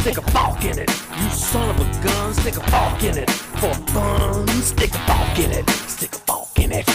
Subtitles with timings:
[0.00, 0.88] stick a fork in it.
[0.88, 3.30] You son of a gun, stick a fork in it.
[3.60, 5.68] For fun, stick a fork in it.
[5.88, 6.86] Stick a fork in it.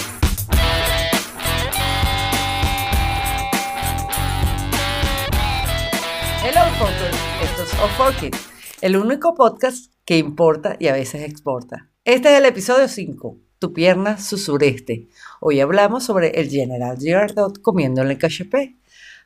[6.41, 7.17] Hello, Funkers.
[7.43, 8.49] Esto es Off For Kids,
[8.81, 11.89] el único podcast que importa y a veces exporta.
[12.05, 15.07] Este es el episodio 5, Tu pierna, su sureste.
[15.41, 18.75] Hoy hablamos sobre el General Girardot comiendo en el cachepé.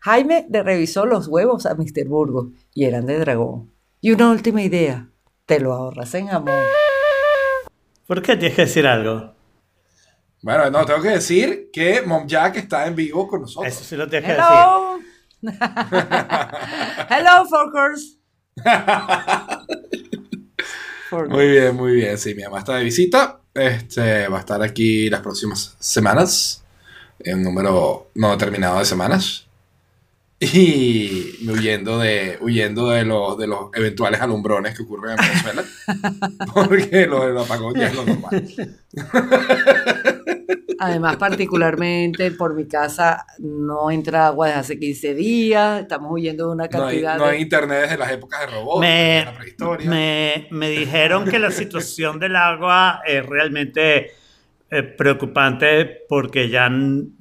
[0.01, 2.05] Jaime le revisó los huevos a Mr.
[2.07, 3.71] Burgos y eran de dragón.
[4.01, 5.09] Y una última idea,
[5.45, 6.63] te lo ahorras en amor.
[8.07, 9.33] ¿Por qué tienes que decir algo?
[10.41, 13.73] Bueno, no, tengo que decir que Mom Jack está en vivo con nosotros.
[13.73, 14.47] Eso sí lo tienes que decir.
[17.09, 17.45] Hello.
[17.45, 18.17] Funkers.
[21.11, 22.17] Muy bien, muy bien.
[22.19, 23.41] Sí, mi mamá está de visita.
[23.55, 26.63] Este va a estar aquí las próximas semanas.
[27.19, 29.48] En un número no determinado de semanas.
[30.53, 35.63] Y huyendo de, huyendo de los, de los eventuales alumbrones que ocurren en Venezuela.
[36.53, 38.47] Porque lo del apagón ya es lo normal.
[40.81, 45.81] Además, particularmente por mi casa no entra agua desde hace 15 días.
[45.81, 47.41] Estamos huyendo de una No hay, cantidad no hay de...
[47.43, 49.89] internet desde las épocas de robots, Me, de la prehistoria.
[49.89, 54.11] me, me dijeron que la situación del agua es realmente
[54.71, 56.69] eh, preocupante porque ya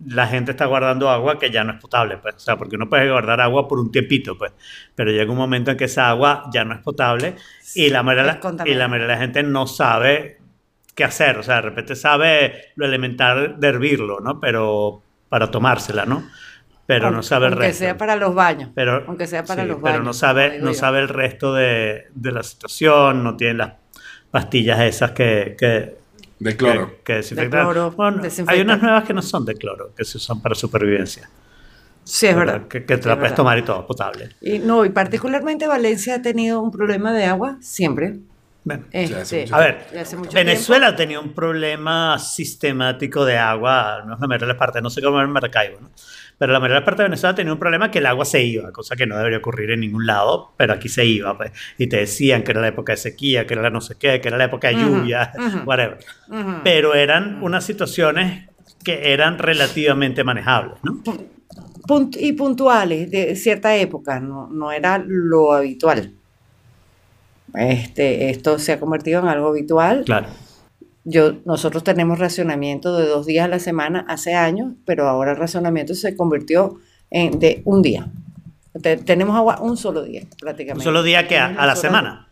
[0.07, 2.19] la gente está guardando agua que ya no es potable.
[2.19, 2.35] Pues.
[2.37, 4.53] O sea, porque uno puede guardar agua por un tiempito, pues.
[4.95, 7.37] Pero llega un momento en que esa agua ya no es potable
[7.75, 8.71] y la mayoría, Es contaminante.
[8.71, 10.39] y la mayoría de la gente no sabe
[10.95, 11.39] qué hacer.
[11.39, 14.41] O sea, de repente sabe lo elemental de hervirlo, ¿no?
[14.41, 16.29] Pero para tomársela, ¿no?
[16.87, 17.79] Pero no sabe el Aunque resto.
[17.81, 18.71] sea para los baños.
[18.75, 20.05] Pero, aunque sea para sí, los pero baños.
[20.07, 23.73] no sabe, no sabe el resto de, de la situación, no tiene las
[24.31, 25.98] pastillas esas que, que,
[26.39, 26.89] De cloro.
[26.99, 27.63] que, que desinfectan.
[27.65, 31.29] cloro, Bueno, hay unas nuevas que no son de cloro, que se usan para supervivencia.
[32.05, 32.69] Sí, es verdad.
[32.69, 33.37] Que, que te la es puedes verdad.
[33.37, 34.31] tomar y todo, potable.
[34.41, 38.21] Y no, y particularmente Valencia ha tenido un problema de agua siempre.
[38.65, 39.87] Bueno, Este, a ver,
[40.33, 45.21] Venezuela tenía un problema sistemático de agua, no es la las partes, no sé cómo
[45.23, 45.91] en Maracaibo, ¿no?
[46.39, 48.95] Pero la las partes de Venezuela tenía un problema que el agua se iba, cosa
[48.95, 51.51] que no debería ocurrir en ningún lado, pero aquí se iba, pues.
[51.79, 54.21] Y te decían que era la época de sequía, que era la no sé qué,
[54.21, 55.33] que era la época de lluvia,
[55.65, 55.99] whatever.
[56.63, 58.49] Pero eran unas situaciones
[58.85, 61.03] que eran relativamente manejables, ¿no?
[61.89, 66.13] Punt- y puntuales de cierta época, no, no era lo habitual.
[67.55, 70.05] Este, esto se ha convertido en algo habitual.
[70.05, 70.29] Claro.
[71.11, 75.37] Yo, nosotros tenemos racionamiento de dos días a la semana hace años, pero ahora el
[75.39, 76.79] racionamiento se convirtió
[77.11, 78.09] en de un día.
[78.83, 80.81] Te- tenemos agua un solo día, prácticamente.
[80.81, 82.29] Un solo día que a, la semana.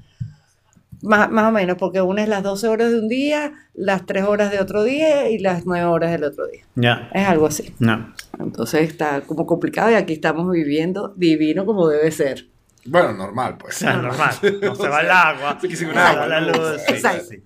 [1.02, 4.24] Más, más o menos, porque una es las 12 horas de un día, las 3
[4.24, 6.64] horas de otro día y las 9 horas del otro día.
[6.74, 7.08] Ya.
[7.14, 7.74] Es algo así.
[7.78, 8.12] No.
[8.38, 12.46] Entonces está como complicado y aquí estamos viviendo divino como debe ser.
[12.84, 13.74] Bueno, normal, O pues.
[13.76, 14.34] sea, normal.
[14.62, 15.58] No se va el agua.
[15.60, 16.80] Se agua, va la luz.
[16.86, 17.24] sí, Exacto.
[17.28, 17.42] sí, sí.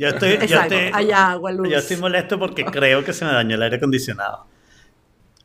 [0.00, 1.68] Yo estoy, yo estoy, hay agua, luz.
[1.68, 4.46] yo estoy molesto porque creo que se me dañó el aire acondicionado.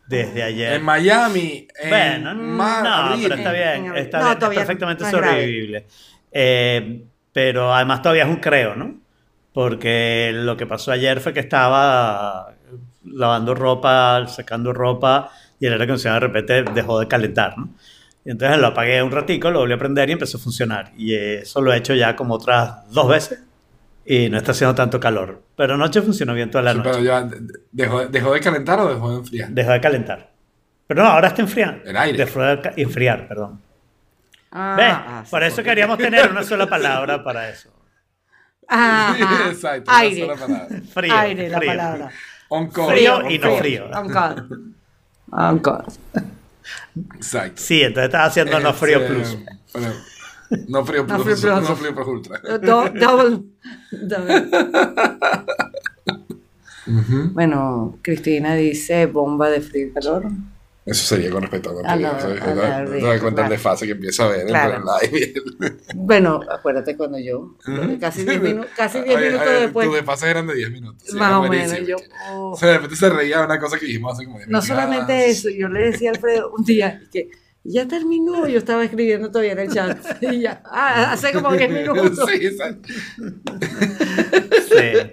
[0.08, 0.74] Desde ayer.
[0.74, 3.24] En Miami, en Bueno, mar- no, abril.
[3.24, 5.86] pero está bien, En- está no, bien, perfectamente no es sobrevivible.
[6.32, 8.96] Eh, pero además todavía es un creo, ¿no?
[9.52, 12.54] Porque lo que pasó ayer fue que estaba
[13.04, 17.70] lavando ropa, sacando ropa y el aire acondicionado de repente dejó de calentar, ¿no?
[18.24, 20.92] Y entonces lo apagué un ratico, lo volví a prender y empezó a funcionar.
[20.98, 23.40] Y eso lo he hecho ya como otras dos veces
[24.06, 25.42] y no está haciendo tanto calor.
[25.58, 26.90] Pero anoche funcionó bien toda la Sí, noche.
[26.92, 27.28] pero ya,
[27.72, 29.50] ¿dejó, ¿dejó de calentar o dejó de enfriar?
[29.50, 30.32] Dejó de calentar.
[30.88, 31.84] Pero no, ahora está enfriando.
[31.86, 32.18] El aire.
[32.26, 33.60] Dejó de enfriar, perdón.
[34.52, 34.94] Ah, ¿Ves?
[34.94, 35.32] ah, sí.
[35.32, 37.70] Por eso queríamos tener una sola palabra para eso.
[38.68, 39.50] Ajá.
[39.50, 39.90] Exacto.
[39.92, 40.22] una Aire.
[40.22, 40.68] sola palabra.
[40.94, 41.18] Frío.
[41.18, 42.10] Aire, la palabra.
[42.50, 42.90] On call.
[42.92, 43.90] Frío on y no frío.
[43.94, 44.48] On call.
[45.32, 45.84] On call.
[47.16, 47.62] Exacto.
[47.62, 49.38] Sí, entonces estás haciendo no frío Este, plus.
[49.74, 49.94] bueno,
[50.68, 51.40] no frío No plus.
[51.40, 51.70] frío plus.
[51.70, 52.40] No frío plus ultra.
[52.60, 53.44] Do- double.
[53.92, 54.50] double.
[57.34, 60.26] Bueno, Cristina dice bomba de frío y calor.
[60.86, 64.46] Eso sería con respecto a no, de- Te cuenta el desfase que empieza a ver
[64.46, 64.76] Claro.
[64.76, 65.78] entre el live.
[65.96, 67.56] Bueno, acuérdate cuando yo,
[68.00, 71.02] casi 10 minutos, casi 10 Oye, minutos oye, después, Tus desfases eran de 10 minutos.
[71.08, 71.96] sí, más o menos, yo...
[72.34, 72.52] oh.
[72.52, 74.60] O sea, de repente se reía de una cosa que dijimos hace como 10 No
[74.60, 74.68] minutos.
[74.68, 77.30] solamente Ah, eso, yo le decía a Alfredo un día que
[77.66, 81.70] ya terminó, yo estaba escribiendo todavía en el chat, y ya, ah, hace como 10
[81.72, 82.20] minutos.
[82.30, 82.90] Sí, exacto.
[84.70, 85.12] Sí.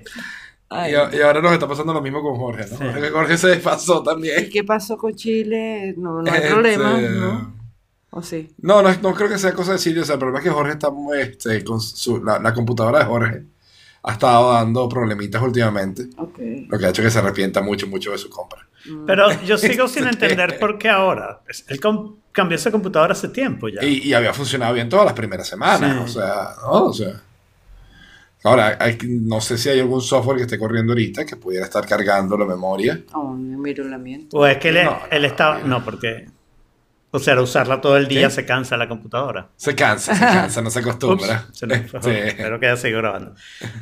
[0.68, 2.78] Ay, Y, y ahora nos está pasando lo mismo con Jorge, ¿no?
[2.78, 2.84] Sí.
[2.84, 4.50] Jorge, Jorge se desfasó ¿Y también.
[4.50, 5.94] qué pasó con Chile?
[5.98, 7.62] No, no hay Este, problema, ¿no?
[8.10, 8.54] ¿O sí?
[8.58, 10.00] No, no, no creo que sea cosa de Chile.
[10.00, 13.00] O sea, el problema es que Jorge está muy, este, con su, la, la computadora
[13.00, 13.46] de Jorge
[14.04, 16.38] ha estado dando problemitas últimamente, Ok.
[16.68, 18.66] lo que ha hecho que se arrepienta mucho, mucho de su compra.
[19.06, 21.40] Pero yo sigo sin entender por qué ahora.
[21.68, 21.78] Él
[22.32, 23.84] cambió esa computadora hace tiempo ya.
[23.84, 26.18] Y, y había funcionado bien todas las primeras semanas, Sí.
[26.18, 26.84] o sea, ¿no?
[26.86, 27.12] O sea.
[28.44, 31.86] Ahora, hay no sé si hay algún software que esté corriendo ahorita que pudiera estar
[31.86, 33.00] cargando la memoria.
[33.12, 34.00] Oh, me miro la.
[34.32, 35.58] O es que él, No, él no, estaba...
[35.60, 35.66] no.
[35.68, 36.26] No, porque...
[37.14, 38.30] O sea, usarla todo el día ¿Qué?
[38.30, 39.48] se cansa la computadora.
[39.56, 41.44] Se cansa, se cansa, no se acostumbra.
[41.48, 41.98] Ups, se nos fue.
[41.98, 43.34] Este, Espero que haya seguido grabando.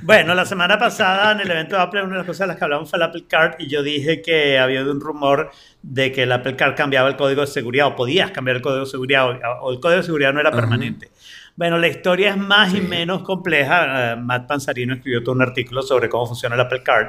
[0.03, 2.57] Bueno, la semana pasada en el evento de Apple, una de las cosas de las
[2.57, 6.25] que hablamos fue el Apple Card y yo dije que había un rumor de que
[6.25, 9.31] el Apple Card cambiaba el código de seguridad o podías cambiar el código de seguridad
[9.31, 11.11] o, o el código de seguridad no era permanente.
[11.55, 12.81] Bueno, la historia es más y Sí.
[12.83, 14.13] menos compleja.
[14.13, 17.09] Eh, Matt Panzarino escribió todo un artículo sobre cómo funciona el Apple Card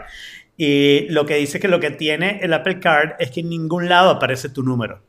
[0.55, 3.89] y lo que dice que lo que tiene el Apple Card es que en ningún
[3.89, 5.01] lado aparece tu número.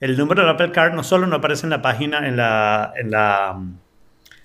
[0.00, 3.10] El número del Apple Card no solo no aparece en la página, en la, en
[3.10, 3.60] la,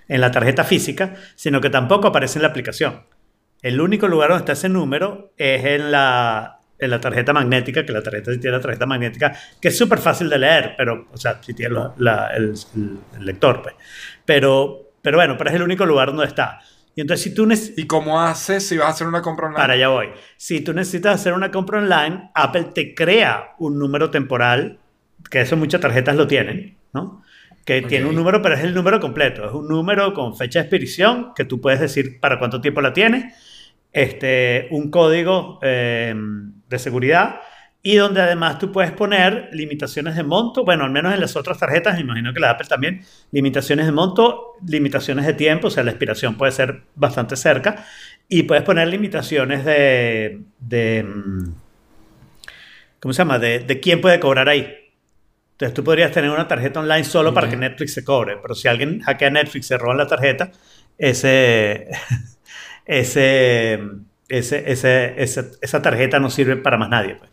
[0.08, 3.04] en la tarjeta física, sino que tampoco aparece en la aplicación.
[3.62, 7.94] El único lugar donde está ese número es en la, en la tarjeta magnética, que
[7.94, 11.18] la tarjeta sí tiene la tarjeta magnética, que es súper fácil de leer, pero, o
[11.18, 12.54] sea, si tiene la- la- el,
[13.18, 13.76] el- lector, pues.
[14.26, 16.60] Pero, pero bueno, pero es el único lugar donde está.
[16.96, 17.48] Y entonces, si tú.
[17.78, 19.62] ¿Y cómo haces si vas a hacer una compra online?
[19.62, 20.10] Para allá voy.
[20.38, 24.80] Si tú necesitas hacer una compra online, Apple te crea un número temporal,
[25.30, 27.24] que eso muchas tarjetas lo tienen, ¿no?
[27.66, 27.88] Que Ok.
[27.88, 29.46] tiene un número, pero es el número completo.
[29.46, 32.94] Es un número con fecha de expedición, que tú puedes decir para cuánto tiempo la
[32.94, 33.34] tienes,
[33.94, 36.14] este, un código eh,
[36.70, 37.40] de seguridad
[37.82, 41.60] y donde además tú puedes poner limitaciones de monto, bueno, al menos en las otras
[41.60, 43.02] tarjetas, me imagino que la Apple también,
[43.32, 47.86] limitaciones de monto, limitaciones de tiempo, o sea, la expiración puede ser bastante cerca,
[48.28, 51.50] y puedes poner limitaciones de, de mm,
[53.00, 53.40] ¿cómo se llama?
[53.40, 54.74] De, de quién puede cobrar ahí.
[55.56, 58.68] Entonces tú podrías tener una tarjeta online solo para que Netflix se cobre, pero si
[58.68, 60.52] alguien hackea Netflix y se roba la tarjeta,
[60.98, 61.88] ese,
[62.86, 63.80] ese,
[64.28, 67.16] ese, ese- ese- esa tarjeta no sirve para más nadie.
[67.16, 67.30] pues.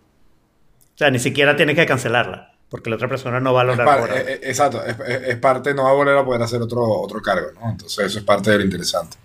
[0.94, 3.86] O sea, ni siquiera tienes que cancelarla, porque la otra persona no va a lograr
[4.16, 6.82] eh, eh, exacto, es, es- es parte, no va a volver a poder hacer otro,
[6.84, 7.70] otro cargo, ¿no?
[7.70, 9.16] Entonces eso es parte de lo interesante.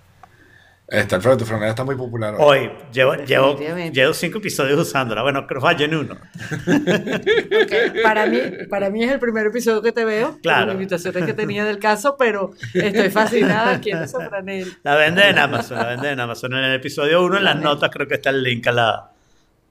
[0.90, 2.60] Este, Alfredo, tu franela está muy popular hoy.
[2.60, 5.22] Hoy llevo, llevo, llevo cinco episodios usándola.
[5.22, 6.16] Bueno, creo que fallo en uno.
[8.04, 8.40] Para mí,
[8.70, 10.40] para mí es el primer episodio que te veo.
[10.42, 10.62] Claro.
[10.62, 13.82] Con las invitaciones que tenía del caso, pero estoy fascinada.
[13.82, 14.78] ¿Quién es Sofranel?
[14.84, 16.54] La venden en Amazon, la venden en Amazon.
[16.54, 19.12] En el episodio 1, en las notas, creo que está el link a la,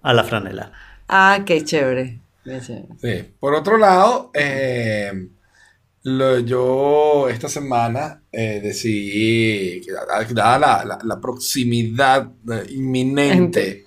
[0.03, 0.71] a la franela.
[1.09, 2.21] Ah, qué chévere.
[2.45, 2.89] Qué chévere.
[3.01, 3.35] Sí.
[3.41, 5.29] Por otro lado, eh,
[6.09, 9.93] lo- yo esta semana eh, decidí, que
[10.35, 13.87] dada la, la- la proximidad eh, inminente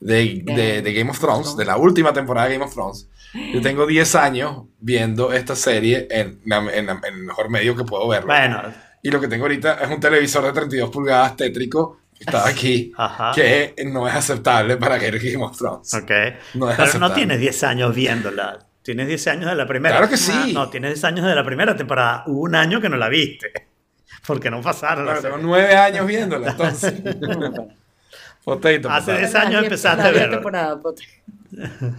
[0.00, 3.08] de, de- de Game of Thrones, de la última temporada de Game of Thrones,
[3.52, 7.84] yo tengo 10 años viendo esta serie en, en la- en el mejor medio que
[7.84, 8.28] puedo verlo.
[8.28, 8.62] Bueno,
[9.02, 12.92] Y lo que tengo ahorita es un televisor de 32 pulgadas tétrico que está aquí,
[12.96, 13.32] Ajá.
[13.34, 15.92] que no es aceptable para ver Game of Thrones.
[15.94, 16.10] ok.
[16.54, 17.14] No es Pero no aceptable.
[17.14, 18.58] tienes 10 años viéndola.
[18.86, 19.96] Tienes 10 años de la primera.
[19.96, 20.52] Claro que sí.
[20.54, 22.22] No, tienes 10 años de la primera temporada.
[22.28, 23.52] Hubo un año que no la viste.
[24.26, 25.04] Porque no pasaron.
[25.06, 26.94] Claro, tengo 9 años viéndola, entonces.
[28.44, 29.18] Potato, Hace potato.
[29.18, 30.36] 10 años empezaste a la diez verlo.
[30.36, 31.02] temporada, pote.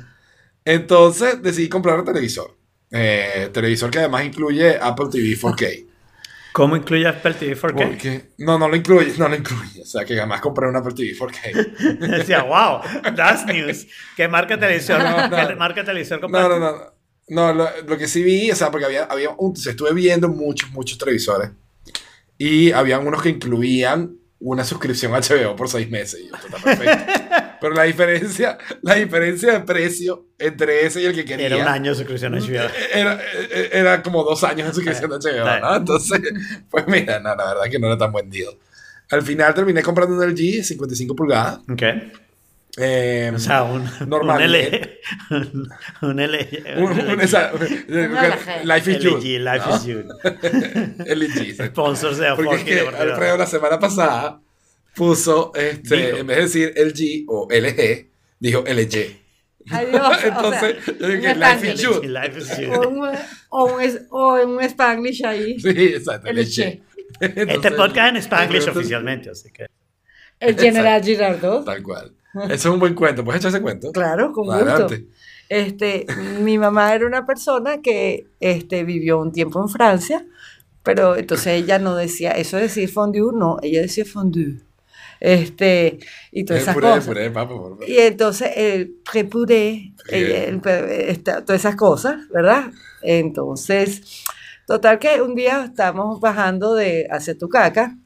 [0.64, 2.56] Entonces decidí comprar un televisor.
[2.90, 5.86] Eh, televisor que además incluye Apple TV 4K.
[6.58, 7.88] ¿Cómo incluye Apple TV 4K?
[7.88, 9.84] Porque, no, no lo incluye, no lo incluye.
[9.84, 12.00] O sea, que además compré un Apple TV 4K.
[12.18, 12.82] Decía, wow,
[13.16, 13.86] that's news.
[14.16, 15.04] ¿Qué marca televisión?
[15.04, 15.48] No, no.
[15.48, 16.60] ¿Qué marca televisión No, compraste?
[16.60, 16.94] no, no.
[17.28, 20.72] No, lo, lo que sí vi, o sea, porque había, había un, estuve viendo muchos,
[20.72, 21.52] muchos televisores.
[22.40, 26.22] Y habían unos que incluían una suscripción a HBO por seis meses.
[26.22, 27.14] Y yo, esto está perfecto.
[27.60, 31.48] Pero la diferencia, la diferencia de precio entre ese y el que quería.
[31.48, 32.70] Era un año de suscripción a HBO.
[32.94, 33.20] Era,
[33.72, 35.60] era- como dos años de suscripción de Está HBO.
[35.62, 35.76] ¿no?
[35.78, 36.22] Entonces,
[36.70, 38.54] pues mira, no, la verdad que no era tan buen deal.
[39.10, 41.60] Al final terminé comprando un LG 55 pulgadas.
[41.72, 41.82] Ok.
[42.80, 44.60] Eh, O sea, un, Normal, un L.
[44.68, 45.00] ¿eh?
[45.32, 45.70] Un,
[46.02, 46.50] un L.
[46.78, 48.66] un- un- un esa- LG.
[48.66, 49.24] Life is LG, Good.
[49.24, 49.76] Life ¿no?
[49.76, 50.04] is you.
[51.06, 51.34] LG.
[51.34, 51.54] sí.
[51.70, 54.42] Sponsors de Porque es Alfredo la semana pasada
[54.98, 59.28] puso, este, en vez de decir LG o LG, dijo LG.
[59.70, 61.88] Ay, Dios, o sea, Entonces, yo dije, Life is.
[61.88, 62.06] Good.
[62.06, 62.90] Life is O you.
[62.90, 63.10] un,
[63.50, 65.60] o un, o un Spanglish ahí.
[65.60, 66.38] Sí, exacto, LG.
[66.40, 66.82] LG.
[67.20, 69.68] Este Entonces, podcast en Spanglish entonces, oficialmente, así que.
[70.40, 71.66] El General Girardot.
[71.66, 72.14] Tal cual.
[72.44, 73.24] Eso es un buen cuento.
[73.24, 73.92] ¿Puedes echar ese cuento?
[73.92, 74.62] Claro, con gusto.
[74.62, 75.08] Adelante.
[75.50, 76.06] Este,
[76.42, 80.26] mi mamá era una persona que este, vivió un tiempo en Francia,
[80.84, 84.58] pero entonces ella no decía, eso de decir fondue, no, ella decía fondue.
[85.20, 86.00] Este,
[86.32, 87.06] y todas esas puré, cosas.
[87.06, 87.90] puré, papa, por favor.
[87.90, 89.94] Y entonces el prepuré,
[91.24, 92.72] todas esas cosas, ¿verdad?
[93.02, 94.24] Entonces,
[94.66, 97.98] total que un día estamos bajando de hacia Tucaca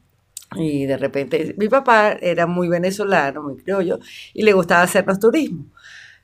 [0.56, 4.00] Y de repente, mi papá era muy venezolano, muy criollo,
[4.34, 5.66] y le gustaba hacernos turismo.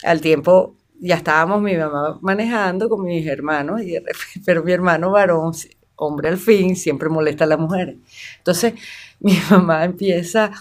[0.03, 4.74] Al tiempo ya estábamos mi mamá manejando con mis hermanos, y de repente- pero mi
[4.74, 5.53] hermano varón,
[5.96, 7.96] hombre al fin, siempre molesta a las mujeres.
[8.39, 8.74] Entonces,
[9.19, 10.51] mi mamá empieza,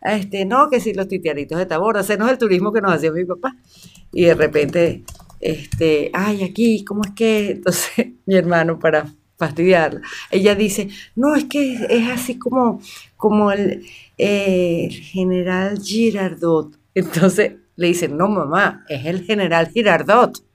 [0.00, 3.12] a este, no, que si los titiaritos de Tabor, hacernos el turismo que nos hacía
[3.12, 3.56] mi papá.
[4.12, 5.04] Y de repente,
[5.40, 7.50] este, ay, aquí, ¿cómo es que?
[7.52, 9.06] Entonces, mi hermano, para
[9.38, 12.80] fastidiarla, ella dice, no, es que es, así como,
[13.16, 13.84] como el,
[14.16, 16.78] eh, el general Girardot.
[16.94, 20.45] Entonces le dicen, no, mamá, es el general Girardot.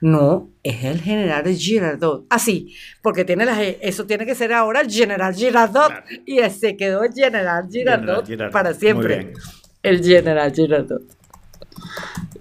[0.00, 2.26] No, es el general Girardot.
[2.28, 5.88] Así, porque tiene la, G, eso tiene que ser ahora el general Girardot.
[5.88, 6.06] Claro.
[6.26, 8.52] Y se quedó el general Girardot General Girardot.
[8.52, 9.32] para siempre.
[9.82, 11.02] El general Girardot.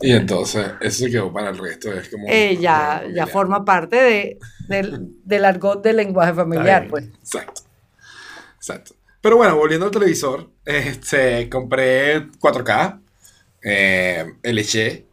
[0.02, 1.92] Y entonces, eso se quedó para el resto.
[1.94, 2.28] Es como.
[2.30, 7.06] Eh, ya, ya forma parte de, del, del argot del lenguaje familiar, pues.
[7.06, 7.62] Exacto.
[8.58, 8.96] Exacto.
[9.22, 13.02] Pero bueno, volviendo al televisor, este, compré 4K,
[13.66, 15.06] eh, LG.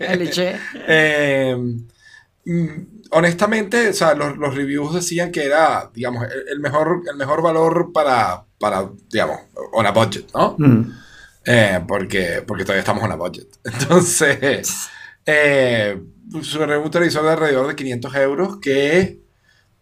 [0.00, 0.56] El leche.
[0.88, 1.54] Eh,
[2.46, 2.68] mm,
[3.10, 7.42] honestamente, o sea, los, los reviews decían que era, digamos, el, el mejor, el mejor
[7.42, 9.40] valor para, para, digamos,
[9.72, 10.56] on a budget, ¿no?
[10.58, 10.92] Mm.
[11.44, 13.48] Eh, porque, porque todavía estamos en a budget.
[13.64, 14.88] Entonces,
[15.26, 16.00] eh,
[16.42, 19.20] sobre un televisor de alrededor de 500 euros que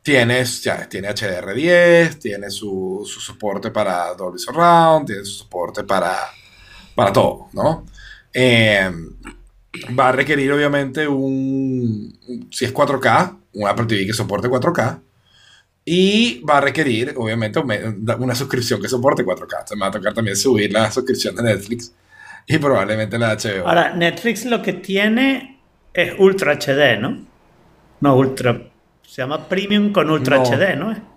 [0.03, 6.19] tiene, ya, tiene HDR10, tiene su, su soporte para Dolby Surround, tiene su soporte para,
[6.95, 7.85] para todo, ¿no?
[8.33, 8.91] Eh,
[9.99, 12.17] va a requerir obviamente un,
[12.51, 15.01] si es 4K, un Apple TV que soporte 4K.
[15.87, 19.67] Y va a requerir, obviamente, un me- una suscripción que soporte 4K.
[19.67, 21.93] Se me va a tocar también subir la suscripción de Netflix
[22.47, 23.69] y probablemente la de HBO.
[23.69, 25.61] Ahora, Netflix lo que tiene
[25.93, 27.27] es Ultra HD, ¿no?
[28.01, 28.63] No, Ultra.
[29.07, 30.45] Se llama Premium con Ultra No.
[30.45, 31.15] HD, ¿no?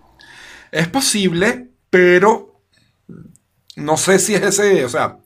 [0.71, 2.59] Es posible, pero
[3.77, 5.17] no sé si es ese, o sea,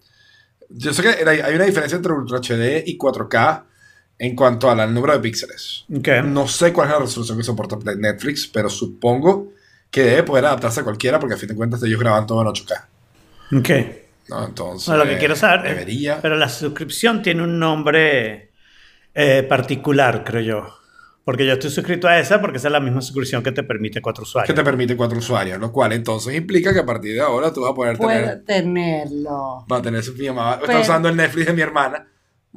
[0.74, 3.63] yo sé que hay una diferencia entre Ultra HD y 4K
[4.20, 5.86] en cuanto al número de píxeles.
[5.94, 6.08] Ok.
[6.25, 9.54] No sé cuál es la resolución que soporta Netflix, pero supongo
[9.90, 12.48] que debe poder adaptarse a cualquiera porque a fin de cuentas ellos graban todo en
[12.48, 12.86] 8K.
[13.60, 13.70] Ok.
[14.30, 14.46] ¿no?
[14.46, 16.20] Entonces, No, lo que quiero saber es- debería.
[16.22, 18.51] Pero la suscripción tiene un nombre
[19.13, 20.78] eh, particular, creo yo.
[21.24, 24.01] Porque yo estoy suscrito a esa porque esa es la misma suscripción que te permite
[24.01, 24.48] cuatro usuarios.
[24.48, 27.62] que te permite cuatro usuarios, lo cual entonces implica que a partir de ahora tú
[27.62, 29.66] vas a poder tener, tenerlo.
[29.72, 30.54] va a tener su pijama.
[30.56, 32.08] Está Pero- usando el Netflix de mi hermana,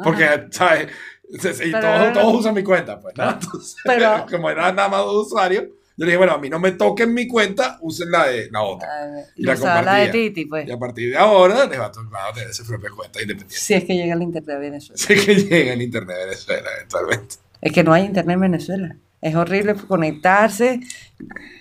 [0.03, 0.89] porque, ¿sabes?
[1.31, 1.39] Y
[1.73, 3.31] Pero- todos, todos usan mi cuenta, pues, ¿no?
[3.33, 5.65] Entonces, Pero- como era nada más dos usuarios,
[5.97, 8.63] yo le dije, bueno, a mí no me toquen mi cuenta, usen la de la
[8.63, 8.89] otra.
[8.91, 10.13] Ah, Y la sea, la de compartía.
[10.13, 10.67] Titi, pues.
[10.69, 13.55] Y a partir de ahora les va a tocar tener su propia cuenta independiente.
[13.57, 14.97] Si es que llega el internet a Venezuela.
[15.01, 17.37] Sé que llega el internet de Venezuela eventualmente.
[17.65, 18.97] Es que no hay internet en Venezuela.
[19.21, 20.81] Es horrible conectarse.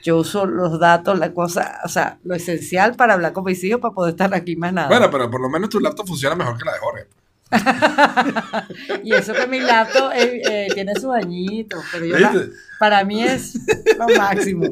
[0.04, 3.80] Yo uso los datos, la cosa, o sea, lo esencial para hablar con mis hijos
[3.80, 4.90] para poder estar aquí más nada.
[4.90, 7.06] Bueno, pero por lo menos tu laptop funciona mejor que la de Jorge.
[9.04, 12.46] Y eso que mi laptop eh, eh, tiene su bañito, pero yo la-
[12.80, 13.54] para mí es
[13.98, 14.66] lo máximo.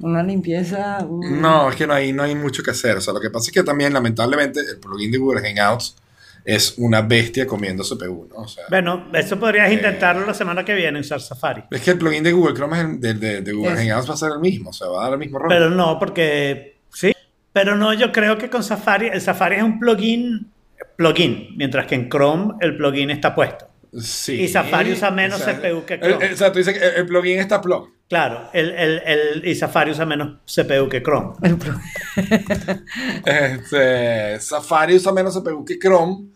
[0.00, 0.98] Una limpieza.
[1.08, 2.96] un- No, es que no hay, no hay mucho que hacer.
[2.96, 5.96] O sea, lo que pasa es que también, lamentablemente, el plugin de Google Hangouts
[6.44, 8.42] es una bestia comiendo CPU, ¿no?
[8.42, 9.74] O sea, Bueno, eso podrías Eh.
[9.74, 11.62] intentarlo la semana que viene, usar Safari.
[11.70, 14.10] es que el plugin de Google Chrome es el- de, de- de Google Es- Hangouts
[14.10, 15.48] va a ser el mismo, o sea, va a dar el mismo rol.
[15.48, 17.12] Pero no, porque sí.
[17.52, 20.50] Pero no, yo creo que con Safari, el Safari es un plugin,
[20.96, 23.66] plugin, mientras que en Chrome el plugin está puesto.
[23.96, 24.42] sí.
[24.42, 26.26] y Safari usa menos O sea, CPU que Chrome.
[26.26, 27.88] el- o sea, tú dices que el, el plugin está plug.
[28.08, 31.34] Claro, el, el, el- y Safari usa menos CPU que Chrome.
[33.24, 36.28] Este, Safari usa menos CPU que Chrome,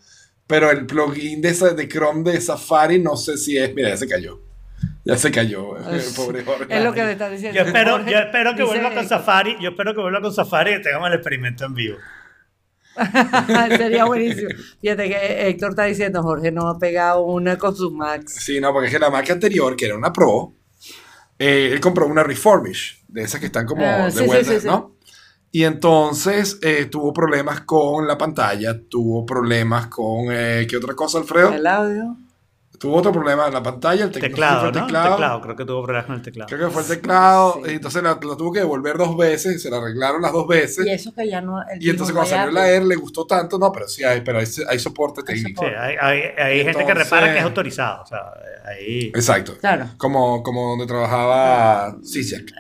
[0.49, 3.73] pero el plugin de, esa- de Chrome de Safari no sé si es.
[3.75, 4.41] Mira, ya se cayó.
[5.05, 6.77] Ya se cayó, el pobre Jorge.
[6.77, 7.57] Es lo que me está diciendo.
[7.59, 10.35] Yo espero, Jorge yo espero que vuelva con que- Safari, yo espero que vuelva con
[10.35, 11.97] Safari y tengamos el experimento en vivo.
[13.77, 14.49] Sería buenísimo.
[14.81, 18.35] Fíjate que Héctor está diciendo, Jorge no ha pegado una con su Max.
[18.41, 20.55] Sí, no, porque es que la Mac anterior, que era una Pro,
[21.39, 24.53] eh, él compró una Refurbish, de esas que están como Ah, de sí, sí, vuelta,
[24.53, 24.67] sí, sí.
[24.67, 24.97] ¿no?
[25.51, 30.27] Y entonces eh, tuvo problemas con la pantalla, tuvo problemas con.
[30.31, 31.53] eh, ¿Qué otra cosa, Alfredo?
[31.55, 32.17] El audio.
[32.79, 34.61] Tuvo otro problema en la pantalla, el teclado.
[34.61, 34.79] Fue ¿no?
[34.79, 35.11] el Teclado.
[35.17, 35.41] teclado.
[35.41, 36.49] creo que tuvo problemas con el teclado.
[36.49, 37.73] Creo que fue el teclado, Sí.
[37.73, 40.47] y entonces la, la tuvo que devolver dos veces, y se la arreglaron las dos
[40.47, 40.87] veces.
[40.87, 41.61] Y eso que ya no.
[41.69, 42.71] el Y entonces cuando no salió la.
[42.71, 45.65] Air le gustó tanto, no, pero sí hay, pero hay, hay soporte técnico.
[45.65, 48.03] Sí, hay, hay- hay gente que repara que es autorizado.
[48.03, 48.21] O sea,
[48.65, 49.07] ahí.
[49.09, 49.57] Exacto.
[49.59, 49.89] Claro.
[49.97, 52.53] Como, como donde trabajaba Zizek.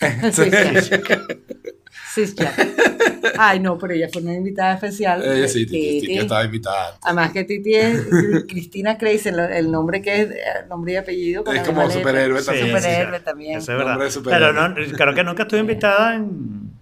[0.30, 0.42] Sí,
[2.26, 2.34] Sí.
[3.38, 5.22] Ay, no, pero ella fue una invitada especial.
[5.24, 6.00] Ella sí, Titi, Titi.
[6.00, 6.98] Titi estaba invitada.
[7.02, 8.06] Además que Titi es
[8.48, 11.44] Cristina Crazy, el, el nombre que es, el nombre y apellido.
[11.52, 12.66] Es como superhéroe Sí, también.
[12.76, 13.58] Superhéroe sí, también.
[13.58, 13.90] Eso es verdad.
[13.92, 14.48] Nombre de superhéroe.
[14.52, 16.72] Pero no, creo que nunca estuve invitada en,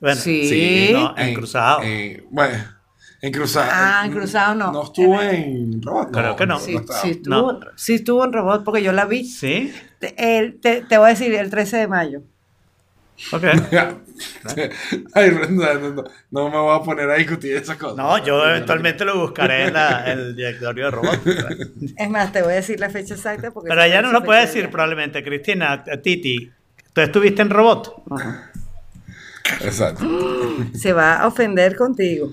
[0.00, 0.90] Bueno, Sí.
[0.92, 1.82] no, en cruzado.
[1.82, 2.54] en- bueno,
[3.20, 3.68] en cruzado.
[3.72, 4.72] Ah, en cruzado no.
[4.72, 6.10] No estuvo en robot.
[6.12, 6.58] Creo que no.
[6.58, 9.24] Sí, sí estuvo, sí estuvo en robot porque yo la vi.
[9.24, 9.72] Sí,
[10.16, 12.22] el- te- te voy a decir, el 13 de mayo.
[13.30, 13.44] Ok.
[15.14, 17.96] Ay, no, no, no, no me voy a poner a discutir esas cosas.
[17.96, 21.20] No, yo eventualmente lo buscaré en, la- en el directorio de robot.
[21.96, 23.50] Es más, te voy a decir la fecha exacta.
[23.50, 25.22] Porque Pero esa ella no lo puede decir probablemente.
[25.24, 26.50] Cristina, Titi,
[26.92, 28.02] ¿tú estuviste en robot?
[29.60, 30.04] Exacto.
[30.74, 32.30] Se va a ofender contigo.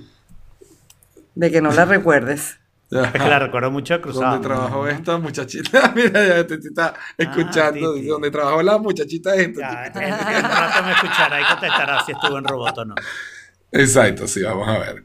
[1.35, 2.58] De que no la recuerdes.
[2.91, 4.31] Es que la recuerdo mucho cruzado.
[4.31, 5.91] ¿Dónde trabajó esta muchachita?
[5.95, 7.93] Mira, ya te, está escuchando.
[7.93, 7.99] Titi.
[7.99, 9.61] Dice, ¿Dónde trabajó la muchachita esta?
[9.61, 12.95] Ya, en en un rato me escuchará y contestará si estuvo en robot o no.
[13.71, 15.03] Exacto, sí, vamos a ver.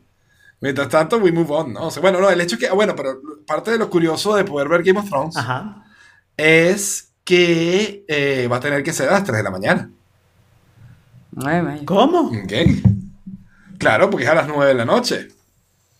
[0.61, 1.89] Mientras tanto, we move on, ¿no?
[1.89, 4.45] O sea, bueno, no, el hecho es que, bueno, pero parte de lo curioso de
[4.45, 5.85] poder ver Game of Thrones Ajá.
[6.39, 9.91] es que eh, va a tener que ser a las 3 de la mañana.
[11.33, 11.83] 9 de mayo.
[11.85, 12.21] ¿Cómo?
[12.29, 12.53] ¿Ok?
[13.77, 15.29] Claro, porque es a las 9 de la noche.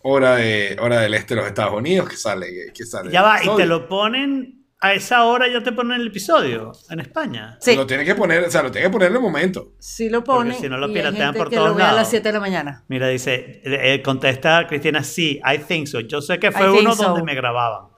[0.07, 2.47] Hora, de, hora del este de los Estados Unidos que sale.
[2.47, 5.99] Que, que sale Ya va, y te lo ponen a esa hora, ya te ponen
[5.99, 7.57] el episodio en España.
[7.59, 9.73] Sí, Lo tiene que poner, o sea, lo tiene que poner en el momento.
[9.79, 10.59] sí lo ponen.
[10.61, 12.01] si no lo piratean por que todos lo ve a lados.
[12.03, 12.85] las 7 de la mañana.
[12.89, 16.01] Mira, dice, eh, contesta Cristina, sí, I think so.
[16.01, 17.05] Yo sé que fue I uno so.
[17.05, 17.94] donde me grababan.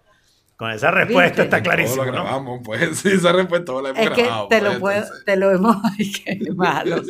[0.57, 1.43] Con esa respuesta ¿Viste?
[1.43, 2.23] está Todo clarísimo, lo ¿no?
[2.25, 2.99] grabamos, pues.
[3.03, 4.49] Sí, esa respuesta todo la hemos Es que grabado.
[4.49, 5.25] te pues, lo, puedo, entonces.
[5.27, 5.77] te lo hemos.
[5.99, 7.03] Ay, qué malo.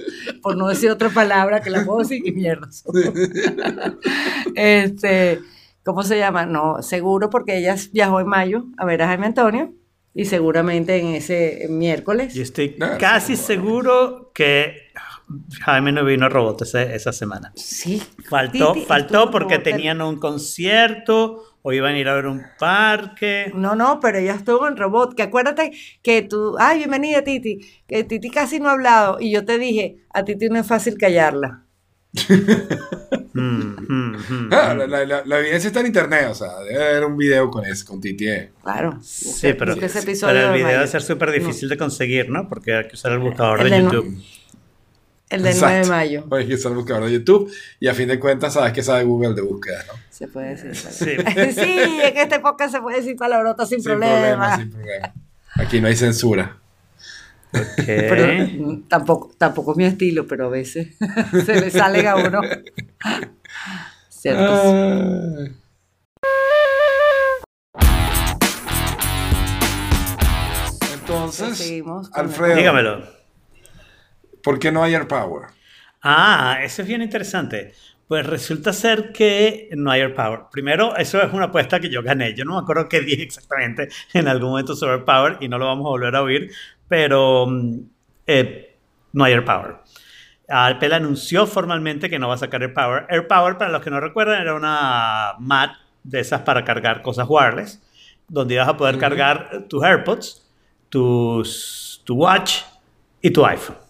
[0.42, 2.68] Por no decir otra palabra que la puedo decir, qué mierda.
[4.54, 5.40] este,
[5.84, 6.46] ¿Cómo se llama?
[6.46, 9.72] No, seguro porque ella viajó en mayo a ver a Jaime Antonio
[10.14, 12.34] y seguramente en ese miércoles.
[12.34, 14.78] Yo estoy Ah, casi seguro que
[15.60, 17.52] Jaime no vino a robot ese- esa semana.
[17.54, 18.02] Sí.
[18.28, 23.50] Faltó, Titi faltó porque tenían un concierto o iban a ir a ver un parque.
[23.52, 25.16] No, no, pero ella estuvo en robot.
[25.16, 27.58] Que acuérdate que tú, ay, bienvenida Titi,
[27.88, 30.96] que Titi casi no ha hablado y yo te dije, a Titi no es fácil
[30.96, 31.64] callarla.
[33.34, 36.82] Mm, mm, mm, Ah, la, la- la- la evidencia está en internet, o sea, debe
[36.88, 38.26] haber un video con eso, con Titi.
[38.26, 38.50] eh.
[38.62, 38.98] Claro.
[39.02, 39.86] Sí, pero, pero
[40.30, 42.48] el de video debe ser súper difícil de conseguir, ¿no?
[42.48, 44.22] Porque hay que usar el buscador El de de no- YouTube.
[45.28, 45.66] El del Exacto.
[45.74, 46.24] 9 de mayo.
[46.30, 49.02] Oye, que está el buscador de YouTube y a fin de cuentas sabes que sabe
[49.04, 49.94] Google de búsqueda, ¿no?
[50.10, 50.74] Se puede decir.
[50.76, 51.16] Sí.
[51.52, 54.14] Sí, en este podcast se puede decir palabrotas sin, Sin problema.
[54.14, 55.14] problema, sin problema.
[55.56, 56.58] Aquí no hay censura.
[57.52, 57.62] Ok.
[57.86, 60.88] Pero mm, tampoco, tampoco es mi estilo, pero a veces
[61.46, 62.40] se le salen a uno.
[64.08, 64.62] Cierto.
[64.62, 65.56] Ay.
[70.94, 73.15] Entonces, Seguimos con Alfredo, Dígamelo.
[74.46, 75.48] ¿Por qué no hay Air Power?
[76.00, 77.74] Ah, eso es bien interesante.
[78.06, 80.42] Pues resulta ser que no hay Air Power.
[80.52, 82.32] Primero, eso es una apuesta que yo gané.
[82.32, 85.58] Yo no me acuerdo qué dije exactamente en algún momento sobre Air Power y no
[85.58, 86.52] lo vamos a volver a oír,
[86.86, 87.78] pero mm,
[88.28, 88.76] eh,
[89.14, 89.78] no hay Air Power.
[90.48, 93.06] Apple anunció formalmente que no va a sacar Air Power.
[93.08, 95.72] Air Power, para los que no recuerdan, era una mat
[96.04, 97.82] de esas para cargar cosas wireless,
[98.28, 100.48] donde ibas a poder cargar tus AirPods,
[100.88, 102.60] tus, tu Watch
[103.20, 103.85] y tu iPhone.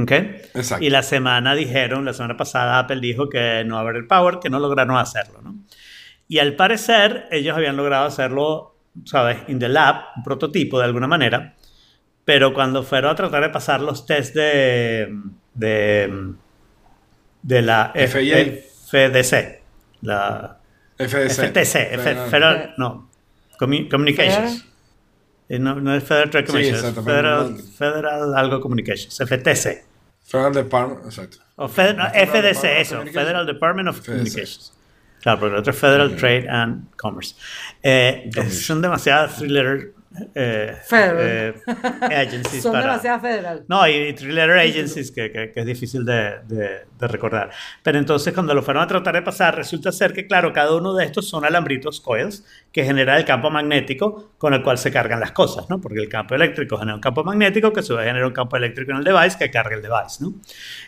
[0.00, 0.12] ¿Ok?
[0.12, 0.84] Exacto.
[0.84, 4.06] Y la semana dijeron, la semana pasada Apple dijo que no va a haber el
[4.06, 5.56] Power, que no lograron hacerlo, ¿no?
[6.28, 9.38] Y al parecer ellos habían logrado hacerlo, ¿sabes?
[9.48, 11.54] In the lab, un prototipo de alguna manera,
[12.24, 15.08] pero cuando fueron a tratar de pasar los test de,
[15.54, 16.32] de,
[17.42, 18.36] de la FIA.
[18.90, 19.60] FDC,
[20.02, 20.58] la
[20.98, 21.30] FDC.
[21.30, 23.08] FTC, F- Federal, no,
[23.58, 24.64] Commu- Communications.
[25.48, 29.84] Eh, No, no es Federal Trade Sí, Commission, es Federal, Federal algo Communications, FTC.
[30.24, 31.38] Federal Department, exacto.
[31.56, 33.02] O Fed- no, Federal FDC, eso.
[33.06, 34.06] Federal Department of FDC.
[34.06, 34.72] Communications.
[35.22, 37.34] Claro, porque el otro es Federal Trade and Commerce.
[37.82, 39.92] Eh, son demasiadas thriller
[40.34, 41.16] eh, Federal.
[41.20, 41.54] eh,
[42.16, 42.84] agencies Son para...
[42.86, 43.64] demasiado federal.
[43.68, 47.50] No, y thriller agencies que, que- que es difícil de, de- de recordar.
[47.82, 50.94] Pero entonces cuando lo fueron a tratar de pasar, resulta ser que, claro, cada uno
[50.94, 55.20] de estos son alambritos coils que genera el campo magnético con el cual se cargan
[55.20, 55.80] las cosas, ¿no?
[55.80, 58.56] Porque el campo eléctrico genera un campo magnético que a su vez genera un campo
[58.56, 60.34] eléctrico en el device que carga el device, ¿no?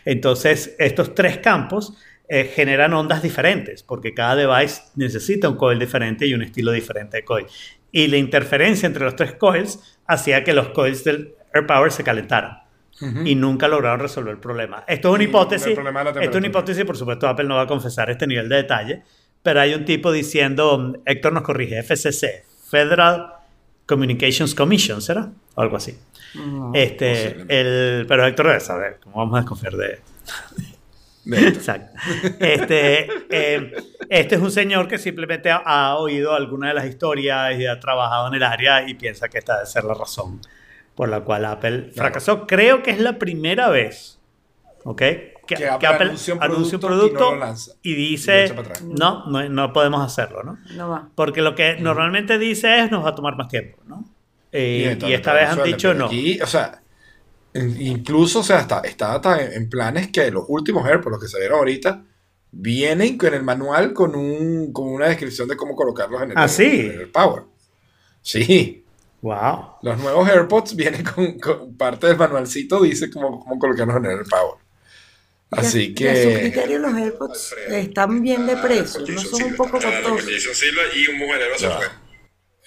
[0.05, 1.95] Entonces, estos tres campos
[2.27, 7.17] eh, generan ondas diferentes, porque cada device necesita un coil diferente y un estilo diferente
[7.17, 7.45] de coil.
[7.91, 12.59] Y la interferencia entre los tres coils hacía que los coils del AirPower se calentaran.
[13.25, 14.83] Y nunca lograron resolver el problema.
[14.87, 15.75] Esto es una hipótesis.
[15.75, 19.01] Esto es una hipótesis, por supuesto, Apple no va a confesar este nivel de detalle.
[19.41, 23.33] Pero hay un tipo diciendo, Héctor nos corrige, FCC, Federal
[23.87, 25.31] Communications Commission, ¿será?
[25.55, 25.97] O algo así.
[26.35, 26.71] No.
[26.75, 29.99] Este, el, pero Héctor debe saber, ¿cómo vamos a desconfiar de.
[31.31, 31.97] Exacto.
[32.39, 33.73] Este, eh,
[34.09, 37.79] este es un señor que simplemente ha, ha oído alguna de las historias y ha
[37.79, 40.41] trabajado en el área y piensa que esta debe ser la razón
[40.95, 42.47] por la cual Apple fracasó.
[42.47, 44.19] Creo que es la primera vez,
[44.83, 45.01] ¿ok?
[45.55, 47.71] que, Que Apple que Apple anuncia un anuncia un producto y no producto lo lanza.
[47.81, 48.81] y Y lo dice, atrás.
[48.83, 50.57] no, no, no podemos hacerlo, ¿no?
[50.75, 51.09] No va.
[51.15, 54.05] Porque lo que normalmente dice es, nos va a tomar más tiempo, ¿no?
[54.51, 56.05] Eh, y, entonces, esta vez han dicho no.
[56.05, 56.81] Aquí, o sea,
[57.53, 61.59] incluso, o sea, está, está hasta en, planes que los últimos AirPods, los que salieron
[61.59, 62.03] ahorita,
[62.51, 66.47] vienen con el manual con, un, con una descripción de cómo colocarlos en el, ¿Ah,
[66.47, 66.91] sí?
[66.93, 67.43] en el Power.
[68.21, 68.77] Sí,
[69.21, 69.73] Wow.
[69.83, 74.25] los nuevos AirPods vienen con, con parte del manualcito, dice cómo, cómo colocarlos en el
[74.25, 74.55] Power.
[75.51, 76.39] Así Y a- su que...
[76.39, 80.23] criterio los AirPods están bien de precio, no son un poco costosos.
[80.57, 81.85] Silva y un mujerero se fue.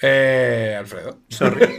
[0.03, 1.21] Eh, Alfredo.
[1.31, 1.67] Sorry.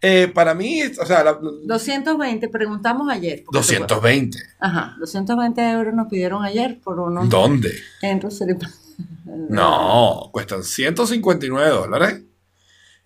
[0.00, 3.42] Eh, para mí, o sea, la- 220, preguntamos ayer.
[3.44, 4.38] porque 220.
[4.38, 7.72] te- Ajá, 220 euros nos pidieron ayer por unos ¿Dónde?
[8.02, 8.54] en Rosary.
[9.48, 12.22] No, cuestan 159 dólares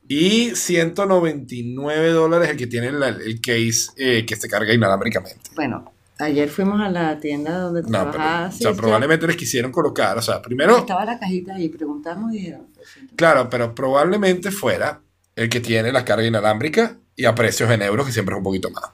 [0.09, 5.51] y 199 dólares el que tiene la- el case eh, que se carga inalámbricamente.
[5.55, 10.19] Bueno, ayer fuimos a la tienda donde No, pero, o sea, probablemente les quisieron colocar,
[10.19, 12.67] o sea, primero, Estaba la cajita ahí, preguntamos y dijeron.
[12.77, 13.17] 200.
[13.17, 15.01] claro, pero probablemente fuera
[15.37, 18.45] el que tiene la carga inalámbrica y a precios en euros, que siempre es un
[18.45, 18.85] poquito más.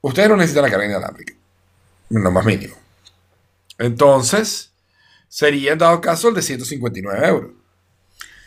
[0.00, 1.34] Ustedes no necesitan la carga inalámbrica,
[2.10, 2.74] lo más mínimo.
[3.78, 4.72] Entonces,
[5.28, 7.50] sería en dado caso el de 159 euros.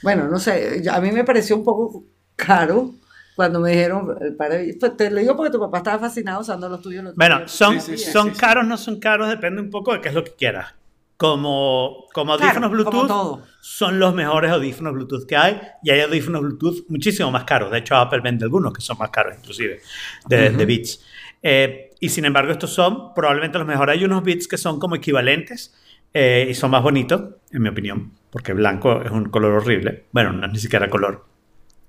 [0.02, 2.92] Bueno, no sé, a mí me pareció un poco caro
[3.36, 6.42] cuando me dijeron, el par de- pues, te lo digo porque tu papá estaba fascinado
[6.42, 7.04] usando los tuyos.
[7.04, 7.52] los Bueno, tuyos.
[7.52, 8.40] son, Sí, sí, sí, son sí, sí.
[8.40, 10.74] caros, no son caros, depende un poco de qué es lo que quieras.
[11.18, 13.44] Como, como Claro, audífonos como Bluetooth, todo.
[13.60, 17.72] son los mejores audífonos Bluetooth que hay y hay audífonos Bluetooth muchísimo más caros.
[17.72, 19.82] De hecho, Apple vende algunos que son más caros, inclusive,
[20.28, 21.04] de, de Beats.
[21.42, 23.98] Eh, y sin embargo, estos son probablemente los mejores.
[23.98, 25.74] Hay unos Beats que son como equivalentes
[26.14, 30.06] eh, y son más bonitos, en mi opinión, porque blanco es un color horrible.
[30.12, 31.26] Bueno, no es ni siquiera color.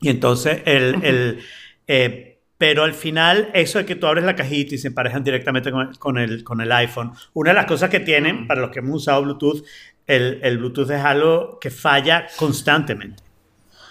[0.01, 1.41] Y entonces, el, el,
[1.87, 2.28] eh,
[2.59, 5.95] pero al final, eso de que tú abres la cajita y se emparejan directamente con,
[5.95, 8.97] con el, con el iPhone, una de las cosas que tienen, para los que hemos
[8.97, 9.65] usado Bluetooth,
[10.07, 13.23] el, el Bluetooth es algo que falla constantemente.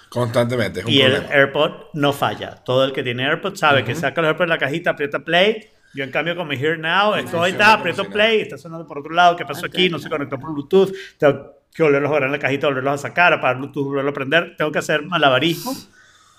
[0.09, 1.35] Constantemente, es un Y el problema.
[1.35, 2.55] AirPod no falla.
[2.63, 5.69] Todo el que tiene AirPod sabe que saca los AirPods de la cajita, aprieta play.
[5.93, 8.13] Yo, en cambio, con mi Here Now, esto ahí funciona está, aprieto si nada.
[8.13, 9.35] play, está sonando por otro lado.
[9.35, 9.89] ¿Qué pasó aquí?
[9.89, 10.93] No se conectó por Bluetooth.
[11.17, 14.13] Tengo que volverlos a ver en la cajita, volverlos a sacar, apagar Bluetooth, volverlo a
[14.13, 14.55] prender.
[14.57, 15.73] Tengo que hacer malabarismo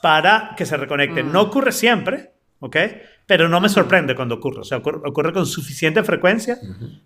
[0.03, 1.33] para que se reconecten.
[1.33, 2.77] No ocurre siempre, ¿ok?
[3.27, 4.61] Pero no me sorprende cuando ocurre.
[4.61, 6.59] O sea, ocurre, ocurre con suficiente frecuencia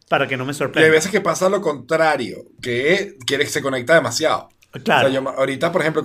[0.09, 0.91] para que no me Y hay sorprenda.
[0.91, 4.49] veces que pasa lo contrario, que quiere que se conecta demasiado.
[4.85, 5.09] Claro.
[5.09, 6.03] O sea, yo ahorita, por ejemplo,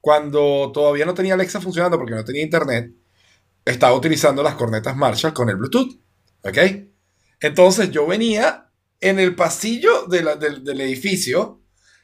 [0.00, 2.92] cuando todavía no tenía Alexa funcionando porque no tenía internet,
[3.64, 5.98] estaba utilizando las cornetas Marshall con el Bluetooth.
[6.42, 6.58] ¿Ok?
[7.40, 8.68] Entonces yo venía
[9.00, 11.60] en el pasillo de la- del, del edificio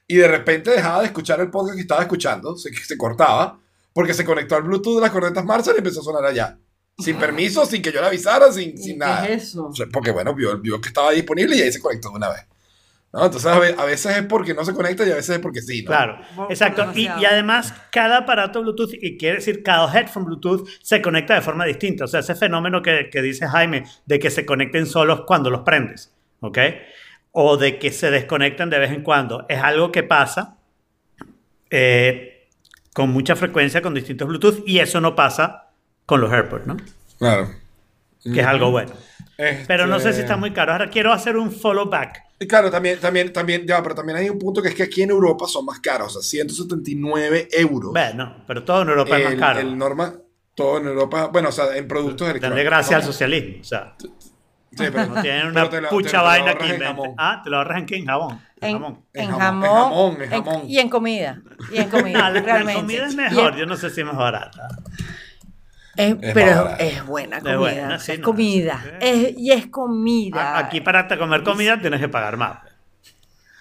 [0.07, 3.61] y de repente dejaba de escuchar el podcast que estaba escuchando, se, se cortaba,
[3.93, 6.59] porque se conectó al Bluetooth de las cornetas Marshall y empezó a sonar allá.
[6.99, 9.27] Sin permiso, sin que yo le avisara, sin, ¿Y sin qué nada.
[9.27, 9.67] es eso?
[9.69, 12.29] O sea, porque bueno, vio, vio que estaba disponible y ahí se conectó de una
[12.29, 12.47] vez.
[13.15, 13.25] ¿no?
[13.27, 15.61] Entonces a, ve- a veces es porque no se conecta y a veces es porque
[15.63, 15.83] sí.
[15.83, 15.89] ¿no?
[15.89, 16.19] Claro,
[16.51, 16.93] exacto.
[16.95, 21.41] Y, y además, cada aparato Bluetooth, y quiere decir cada headphone Bluetooth, se conecta de
[21.41, 22.05] forma distinta.
[22.05, 25.63] O sea, ese fenómeno que, que dice Jaime de que se conecten solos cuando los
[25.63, 26.59] prendes, ¿ok?
[27.33, 30.59] O de que se desconectan de vez en cuando, es algo que pasa
[31.71, 32.32] eh,
[32.95, 35.71] con mucha frecuencia con distintos Bluetooth y eso no pasa
[36.07, 36.77] con los AirPods, ¿no?
[37.19, 37.51] Claro.
[38.23, 38.93] Que es algo bueno.
[39.67, 40.73] Pero no sé si Este, está muy caro.
[40.73, 42.23] Ahora quiero hacer un follow back.
[42.39, 45.03] Y Claro, también, también, también, ya, pero también hay un punto que es que aquí
[45.03, 47.93] en Europa son más caros, o sea, 179 euros.
[47.93, 49.61] Bueno, pero todo en Europa es más el, caro.
[49.61, 50.15] el norma,
[50.55, 52.65] todo en Europa, bueno, o sea, en productos Dale electrónicos.
[52.65, 53.61] gracias al socialismo.
[53.61, 53.95] O sea,
[54.75, 56.89] Sí, pero, no tienen una pucha vaina que en inventen.
[56.89, 57.15] jamón.
[57.19, 57.97] Ah, te lo ahorras en qué?
[57.97, 58.41] En jabón.
[58.61, 59.05] En En, jamón.
[59.13, 60.63] en En jamón, jamón, en jamón, en en- jamón.
[60.67, 61.43] y en comida.
[61.73, 62.81] Y en comida, Ah, la, la realmente.
[62.81, 63.53] comida es mejor.
[63.53, 64.69] en- Yo no sé si es más barata.
[65.97, 67.59] es- Es pero es buena Es comida.
[67.59, 68.81] buena, sí, es no, comida.
[68.83, 68.89] sí.
[69.01, 70.55] Es- y es comida.
[70.57, 72.59] A- Aquí para comer comida tienes que pagar más.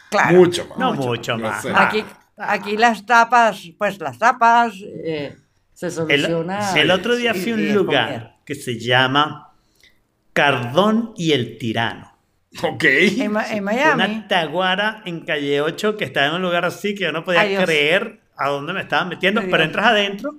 [0.09, 0.37] claro.
[0.37, 0.77] Mucho más.
[0.77, 1.61] No mucho más.
[1.61, 1.71] sé.
[1.75, 2.05] Ah, Aquí,
[2.37, 5.35] aquí las tapas, pues las tapas eh,
[5.73, 6.73] se El, soluciona.
[6.79, 9.50] el otro día fui a un lugar que se llama
[10.33, 12.11] Cardón y el Tirano.
[12.63, 12.83] Ok.
[12.83, 13.93] En, Ma- en Miami.
[14.03, 17.41] Una taguara en calle 8 que estaba en un lugar así que yo no podía
[17.41, 17.63] Ay, Dios.
[17.63, 20.33] creer a dónde me estaban metiendo, pero entras adentro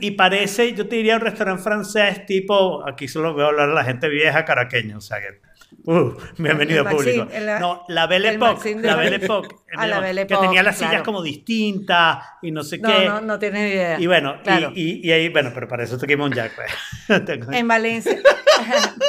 [0.00, 3.84] y parece, yo te diría un restaurante francés tipo, aquí solo veo hablar a la
[3.84, 5.40] gente vieja caraqueña, o sea que,
[5.84, 7.28] uh, bienvenido Maxim, público.
[7.30, 10.76] el- no, la Belle el Époque, la Belle Époque, Ah, la Belle que tenía las
[10.76, 11.04] sillas claro.
[11.04, 13.04] como distintas y no sé No, qué.
[13.06, 14.00] no, no tienes idea.
[14.00, 14.72] Y bueno, y- Claro.
[14.74, 16.52] y, y ahí, bueno, pero para eso te quemo un jack.
[16.54, 17.38] pues.
[17.52, 18.18] En Valencia.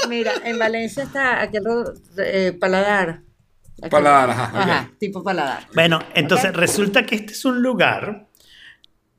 [0.10, 3.22] Mira, en Valencia está aquel ro- eh, paladar.
[3.82, 5.68] Aquel- Paladar, ajá, tipo paladar.
[5.74, 8.28] Bueno, entonces resulta que este es un lugar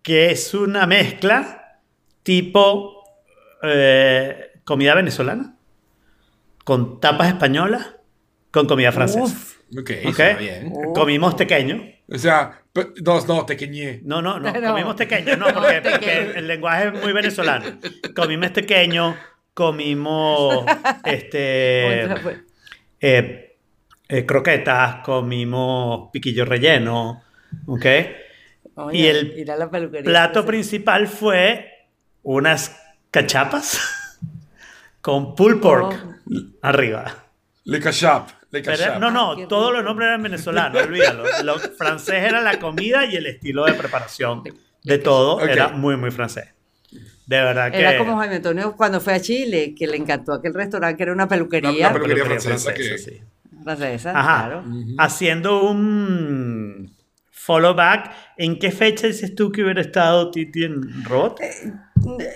[0.02, 1.80] que es una mezcla
[2.22, 3.02] tipo
[3.62, 5.56] eh, comida venezolana.
[6.64, 7.94] con tapas españolas
[8.50, 9.24] con comida francesa.
[9.24, 9.58] Uf.
[9.78, 10.14] Ok, ¿Ok?
[10.16, 10.72] suena bien.
[10.94, 11.82] Comimos tequeño.
[12.08, 14.00] O sea, pe- no, no, tequeñé.
[14.04, 14.68] No, no, no, No.
[14.70, 17.66] comimos tequeño, no, porque, porque el lenguaje es muy venezolano.
[18.14, 19.14] Comimos tequeño,
[19.54, 20.64] comimos
[21.04, 22.04] este,
[23.00, 23.56] eh,
[24.08, 27.22] eh, croquetas, comimos piquillo relleno,
[27.66, 27.86] ¿ok?
[28.76, 30.04] Oye, y el ir a la peluquería.
[30.04, 31.70] Plato principal fue
[32.22, 32.76] unas
[33.10, 33.80] cachapas
[35.00, 35.94] con pulled pork
[36.60, 37.24] arriba.
[37.64, 38.28] Le cachap.
[38.50, 39.00] Le Pero- cachap.
[39.00, 39.48] no, no, rico.
[39.48, 41.24] todos los nombres eran venezolanos, olvídalo.
[41.44, 44.42] Lo francés era la comida y el estilo de preparación
[44.82, 46.54] de todo era muy, muy francés.
[47.26, 47.78] De verdad que...
[47.80, 51.12] Era como Jaime Antonio cuando fue a Chile, que le encantó aquel restaurante que era
[51.12, 53.20] una peluquería la pelu- peluquería peluquería francesa que- sí.
[53.62, 54.10] francesa.
[54.18, 54.44] Ajá.
[54.46, 54.64] Claro.
[54.98, 56.90] Haciendo un
[57.30, 61.40] follow back, ¿en qué fecha dices tú que hubiera estado Titi en Robot?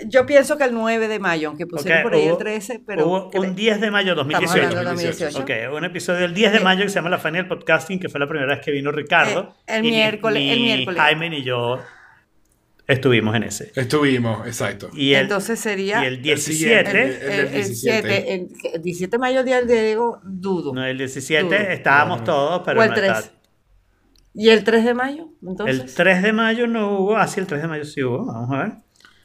[0.07, 2.81] Yo pienso que el 9 de mayo, aunque pusieron Ok, por ahí el hubo- 13,
[2.87, 3.07] pero...
[3.07, 4.79] Hubo un 10 de mayo de Estamos 2018.
[4.79, 5.39] hablando de 2018.
[5.43, 8.09] Ok, un episodio del 10 de mayo que se llama La Fania del Podcasting, que
[8.09, 9.55] fue la primera vez que vino Ricardo.
[9.67, 10.99] Eh, el Y ni- miércoles- el ni miércoles.
[11.03, 11.79] Jaime ni yo
[12.89, 13.71] estuvimos en ese.
[13.77, 14.91] Estuvimos, exacto.
[14.95, 17.27] Y el, Entonces sería y el El 17, siguiente.
[17.27, 18.09] el, el el 17.
[18.09, 20.75] 7, el, el 17 de mayo, día del Diego, dudo.
[20.75, 21.55] no, el 17 Dudo.
[21.55, 23.11] estábamos todos, pero o el no 3.
[23.19, 23.33] está-
[24.35, 25.29] ¿Y el 3 de mayo?
[25.47, 25.81] Entonces.
[25.81, 27.17] El 3 de mayo no hubo.
[27.17, 28.25] Ah, sí, el 3 de mayo sí hubo.
[28.27, 28.73] Vamos a ver.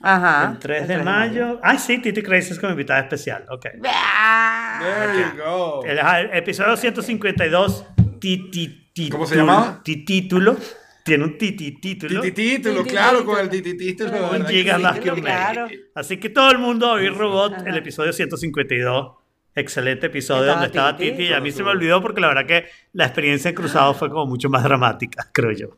[0.01, 0.51] Ajá.
[0.53, 1.59] el 3 de mayo.
[1.63, 3.45] Ah, sí, Titi Crazy es como invitada especial.
[3.49, 3.67] Ok.
[3.85, 4.79] Ah.
[4.81, 5.83] There you go.
[5.85, 5.99] El,
[6.35, 7.85] episodio 152.
[8.19, 9.81] Titi, ¿Cómo se llamaba?
[9.83, 10.57] Título.
[11.03, 12.21] Tiene un titi título.
[12.21, 12.83] Tititítulo, Tititítulo.
[12.85, 14.31] claro, con el tititítulo.
[14.31, 15.67] Un giga más que un Claro.
[15.95, 19.17] Así que todo el mundo a oír Robot, el episodio 152.
[19.55, 21.23] Excelente episodio donde estaba Titi.
[21.23, 24.09] Y a mí se me olvidó porque la verdad que la experiencia en cruzado fue
[24.09, 25.77] como mucho más dramática, creo yo.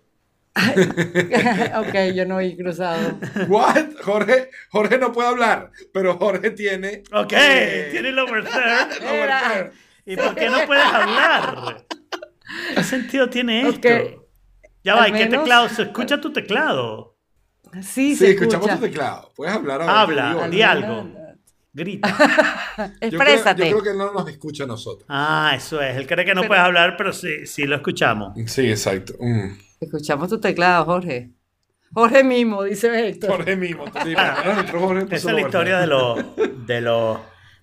[0.56, 3.20] ok, yo no oí cruzado.
[3.48, 3.88] What?
[4.02, 7.04] Jorge, Jorge no puede hablar, pero Jorge tiene.
[7.12, 9.04] Ok, eh, tiene el over third.
[9.04, 9.72] Era-
[10.06, 11.86] ¿Y por qué no puedes hablar?
[12.76, 13.84] ¿Qué sentido tiene Ok.
[13.86, 14.25] esto?
[14.86, 15.68] Ya va, ¿y qué teclado?
[15.68, 17.18] ¿Se escucha tu teclado?
[17.82, 18.76] Sí, Sí, se escuchamos escucha.
[18.80, 19.32] tu teclado.
[19.36, 20.02] Puedes hablar ahora.
[20.02, 21.10] Habla, di Al algo.
[21.74, 22.08] Grita.
[22.78, 23.66] Yo creo, Exprésate.
[23.70, 25.06] yo creo que él no nos escucha a nosotros.
[25.10, 25.98] Ah, eso es.
[25.98, 28.32] Él cree que no Pero- puedes hablar, pero sí, sí lo escuchamos.
[28.50, 29.14] Sí, exacto.
[29.20, 29.58] Mm.
[29.82, 31.32] Escuchamos tu teclado, Jorge.
[31.94, 33.32] Jorge mismo, dice Héctor.
[33.32, 36.20] Jorge Jorge puso Esa es la historia de los
[36.66, 37.20] de los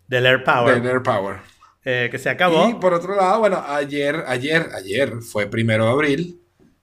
[0.09, 1.37] del Air Power De Nerd Power.
[1.85, 2.69] eh, que se acabó.
[2.69, 6.42] Y por otro lado, bueno, ayer, ayer, ayer fue primero de abril,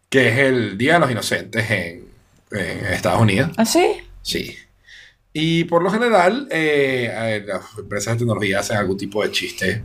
[0.09, 2.07] que es el Día de los Inocentes en,
[2.51, 3.51] en Estados Unidos.
[3.57, 3.97] ¿Ah, sí?
[4.21, 4.55] Sí.
[5.31, 9.83] Y por lo general, eh, las empresas de tecnología hacen algún tipo de chiste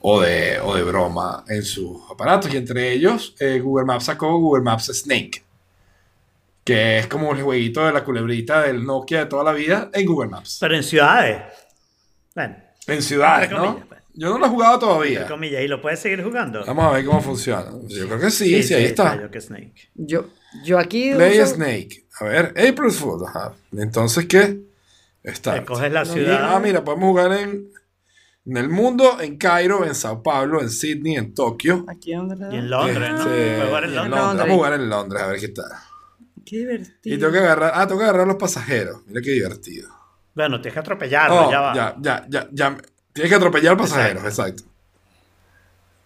[0.00, 2.54] o de, o de broma en sus aparatos.
[2.54, 5.42] Y entre ellos, eh, Google Maps sacó Google Maps Snake,
[6.62, 10.06] que es como el jueguito de la culebrita del Nokia de toda la vida en
[10.06, 10.58] Google Maps.
[10.60, 11.42] Pero en ciudades.
[12.34, 13.82] Bueno, En ciudades, ¿no?
[14.18, 15.26] Yo no lo he jugado entre todavía.
[15.28, 15.62] comillas.
[15.62, 16.64] ¿Y lo puedes seguir jugando?
[16.66, 17.70] Vamos a ver cómo funciona.
[17.86, 19.20] Yo creo que sí, sí, ahí está.
[19.20, 19.90] yo que Snake.
[19.94, 20.26] Yo,
[20.64, 22.04] yo aquí Play uso- Snake.
[22.20, 23.24] A ver, April Fool.
[23.26, 23.54] Ajá.
[23.76, 24.58] Entonces, ¿qué?
[25.22, 25.54] Está.
[25.54, 26.54] Te coges la No, ciudad.
[26.54, 27.70] Ah, mira, podemos jugar en,
[28.46, 31.84] en el mundo, en Cairo, en Sao Paulo, en Sydney, en Tokio.
[31.88, 32.70] Aquí donde Y en.
[32.70, 33.16] Londres, ¿no?
[33.18, 33.94] Este, Puedes jugar en.
[33.94, 34.20] Londres.
[34.22, 35.66] Vamos a jugar en Londres, a ver qué tal.
[36.44, 37.14] Qué divertido.
[37.16, 39.02] Y tengo que agarrar, ah, tengo que agarrar a los pasajeros.
[39.06, 39.90] Mira qué divertido.
[40.34, 41.74] Bueno, tienes que atropellarlo, Oh, ya va.
[41.74, 42.76] ya, ya, ya, ya.
[43.18, 44.62] Tienes que atropellar pasajeros, exacto.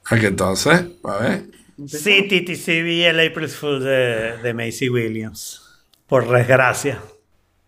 [0.07, 1.44] Aquí entonces, a ver.
[1.87, 2.27] Sí,
[2.83, 5.85] vi el April Fool de, de Macy Williams.
[6.07, 7.01] Por desgracia.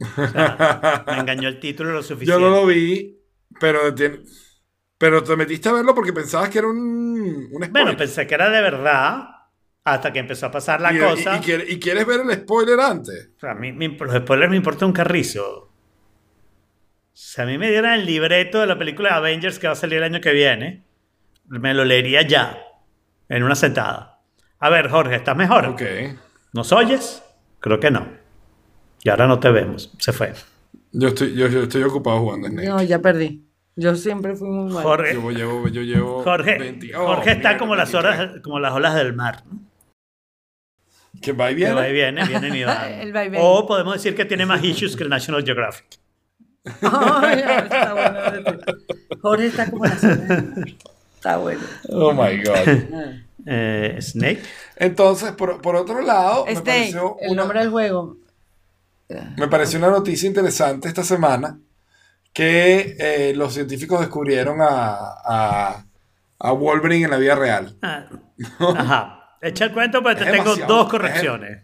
[0.01, 2.41] O sea, me engañó el título lo suficiente.
[2.41, 3.19] Yo no lo vi,
[3.61, 4.21] pero, tiene-
[4.99, 7.71] pero te metiste a verlo porque pensabas que era un, un spoiler.
[7.71, 9.29] Bueno, pensé que era de verdad
[9.85, 11.37] hasta que empezó a pasar la y, cosa.
[11.37, 13.31] y- y quiere- y quieres ver el spoiler antes.
[13.37, 15.74] O sea, a mí, los spoilers me importa un carrizo.
[17.17, 19.77] Si a mí me dieran el libreto de la película de Avengers que va a
[19.77, 20.83] salir el año que viene,
[21.47, 22.59] me lo leería ya,
[23.29, 24.21] en una sentada.
[24.59, 25.65] A ver, Jorge, ¿estás mejor?
[25.67, 25.83] Ok.
[26.53, 27.23] ¿Nos oyes?
[27.61, 28.09] Creo que no.
[29.05, 29.93] Y ahora no te vemos.
[29.99, 30.33] Se fue.
[30.91, 32.69] Yo estoy, yo, yo estoy ocupado jugando Snake.
[32.69, 33.45] No, ya perdí.
[33.77, 34.83] Yo siempre fui muy mal.
[34.83, 38.21] Jorge, Yo llevo, yo llevo Jorge, 20 oh, Jorge está mira, como las, 23.
[38.29, 39.45] horas, como las olas del mar.
[39.47, 39.61] ¿no?
[41.23, 41.75] Que va y Que viene.
[41.75, 42.23] va y viene,
[42.59, 42.93] y van.
[42.93, 43.47] El va y viene.
[43.47, 45.87] O podemos decir que tiene más issues que el National Geographic.
[46.83, 48.59] Ya, está bueno.
[49.21, 49.95] Jorge está como la.
[51.17, 51.61] Está bueno.
[51.91, 53.15] Oh my God.
[53.47, 54.43] Eh, Snake.
[54.77, 58.17] Entonces, por, por otro lado, me Snake, pareció, el una, nombre del juego.
[59.37, 61.59] me pareció una noticia interesante esta semana
[62.33, 65.85] que eh, los científicos descubrieron a, a,
[66.39, 67.77] a Wolverine en la vida real.
[67.83, 68.07] Ah,
[68.77, 69.21] Ajá.
[69.43, 71.63] Echa el cuento, pero te Es tengo dos es- correcciones.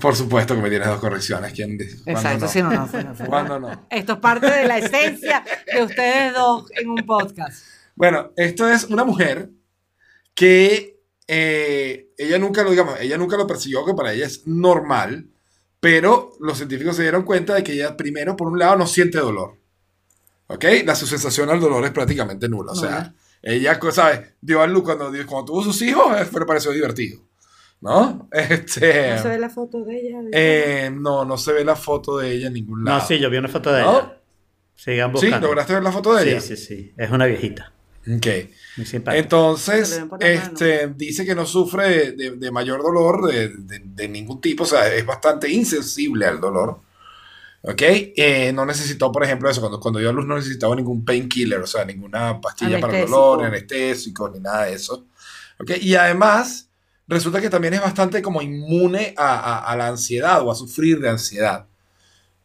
[0.00, 1.52] Por supuesto que me tienes dos correcciones.
[1.52, 2.02] ¿Quién dice?
[2.04, 2.50] ¿Cuándo Exacto, no?
[2.50, 3.26] sí, no, no, fue, no fue.
[3.26, 3.86] ¿Cuándo no?
[3.90, 7.64] Esto es parte de la esencia de ustedes dos en un podcast.
[7.94, 9.50] Bueno, esto es una mujer
[10.34, 15.28] que eh, ella nunca lo, digamos, ella nunca lo persiguió, que para ella es normal,
[15.80, 19.18] pero los científicos se dieron cuenta de que ella primero, por un lado, no siente
[19.18, 19.58] dolor.
[20.46, 20.64] ¿Ok?
[20.84, 22.72] La su sensación al dolor es prácticamente nula.
[22.72, 24.34] O sea, ella, ¿sabes?
[24.40, 27.20] Dio a luz cuando, cuando tuvo sus hijos, eh, le pareció divertido.
[27.84, 28.28] ¿No?
[28.32, 30.18] Este, ¿No se ve la foto de ella?
[30.32, 32.98] eh, no, no se ve la foto de ella en ningún lado.
[32.98, 33.98] No, sí, yo vi una foto de ¿No?
[33.98, 34.18] ella.
[34.74, 35.26] Sigan ¿Sí?
[35.26, 35.46] buscando.
[35.48, 36.40] ¿Lograste ver la foto de ella?
[36.40, 36.92] Sí, sí, sí.
[36.96, 37.72] Es una viejita.
[38.00, 38.26] Ok.
[38.76, 44.08] Muy Entonces, este, dice que no sufre de, de- de mayor dolor de, de- de
[44.08, 46.80] ningún tipo, o sea, es bastante insensible al dolor.
[47.62, 47.80] ¿Ok?
[47.80, 51.60] Eh, no necesitó, por ejemplo, eso, cuando, cuando dio a luz no necesitaba ningún painkiller,
[51.60, 55.06] o sea, ninguna pastilla para el dolor, ni anestésico, ni nada de eso.
[55.60, 55.70] ¿Ok?
[55.80, 56.68] Y además,
[57.06, 61.00] resulta que también es bastante como inmune a, a- a la ansiedad o a sufrir
[61.00, 61.66] de ansiedad.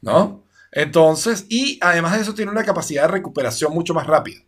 [0.01, 0.43] ¿No?
[0.71, 4.41] Entonces, y además de eso tiene una capacidad de recuperación mucho más rápida.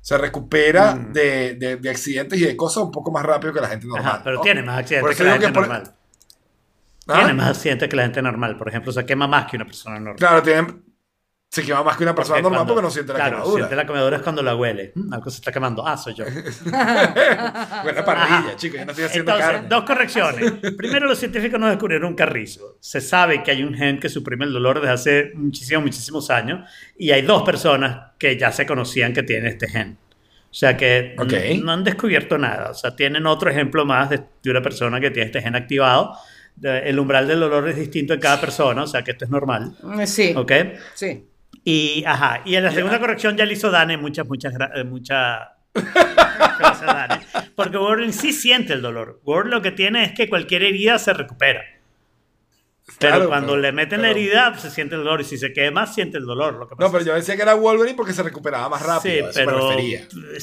[0.00, 1.12] Se recupera Mm.
[1.12, 4.06] de, de- de accidentes y de cosas un poco más rápido que la gente normal.
[4.06, 4.42] Ajá, pero ¿no?
[4.42, 5.94] tiene más accidentes que la gente que por- normal.
[7.08, 7.14] ¿Ah?
[7.18, 8.56] Tiene más accidentes que la gente normal.
[8.56, 10.16] Por ejemplo, se quema más que una persona normal.
[10.16, 10.66] Claro, tiene,
[11.54, 13.56] se quema más que una persona Porque normal cuando- porque no siente la claro, quemadura.
[13.64, 14.92] siente la quemadura es cuando la huele.
[14.94, 15.86] Mm, Algo se está quemando.
[15.86, 16.24] Ah, soy yo.
[16.64, 19.68] Buena parrilla, chicos, yo no estoy haciendo Entonces, carne.
[19.68, 20.52] dos correcciones.
[20.78, 22.78] Primero, los científicos no descubrieron un carrizo.
[22.80, 26.66] Se sabe que hay un gen que suprime el dolor desde hace muchísimos, muchísimos años.
[26.96, 29.98] Y hay dos personas que ya se conocían que tienen este gen.
[30.50, 31.32] O sea que Ok.
[31.34, 32.70] n- no han descubierto nada.
[32.70, 36.14] O sea, tienen otro ejemplo más de, de una persona que tiene este gen activado.
[36.56, 39.30] De- el umbral del dolor es distinto en cada persona, o sea que esto es
[39.30, 39.74] normal.
[40.06, 40.52] Sí, ¿Ok?
[40.94, 41.26] sí.
[41.64, 45.38] Y, ajá, y en la segunda corrección ya le hizo Dane muchas, muchas, eh, muchas
[45.74, 47.20] gracias, Dane.
[47.54, 49.20] Porque Wolverine sí siente el dolor.
[49.24, 51.62] Wolverine lo que tiene es que cualquier herida se recupera.
[52.98, 55.20] Pero Claro, cuando pero- le meten la pero- herida, se siente el dolor.
[55.20, 56.54] Y si se quema, siente el dolor.
[56.54, 59.00] Lo que pasa No, pero yo decía que era Wolverine porque se recuperaba más rápido.
[59.02, 60.00] Sí, a eso me pero refería.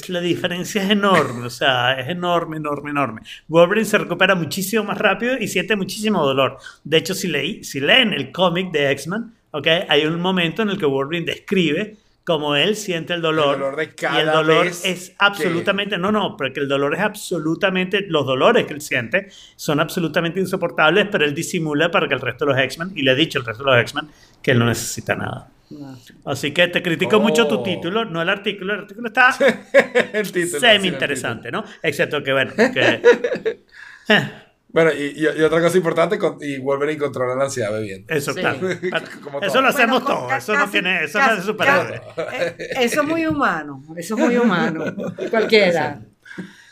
[0.08, 3.20] la diferencia es enorme, o sea, es enorme, enorme, enorme.
[3.46, 6.56] Wolverine se recupera muchísimo más rápido y siente muchísimo dolor.
[6.82, 9.84] De hecho, si, leí, si leen el cómic de X-Men, ¿okay?
[9.88, 13.54] hay un momento en el que Wolverine describe cómo él siente el dolor.
[13.54, 16.94] El dolor de y el cada dolor vez es absolutamente, no, no, porque el dolor
[16.94, 22.14] es absolutamente, los dolores que él siente son absolutamente insoportables, pero él disimula para que
[22.14, 24.08] el resto de los X-Men, y le he dicho al resto de los X-Men,
[24.42, 25.48] que él no necesita nada.
[25.70, 25.96] No.
[26.24, 27.20] Así que te critico Oh.
[27.20, 28.74] mucho tu título, no el artículo.
[28.74, 29.30] El artículo está
[30.12, 31.64] El título, sí, semi interesante, ¿no?
[31.82, 33.60] Excepto que, bueno, que.
[34.72, 38.12] Bueno, y, y- y otra cosa importante, con- y Wolverine controla la ansiedad bebiendo.
[38.12, 38.40] eso, Sí.
[38.40, 38.58] claro.
[39.42, 40.32] Eso lo hacemos Bueno, todos.
[40.34, 41.04] Eso no casi- tiene.
[41.04, 42.00] Eso no casi- es de superhéroe.
[42.32, 43.82] Eh, Eso es muy humano.
[43.96, 44.84] Eso es muy humano.
[45.30, 46.00] Cualquiera.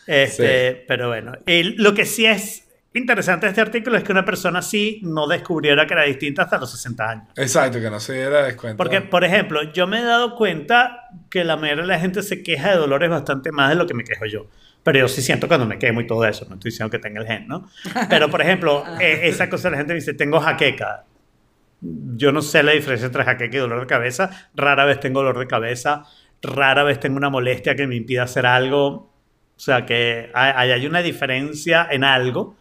[0.06, 1.32] Este, Pero bueno.
[1.46, 5.26] Y lo que sí es interesante de este artículo es que una persona así no
[5.28, 7.24] descubriera que era distinta hasta los 60 años.
[7.36, 8.76] Exacto, que no se diera descuento.
[8.76, 12.42] Porque, por ejemplo, yo me he dado cuenta que la mayoría de la gente se
[12.42, 14.46] queja de dolores bastante más de lo que me quejo yo.
[14.82, 16.46] Pero yo sí siento cuando me quemo y todo eso.
[16.48, 17.68] No estoy diciendo que tenga el gen, ¿no?
[18.08, 21.04] Pero, por ejemplo, eh, esa cosa la gente me dice, tengo jaqueca.
[21.80, 24.48] Yo no sé la diferencia entre jaqueca y dolor de cabeza.
[24.54, 26.04] Rara vez tengo dolor de cabeza.
[26.42, 29.12] Rara vez tengo una molestia que me impida hacer algo.
[29.56, 32.56] O sea, que hay, hay una diferencia en algo.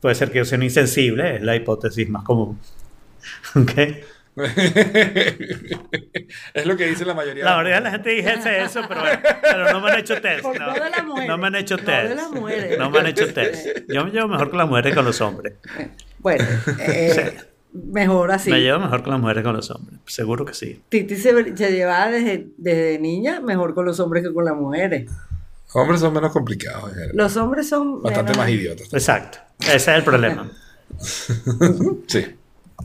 [0.00, 2.58] Puede ser que yo sea un insensible, es la hipótesis más común.
[3.54, 3.72] ¿Ok?
[6.54, 7.44] es lo que dice la mayoría.
[7.44, 10.44] La mayoría de la gente dice eso, pero, bueno, pero no me han hecho test.
[10.44, 12.20] No, me han hecho test.
[12.78, 13.66] No me han hecho test.
[13.88, 15.54] Yo me llevo mejor con las mujeres que con los hombres.
[16.18, 16.44] Bueno,
[16.78, 17.34] eh,
[17.72, 18.50] mejor así.
[18.50, 20.00] Me llevo mejor con las mujeres que con los hombres.
[20.06, 20.80] Seguro que sí.
[20.88, 25.10] Titi se, se llevaba desde, desde niña mejor con los hombres que con las mujeres.
[25.74, 26.88] Hombres son menos complicados.
[26.90, 27.16] en general.
[27.16, 28.92] Los hombres son Bastante menos- más idiotas.
[28.92, 29.38] Exacto.
[29.60, 30.50] Ese es el problema.
[32.06, 32.26] Sí.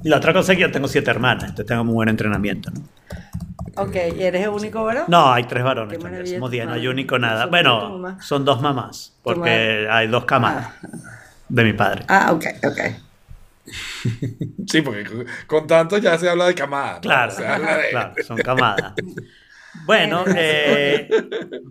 [0.03, 2.71] Y la otra cosa es que yo tengo siete hermanas, entonces tengo muy buen entrenamiento.
[2.71, 2.81] ¿no?
[3.83, 5.05] Ok, ¿y eres el único varón?
[5.07, 6.25] No, hay tres varones también.
[6.27, 7.45] Somos diez, no hay único nada.
[7.45, 10.69] Bueno, son dos mamás, porque hay dos camadas
[11.49, 12.03] de mi padre.
[12.07, 12.79] Ah, ok, ok.
[14.67, 15.05] Sí, porque
[15.45, 16.95] con, tanto ya se habla de camada.
[16.95, 17.01] ¿no?
[17.01, 18.93] Claro, Se habla de- claro, son camadas.
[19.85, 21.09] Bueno, eh,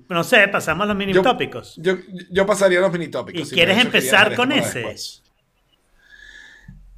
[0.09, 1.74] no sé, pasamos a los mini Yo- tópicos.
[1.78, 1.94] Yo,
[2.30, 3.40] yo pasaría a los mini tópicos.
[3.40, 4.78] ¿Y sí, quieres empezar con ese?
[4.80, 5.22] después.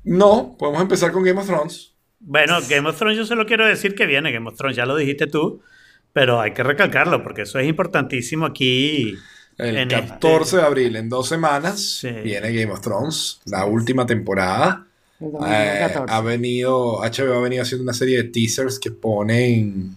[0.08, 1.92] No, podemos empezar con Game of Thrones.
[2.20, 4.96] Bueno, Game of Thrones yo solo quiero decir que viene Game of Thrones, ya lo
[4.96, 5.62] dijiste tú,
[6.12, 9.14] pero hay que recalcarlo porque eso es importantísimo aquí.
[9.56, 12.10] El en 14 este- de abril, en dos semanas, Sí.
[12.24, 14.86] viene Game of Thrones, la última temporada.
[15.20, 16.14] El Eh, 2014.
[16.14, 19.96] ha venido, HBO ha venido haciendo una serie de teasers que ponen,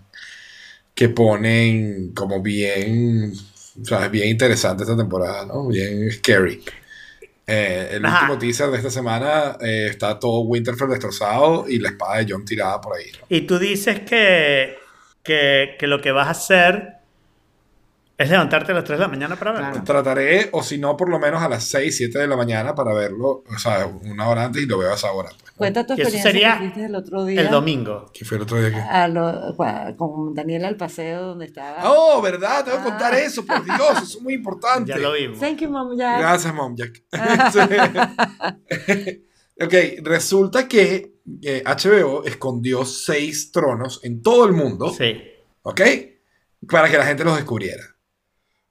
[0.95, 3.33] que ponen como bien,
[3.81, 5.67] o sea, bien interesante esta temporada, ¿no?
[5.67, 6.61] Bien scary.
[7.53, 8.21] Eh, el Ajá.
[8.21, 12.45] último teaser de esta semana eh, está todo Winterfell destrozado y la espada de Jon
[12.45, 13.11] tirada por ahí.
[13.19, 13.25] ¿no?
[13.27, 14.77] Y tú dices que,
[15.21, 17.00] que, que lo que vas a hacer
[18.21, 19.69] Es levantarte a las 3 de la mañana para verlo.
[19.71, 19.83] Claro.
[19.85, 22.93] Trataré, o si no, por lo menos a las 6, 7 de la mañana para
[22.93, 25.29] verlo, o sea, una hora antes y lo veo a esa hora.
[25.29, 25.57] Pues, ¿no?
[25.57, 27.41] Cuenta tu experiencia sería que tuviste el otro día.
[27.41, 28.11] El domingo.
[28.13, 28.77] ¿Qué fue el otro día que...
[28.79, 31.81] a lo- cua- con Daniel al paseo donde estaba.
[31.91, 32.63] Oh, ¿verdad?
[32.63, 33.19] Te voy a contar Ah.
[33.19, 34.91] eso, por Dios, eso es muy importante.
[34.91, 35.39] Ya lo vimos.
[35.39, 35.95] Thank you, mom.
[35.97, 37.01] Gracias, Mom Jack.
[37.51, 37.59] Sí.
[39.63, 45.21] ok, resulta que eh, HBO escondió seis tronos en todo el mundo, Sí.
[45.63, 45.81] ¿ok?
[46.69, 47.83] Para que la gente los descubriera.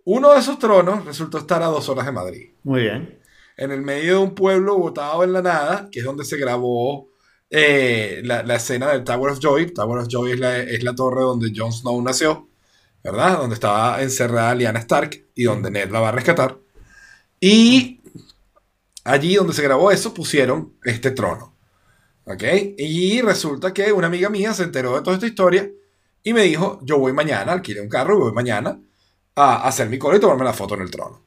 [0.04, 3.18] Uno de esos tronos resultó estar a dos horas de Madrid, Muy bien.
[3.56, 7.08] en el medio de un pueblo botado en la nada, que es donde se grabó
[7.50, 9.72] eh, la, la escena del Tower of Joy.
[9.72, 12.48] Tower of Joy es la, es la torre donde Jon Snow nació,
[13.04, 13.38] ¿verdad?
[13.38, 16.58] Donde estaba encerrada Lyanna Stark y donde Ned la va a rescatar.
[17.40, 18.00] Y
[19.04, 21.56] allí donde se grabó eso pusieron este trono.
[22.24, 22.42] ¿Ok?
[22.78, 25.68] Y resulta que una amiga mía se enteró de toda esta historia
[26.22, 28.78] y me dijo, yo voy mañana, alquilé un carro y voy mañana
[29.40, 31.22] a hacer mi cola y tomarme la foto en el trono.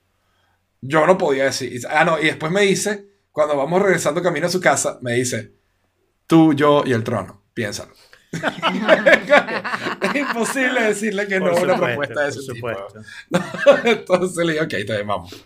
[0.82, 1.82] Yo no podía decir...
[1.90, 5.52] Ah, no, y después me dice, cuando vamos regresando camino a su casa, me dice,
[6.28, 7.94] tú, yo y el trono, piénsalo.
[10.02, 12.70] es imposible decirle que no a una propuesta de ese tipo.
[12.70, 13.02] supuesto.
[13.84, 15.46] Entonces le dije, ok, bien, vamos.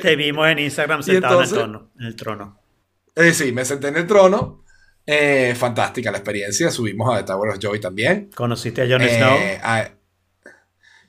[0.00, 2.58] Te vimos en Instagram sentado en, el trono, en el trono.
[3.16, 4.64] Eh, sí, me senté en el trono.
[5.04, 6.70] Eh, fantástica la experiencia.
[6.70, 8.30] Subimos a The Tower of Joy también.
[8.34, 9.38] Conociste a Jon Eh, Snow.
[9.62, 9.90] a-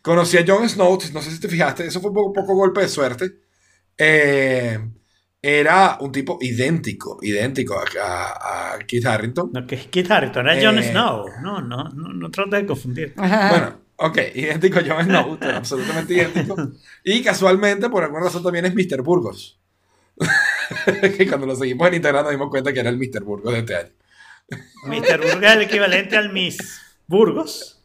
[0.09, 0.97] conocí a Jon Snow.
[1.13, 1.85] No sé si te fijaste.
[1.85, 3.31] Eso fue un poco, poco golpe de suerte.
[3.97, 4.79] Eh,
[5.41, 9.51] era un tipo idéntico, idéntico a, a- a Keith Harrington.
[9.53, 11.25] No, que es Kit Harington, era Jon eh, Snow.
[11.41, 13.13] No, no, no, no trates de confundir.
[13.15, 16.55] Bueno, ok, idéntico a Jon Snow, absolutamente idéntico.
[17.03, 19.01] Y casualmente, por alguna razón, también es Mr.
[19.01, 19.59] Burgos.
[21.17, 23.23] que cuando lo seguimos en Instagram nos dimos cuenta que era el Mr.
[23.23, 23.89] Burgos de este año.
[24.87, 25.17] Mr.
[25.21, 27.78] Burgos es el equivalente al Miss Burgos.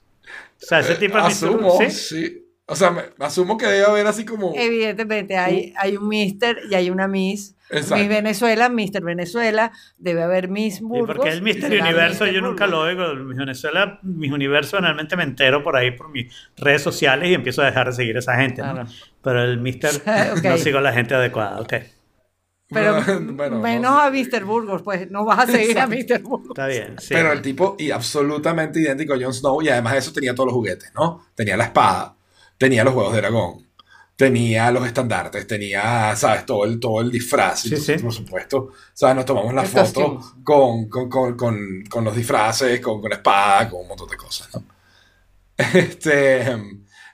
[0.62, 1.30] O sea, ese tipo es Mr.
[1.30, 1.90] Asumo, sí.
[1.90, 2.40] ¿sí?
[2.66, 4.52] O sea, me- asumo que debe haber así como...
[4.56, 7.54] Evidentemente, hay, hay un Mister y hay una Miss.
[7.68, 7.96] Exacto.
[7.96, 11.14] Miss Venezuela, Mister Venezuela, debe haber Miss Sí, Burgos.
[11.16, 12.32] porque el Mister Universo Mr.
[12.32, 13.04] yo nunca lo oigo.
[13.10, 17.34] En mis Venezuela, mis universos generalmente me entero por ahí por mis redes sociales y
[17.34, 18.62] empiezo a dejar de seguir a esa gente.
[18.62, 18.72] ¿no?
[18.72, 18.88] Claro.
[19.22, 19.90] Pero el Mister
[20.38, 20.44] Ok.
[20.44, 21.60] no sigo a la gente adecuada.
[21.60, 21.74] Ok,
[22.74, 23.02] Pero
[23.34, 26.50] Bueno, menos no a Mister Burgos, pues no vas a seguir a Mister Burgos.
[26.50, 26.96] está bien.
[26.98, 27.08] sí.
[27.14, 30.48] Pero el tipo, y absolutamente idéntico a Jon Snow, y además de eso tenía todos
[30.48, 31.26] los juguetes, ¿no?
[31.34, 32.16] Tenía la espada,
[32.58, 33.66] tenía los huevos de dragón,
[34.16, 36.44] tenía los estandartes, tenía, ¿sabes?
[36.46, 37.60] Todo el, todo el disfraz.
[37.60, 38.02] Sí, Entonces, sí.
[38.04, 39.16] Por supuesto, ¿sabes?
[39.16, 43.70] Nos tomamos la El foto con, con, con, con los disfraces, con, con la espada,
[43.70, 44.64] con un montón de cosas, ¿no?
[45.74, 46.44] Este,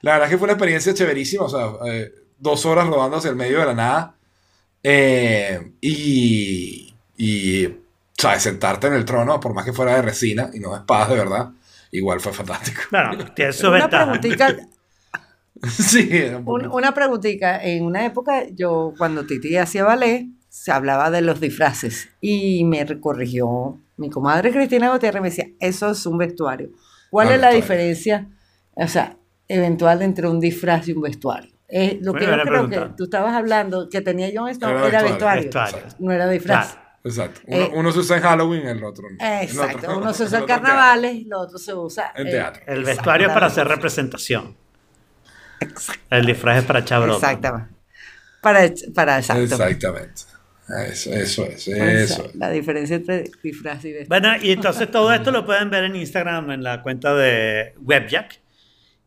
[0.02, 3.30] la verdad es que fue una experiencia chéverísima, o sea, eh, dos horas rodando hacia
[3.30, 4.16] el medio de la nada.
[4.82, 7.68] Eh, y, y,
[8.16, 8.42] ¿sabes?
[8.42, 11.16] Sentarte en el trono, por más que fuera de resina y no de espadas de
[11.16, 11.50] verdad,
[11.90, 12.82] igual fue fantástico.
[12.90, 14.04] Bueno, tiene su Una ventaja.
[14.12, 14.56] preguntita,
[15.68, 16.08] sí,
[16.46, 17.62] un una preguntita.
[17.62, 22.84] En una época, yo cuando Titi hacía ballet, se hablaba de los disfraces y me
[23.00, 26.70] corrigió mi comadre Cristina Gutiérrez y me decía, eso es un vestuario.
[27.10, 27.56] ¿Cuál Ah, es la vestuario.
[27.62, 28.28] diferencia,
[28.74, 29.16] o sea,
[29.48, 31.52] eventual entre un disfraz y un vestuario?
[31.72, 32.88] Eh, lo Muy que yo creo pregunta.
[32.88, 35.50] que tú estabas hablando, que tenía Jon Snow, Era era, vestuario,
[36.00, 36.72] no era disfraz.
[36.72, 36.90] Claro.
[37.04, 37.40] Exacto.
[37.46, 39.16] Uno, Eh, uno se usa en Halloween, el otro no.
[39.24, 42.30] El Exacto, otro- uno se el usa en carnavales, lo otro se usa En eh,
[42.30, 42.62] teatro.
[42.66, 44.56] El exacto, vestuario es para hacer representación.
[46.10, 47.08] El disfraz es para echar.
[47.08, 47.74] Exactamente.
[48.40, 48.60] Para,
[48.94, 49.42] para exacto.
[49.42, 50.22] Exactamente.
[50.88, 52.24] Eso, eso es, O sea, eso.
[52.26, 52.34] es.
[52.36, 54.08] La diferencia entre disfraz y vestuario.
[54.08, 58.40] Bueno, y entonces todo esto lo pueden ver en Instagram, en la cuenta de Webjack.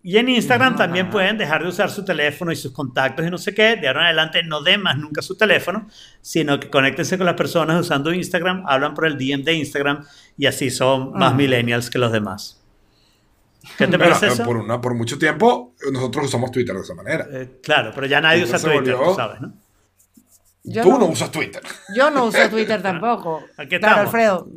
[0.05, 3.37] Y en Instagram también pueden dejar de usar su teléfono y sus contactos y no
[3.37, 3.77] sé qué.
[3.77, 5.87] De ahora en adelante no den más nunca su teléfono,
[6.21, 10.03] sino que conéctense con las personas usando Instagram, hablan por el DM de Instagram
[10.37, 11.35] y así son más Ah.
[11.35, 12.59] millennials que los demás.
[13.77, 14.43] ¿Qué te parece eso?
[14.43, 17.25] por, una, por mucho tiempo nosotros usamos Twitter de esa manera.
[17.31, 19.53] Eh, claro, pero ya nadie usa Twitter, volvió- tú sabes, ¿no?
[20.65, 21.61] Yo Tú no, no usas Twitter.
[21.93, 23.43] yo no uso Twitter tampoco.
[23.57, 24.05] Aquí Claro, estamos.
[24.05, 24.47] Alfredo.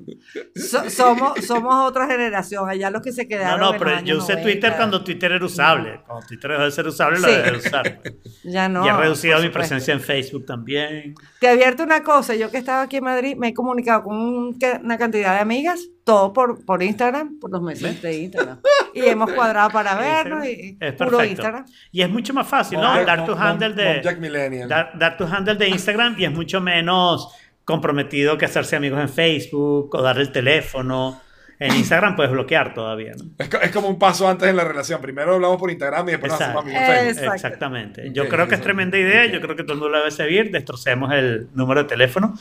[0.54, 2.68] So- somos, somos otra generación.
[2.68, 3.60] Allá los que se No, quedaron.
[3.60, 4.42] no, en pero los yo años usé 90.
[4.52, 6.00] Twitter cuando Twitter era usable.
[6.06, 7.34] Cuando Twitter dejó de ser usable, lo Sí.
[7.34, 8.00] dejé de usar.
[8.02, 8.14] pues.
[8.44, 8.86] Ya no.
[8.86, 11.14] y he reducido mi presencia en Facebook también.
[11.40, 12.36] Te advierto una cosa.
[12.36, 16.32] Yo que estaba aquí en Madrid, me he comunicado con una cantidad de amigas, todo
[16.32, 18.60] por, por Instagram, por los meses de Instagram.
[18.94, 20.46] Y hemos cuadrado para vernos.
[20.46, 21.22] Y, Es puro.
[21.22, 21.66] Instagram.
[21.92, 23.04] Y es mucho más fácil, ¿no?
[23.04, 24.68] Dar tu handle de Mom Jack Millennial.
[24.70, 27.34] dar, dar tu handle de Instagram y es mucho menos
[27.64, 31.20] comprometido que hacerse amigos en Facebook o dar el teléfono.
[31.58, 33.24] En Instagram puedes bloquear todavía, ¿no?
[33.36, 35.02] Es, es como un paso antes en la relación.
[35.02, 36.78] Primero hablamos por Instagram y después nos hacemos Exacto.
[36.78, 37.24] amigos en Facebook.
[37.24, 37.34] Exacto.
[37.34, 38.12] Exactamente.
[38.14, 39.26] Yo creo que es tremenda idea.
[39.26, 40.50] Yo creo que todo el mundo lo debe seguir.
[40.50, 42.34] Destrocemos el número de teléfono.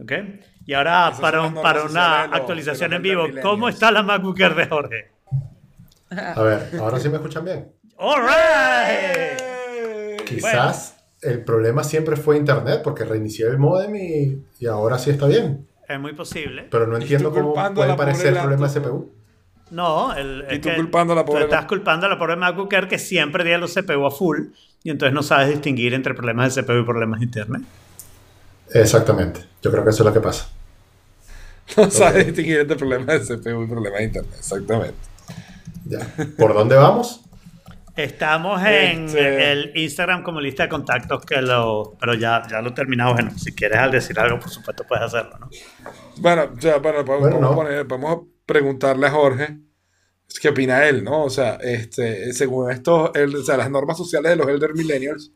[0.00, 0.12] ¿Ok?
[0.66, 3.24] Y ahora Esas para, un- una los- actualización en vivo.
[3.42, 5.10] ¿Cómo está la MacBook Air de Jorge?
[6.10, 7.68] A ver, ahora sí me escuchan bien.
[7.96, 9.40] All right.
[10.24, 15.26] Quizás el problema siempre fue internet, porque reinicié el modem y, y ahora sí está
[15.26, 15.66] bien.
[15.88, 16.66] Es muy posible.
[16.70, 19.12] Pero no entiendo cómo puede parecer pobre problema de CPU.
[19.70, 22.36] No, el, Y tú que culpando a la pobre Tú estás culpando a la pobre
[22.36, 24.38] MacBook Air que siempre tiene los CPU a full
[24.82, 27.62] y entonces no sabes distinguir entre problemas de CPU y problemas de internet.
[28.74, 29.40] Exactamente.
[29.62, 30.48] Yo creo que eso es lo que pasa.
[31.78, 34.34] No sabes distinguir entre problemas de CPU y problemas de internet.
[34.36, 34.94] Exactamente.
[35.86, 36.00] Ya.
[36.36, 37.22] ¿Por dónde vamos?
[37.96, 42.74] Estamos en Este- el Instagram como lista de contactos que lo, pero ya, ya lo
[42.74, 43.14] terminamos.
[43.14, 45.48] Bueno, si quieres al decir algo, por supuesto puedes hacerlo, ¿no?
[46.18, 47.56] Bueno, ya, bueno, podemos, Bueno, podemos no.
[47.56, 49.58] poner- podemos preguntarle a Jorge
[50.42, 51.24] qué opina él, ¿no?
[51.24, 55.32] O sea, este, según esto, el- o sea, las normas sociales de los Elder Millennials,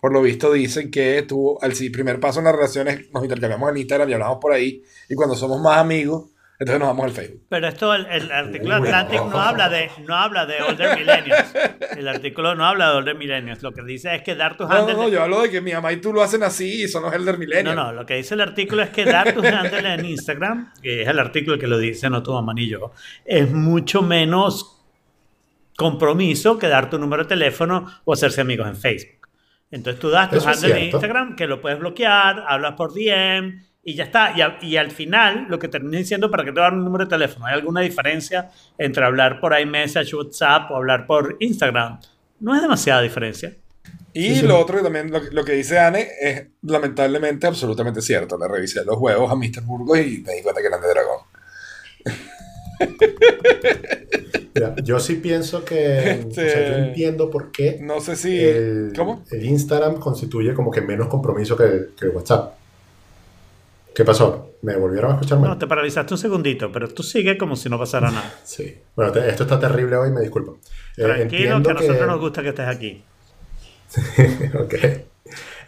[0.00, 3.70] por lo visto dicen que tú, al sí, primer paso en las relaciones, nos intercambiamos
[3.70, 6.30] en Instagram y hablamos por ahí, y cuando somos más amigos,
[6.60, 7.42] entonces nos vamos al Facebook.
[7.48, 9.30] Pero esto, el, el artículo Uy, Atlantic no.
[9.30, 11.54] no habla de no habla de older millennials.
[11.96, 13.62] El artículo no habla de older millennials.
[13.62, 14.96] Lo que dice es que dar tus No, no, handles.
[14.96, 17.12] no, yo hablo de que mi mamá y tú lo hacen así y son los
[17.14, 17.76] Elder No, Millennials.
[17.76, 21.08] no, lo que dice el artículo es que dar tus handles en Instagram, que es
[21.08, 22.90] el artículo que lo dice, no tu mamá ni yo,
[23.24, 24.82] es mucho menos
[25.76, 29.17] compromiso que dar tu número de teléfono o hacerse amigos en Facebook.
[29.70, 30.84] Entonces tú das Eso es handles en.
[30.84, 34.32] Instagram, que lo puedes bloquear, hablas por DM y ya está.
[34.36, 37.04] Y, a- y al final, lo que termina diciendo, ¿para qué te dar un número
[37.04, 37.46] de teléfono?
[37.46, 42.00] ¿Hay alguna diferencia entre hablar por iMessage, WhatsApp o hablar por Instagram?
[42.40, 43.54] No es demasiada diferencia.
[44.14, 44.46] Y Sí, sí.
[44.46, 48.38] lo otro que también, lo, que- lo que dice Anne es lamentablemente absolutamente cierto.
[48.38, 49.62] Le revisé los huevos a Mr.
[49.64, 51.18] Burgos y me di cuenta que eran de dragón.
[54.54, 56.24] Mira, yo sí pienso que.
[56.28, 58.38] o sea, yo Este- entiendo por qué No sé si...
[58.40, 59.24] el, ¿Cómo?
[59.30, 62.54] el Instagram constituye como que menos compromiso que el, que el WhatsApp.
[63.94, 64.52] ¿Qué pasó?
[64.62, 65.50] ¿Me volvieron a escuchar mal?
[65.50, 68.32] No, te paralizaste un segundito, pero tú sigue como si no pasara nada.
[68.44, 68.76] Sí.
[68.96, 70.58] Bueno, te- esto está terrible hoy, me disculpo.
[70.96, 71.22] Eh, Tranquilo,
[71.56, 73.02] entiendo que a nosotros nos gusta que estés aquí.
[74.60, 74.74] Ok.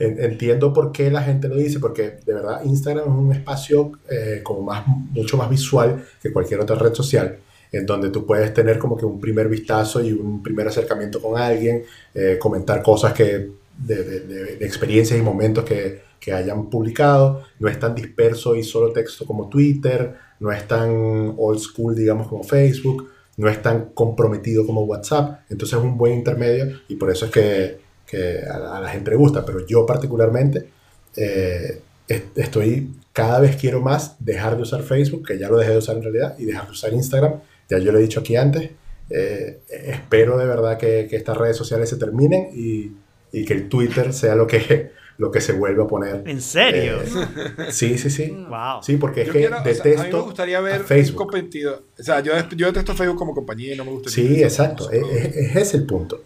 [0.01, 3.93] En- Entiendo por qué la gente lo dice, porque de verdad Instagram es un espacio
[4.11, 7.39] eh, como más, mucho más visual que cualquier otra red social,
[7.71, 11.39] en donde tú puedes tener como que un primer vistazo y un primer acercamiento con
[11.41, 11.85] alguien,
[12.15, 14.21] eh, comentar cosas que, de- de-
[14.57, 19.25] de experiencias y momentos que, que hayan publicado, no es tan disperso y solo texto
[19.25, 24.83] como Twitter, no es tan old school, digamos, como Facebook, no es tan comprometido como
[24.85, 27.79] WhatsApp, entonces es un buen intermedio y por eso es que,
[28.11, 30.69] que a, la- a la gente le gusta, pero yo particularmente
[31.17, 35.73] eh, est- estoy, cada vez quiero más dejar de usar Facebook, que ya lo dejé
[35.73, 37.35] de usar en realidad, y dejar de usar Instagram,
[37.69, 38.71] ya yo lo he dicho aquí antes,
[39.11, 42.93] eh, espero de verdad que, que estas redes sociales se terminen y,
[43.33, 46.23] y que el Twitter sea lo que, lo que se vuelva a poner.
[46.27, 47.01] ¿En serio?
[47.03, 48.31] Eh, sí, sí, sí.
[48.49, 48.83] wow.
[48.83, 51.17] Sí, porque es Yo que quiero- o sea, detesto a mí me gustaría ver Facebook.
[51.19, 51.83] competido.
[51.99, 54.11] O sea, yo, yo detesto Facebook como compañía y no me gusta.
[54.11, 54.91] Sí, exacto.
[54.91, 56.23] Es, es- es ese el punto.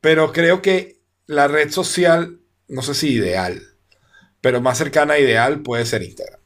[0.00, 0.93] Pero creo que
[1.26, 3.60] la red social, no sé si ideal,
[4.40, 6.40] pero más cercana a ideal puede ser Instagram.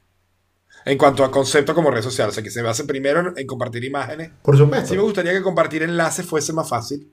[0.85, 3.85] En cuanto a concepto como red social, o sea, que se base primero en, compartir
[3.85, 4.31] imágenes.
[4.43, 4.89] Por supuesto.
[4.89, 7.12] Sí me gustaría que compartir enlaces fuese más fácil.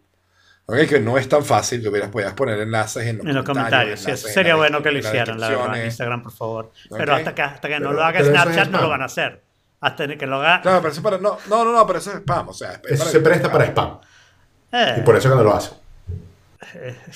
[0.68, 3.46] Ok, que no es tan fácil, que hubieras podido poner enlaces en los, En los
[3.46, 5.94] comentarios, sí, eso enlaces en sería bueno que lo hicieran, la verdad, en descripciones.
[5.94, 6.72] Instagram, por favor.
[6.90, 9.44] Pero hasta que, hasta que no lo haga Snapchat, no lo van a hacer.
[9.82, 10.62] Hasta que lo haga.
[10.62, 13.00] Claro, pero eso para, no, no, no, no, pero eso es spam, o sea, es
[13.00, 14.00] Eso se presta para spam.
[14.72, 15.72] Eh, Y por eso que no lo hace.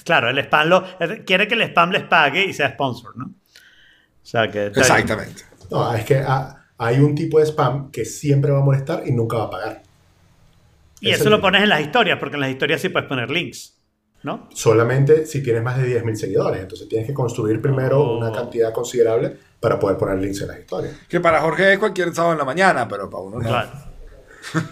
[0.04, 0.84] Claro, el spam lo,
[1.26, 3.26] quiere que el spam les pague y sea sponsor, ¿no?
[3.26, 4.68] O sea que.
[4.68, 4.92] está bien.
[4.92, 5.44] Exactamente.
[5.72, 9.12] No, es que ah, hay un tipo de spam que siempre va a molestar y
[9.12, 9.84] nunca va a pagar.
[11.02, 13.30] Y eso lo es- pones en las historias, porque en las historias sí puedes poner
[13.32, 13.78] links,
[14.24, 14.50] ¿no?
[14.54, 16.62] Solamente si tienes más de 10.000 seguidores.
[16.62, 18.18] Entonces tienes que construir primero Oh.
[18.18, 20.96] una cantidad considerable para poder poner links en las historias.
[21.08, 23.48] Que para Jorge es cualquier sábado en la mañana, pero para uno no.
[23.48, 23.70] Claro.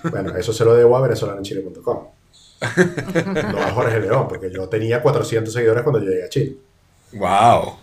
[0.10, 2.08] Bueno, eso se lo debo a venezolanochile.com.
[2.62, 6.56] No a Jorge León, porque yo tenía 400 seguidores cuando yo llegué a Chile.
[7.14, 7.78] Wow.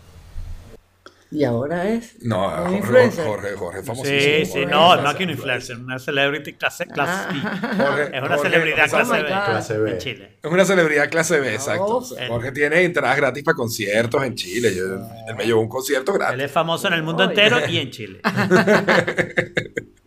[1.31, 2.17] Y ahora es.
[2.23, 3.27] No, Jorge, influencer.
[3.27, 4.21] Jorge, Jorge, Sí, famosísimo.
[4.45, 7.41] sí, Jorge, no, no aquí un influencer, una celebrity clase, clase B.
[7.41, 9.29] Jorge- Es una Jorge- celebridad Oh clase my B.
[9.29, 9.91] Clase B.
[9.91, 10.37] en Chile.
[10.43, 11.85] Es una celebridad clase B, exacto.
[11.99, 14.75] Oh, él- Jorge tiene entradas gratis para conciertos en Chile.
[14.77, 14.95] Yo-
[15.29, 16.41] él me llevó un concierto Él gratis.
[16.45, 18.21] es famoso en el mundo entero y en Chile.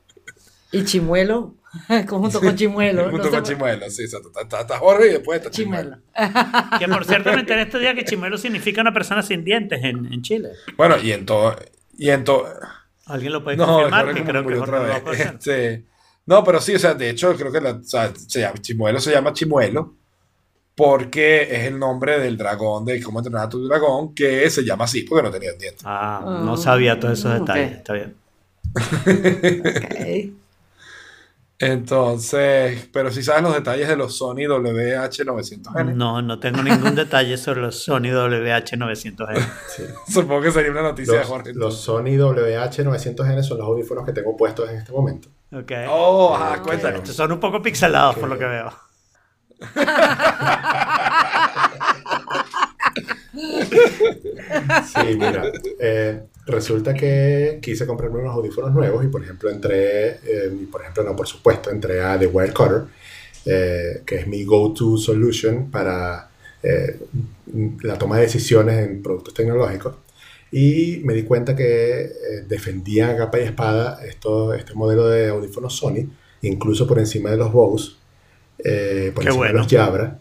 [0.72, 1.56] Y Chimuelo,
[2.10, 3.10] junto con Chimuelo.
[3.10, 4.32] Junto no con se- Chimuelo, sí, exacto.
[4.40, 5.98] Está, está- Jorge y después está Chimuelo.
[6.16, 6.80] Chimuelo.
[6.80, 10.12] Que por cierto me enteré este día que chimuelo significa una persona sin dientes en,
[10.12, 10.50] en Chile.
[10.76, 11.56] Bueno, y en todo.
[11.98, 12.48] Y en todo.
[13.06, 14.14] ¿Alguien lo puede No, confirmar?
[14.14, 15.00] Que creo que Jorge lo va a vez.
[15.02, 15.36] poder hacer.
[15.36, 15.84] Este,
[16.26, 19.00] no, pero sí, o sea, de hecho, creo que la- o sea, se llama, Chimuelo
[19.00, 19.94] se llama Chimuelo
[20.76, 24.84] porque es el nombre del dragón de cómo entrenar a tu dragón, que se llama
[24.86, 25.82] así porque no tenía dientes.
[25.86, 27.72] Ah, no sabía todos esos detalles.
[27.78, 28.16] Está bien.
[29.08, 30.34] Ok.
[31.60, 37.36] Entonces, pero si sabes los detalles de los Sony WH900N, No, no tengo ningún detalle
[37.38, 39.40] sobre los Sony WH900N.
[39.76, 39.84] Sí.
[40.08, 41.54] supongo que sería una noticia de Los, Jorge.
[41.56, 45.30] los Sony WH900N son los audífonos que tengo puestos en este momento.
[45.52, 45.72] Ok.
[45.90, 47.00] Oh, ajá, Ah, cuéntanos.
[47.02, 48.72] Estos son un poco pixelados por lo que veo.
[54.86, 55.44] Sí, mira,
[55.80, 60.82] eh, resulta que quise comprarme unos audífonos nuevos y por ejemplo entré, eh, y por
[60.82, 62.84] ejemplo no, por supuesto, entré a The Wirecutter,
[63.46, 66.30] eh, que es mi go-to solution para
[66.64, 67.00] eh,
[67.82, 69.96] la toma de decisiones en productos tecnológicos.
[70.52, 72.12] Y me di cuenta que eh,
[72.48, 76.10] defendía a capa y espada esto, este modelo de audífonos Sony,
[76.42, 77.94] incluso por encima de los Bose,
[78.60, 79.54] eh, por Qué encima bueno.
[79.54, 80.20] de los Jabra.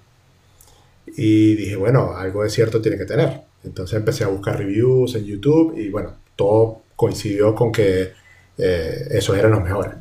[1.16, 3.45] Y dije, bueno, algo de cierto tiene que tener.
[3.66, 8.12] Entonces empecé a buscar reviews en YouTube y bueno, todo coincidió con que
[8.58, 9.94] eh, esos eran los mejores.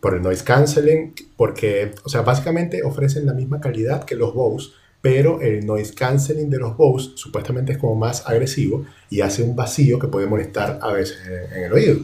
[0.00, 4.70] Por el noise cancelling, porque, o sea, básicamente ofrecen la misma calidad que los Bose,
[5.02, 9.54] pero el noise cancelling de los Bose supuestamente es como más agresivo y hace un
[9.56, 12.00] vacío que puede molestar a veces en, en el oído.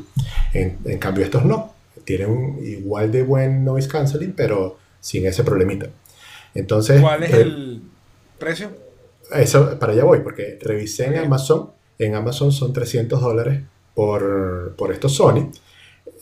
[0.52, 1.74] En, en cambio, estos no.
[2.04, 5.86] Tienen un igual de buen noise cancelling, pero sin ese problemita.
[6.54, 7.82] Entonces, ¿Cuál es eh, el
[8.38, 8.86] precio?
[9.34, 11.70] Eso, para allá voy, porque revisé en Amazon.
[11.98, 13.62] En Amazon son 300 dólares
[13.94, 15.50] por, por estos Sony.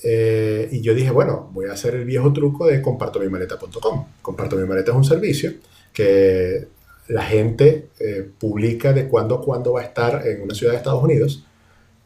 [0.02, 4.06] Eh, y yo dije, bueno, voy a hacer el viejo truco de compartomimaleta.com.
[4.22, 5.52] Comparto mi maleta es un servicio
[5.92, 6.66] que
[7.08, 10.78] la gente eh, publica de cuándo a cuándo va a estar en una ciudad de
[10.78, 11.44] Estados Unidos.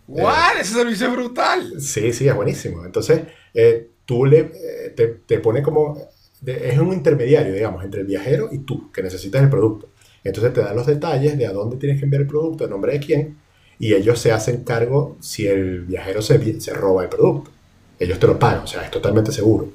[0.06, 0.58] ¿What?
[0.60, 1.80] Ese servicio es brutal.
[1.80, 2.84] Sí, sí, es buenísimo.
[2.84, 3.22] Entonces,
[3.54, 5.98] eh, tú le, eh, te, te pone como,
[6.40, 9.90] de- es un intermediario, digamos, entre el viajero y tú, que necesitas el producto.
[10.28, 12.92] Entonces te dan los detalles de a dónde tienes que enviar el producto, el nombre
[12.92, 13.38] de quién,
[13.78, 17.50] y ellos se hacen cargo si el viajero se, se roba el producto.
[17.98, 19.68] Ellos te lo pagan, o sea, es totalmente seguro.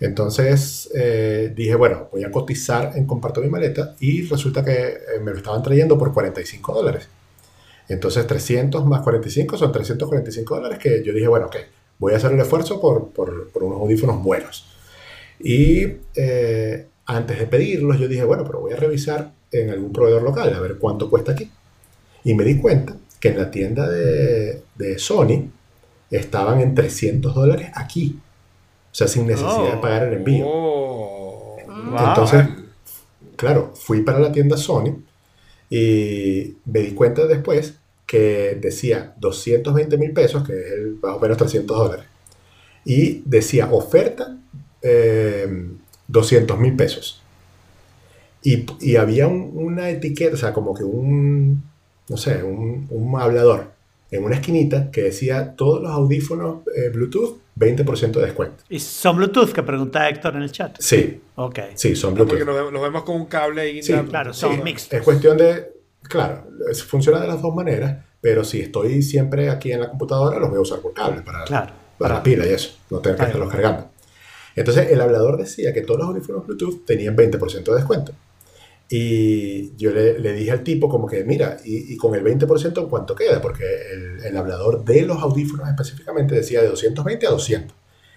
[0.00, 5.20] Entonces eh, dije, bueno, voy a cotizar en Comparto mi maleta y resulta que eh,
[5.22, 7.08] me lo estaban trayendo por 45 dólares.
[7.88, 11.56] Entonces 300 más 45 son 345 dólares que yo dije, bueno, ok,
[11.98, 14.66] voy a hacer el esfuerzo por, por- por unos audífonos buenos.
[15.40, 20.22] Y eh, antes de pedirlos yo dije, bueno, pero voy a revisar en algún proveedor
[20.22, 21.50] local a ver cuánto cuesta aquí.
[22.24, 25.50] Y me di cuenta que en la tienda de, de Sony
[26.10, 28.18] estaban en 300 dólares aquí.
[28.90, 29.80] O sea, sin necesidad de Oh.
[29.80, 30.46] pagar el envío.
[30.46, 31.56] Oh.
[31.66, 32.08] Wow.
[32.08, 32.46] Entonces,
[33.36, 34.96] claro, fui para la tienda Sony
[35.70, 37.74] y me di cuenta después
[38.06, 42.06] que decía 220 mil pesos, que es el, más o menos 300 dólares,
[42.84, 44.36] y decía oferta
[44.82, 45.48] eh,
[46.08, 47.21] 200 mil pesos.
[48.42, 51.62] Y, y había un- una etiqueta, o sea, como que un,
[52.08, 53.70] no sé, un, un hablador
[54.10, 58.64] en una esquinita que decía todos los audífonos eh, Bluetooth 20% de descuento.
[58.68, 60.76] ¿Y son Bluetooth que pregunta Héctor en el chat?
[60.80, 61.58] Sí, Ok.
[61.74, 62.44] sí, son No, Bluetooth.
[62.46, 63.82] porque los, vemos- con un cable ahí.
[63.82, 63.92] Sí.
[64.08, 64.98] Claro, son Sí, mixtos.
[64.98, 65.72] Es cuestión de,
[66.02, 70.38] claro, es- funciona de las dos maneras, pero si estoy siempre aquí en la computadora,
[70.38, 71.72] los voy a usar por cable para, Claro.
[71.98, 73.88] para la pila y eso, no tener que estarlos cargando.
[74.56, 78.12] Entonces, el hablador decía que todos los audífonos Bluetooth tenían 20% de descuento.
[78.94, 82.78] Y yo le, le dije al tipo como que, mira, y, y con el 20%
[82.82, 87.30] en cuánto queda, porque el, el hablador de los audífonos específicamente decía de 220 a
[87.30, 87.74] 200.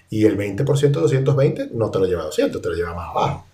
[0.09, 3.09] Y el 20% de 220 no te lo lleva a 200, te lo lleva más
[3.09, 3.47] abajo.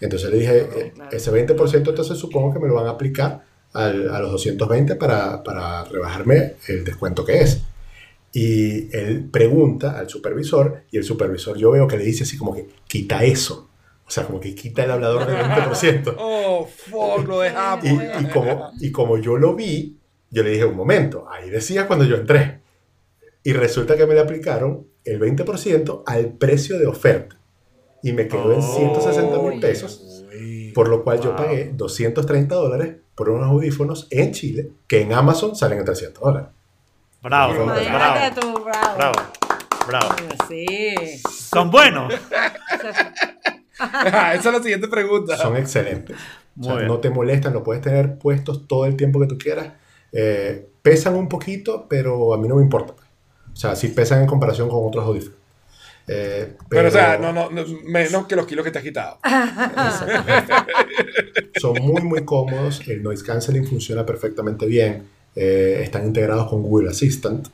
[0.00, 4.10] Entonces le dije, eh, ese 20% entonces supongo que me lo van a aplicar al-
[4.10, 7.60] a los 220 para, para rebajarme el descuento que es.
[8.32, 12.52] Y él pregunta al supervisor y el supervisor yo veo que le dice así como
[12.52, 13.68] que quita eso.
[14.06, 16.14] O sea, como que quita el hablador del 20%.
[16.56, 17.84] Oh, fuck, lo dejamos.
[17.84, 17.90] Y,
[18.22, 19.98] y como, y como yo lo vi,
[20.30, 22.60] yo le dije, un momento, ahí decía cuando yo entré.
[23.42, 27.36] Y resulta que me le aplicaron el 20% al precio de oferta.
[28.02, 30.24] Y me quedó en 160 mil pesos,
[30.74, 31.36] por lo cual yo Wow.
[31.36, 36.48] pagué 230 dólares por unos audífonos en Chile, que en Amazon salen en 300 dólares.
[37.22, 38.96] Bravo, bravo, tú, bravo.
[38.96, 39.14] bravo,
[39.86, 40.08] bravo.
[40.48, 40.94] Sí.
[41.50, 42.12] Son buenos.
[43.74, 45.36] Esa es la siguiente pregunta.
[45.36, 46.16] Son excelentes.
[46.60, 49.72] O sea, no te molestan, lo puedes tener puestos todo el tiempo que tú quieras.
[50.12, 52.94] Eh, pesan un poquito, pero a mí no me importa.
[53.52, 55.38] O sea, sí pesan en comparación con otros audífonos.
[56.06, 59.18] Eh, Pero, o sea, no, no, no, menos que los kilos que te has quitado.
[61.56, 62.82] Son muy, muy cómodos.
[62.86, 65.08] El noise cancelling funciona perfectamente bien.
[65.34, 67.48] Eh, están integrados con Google Assistant.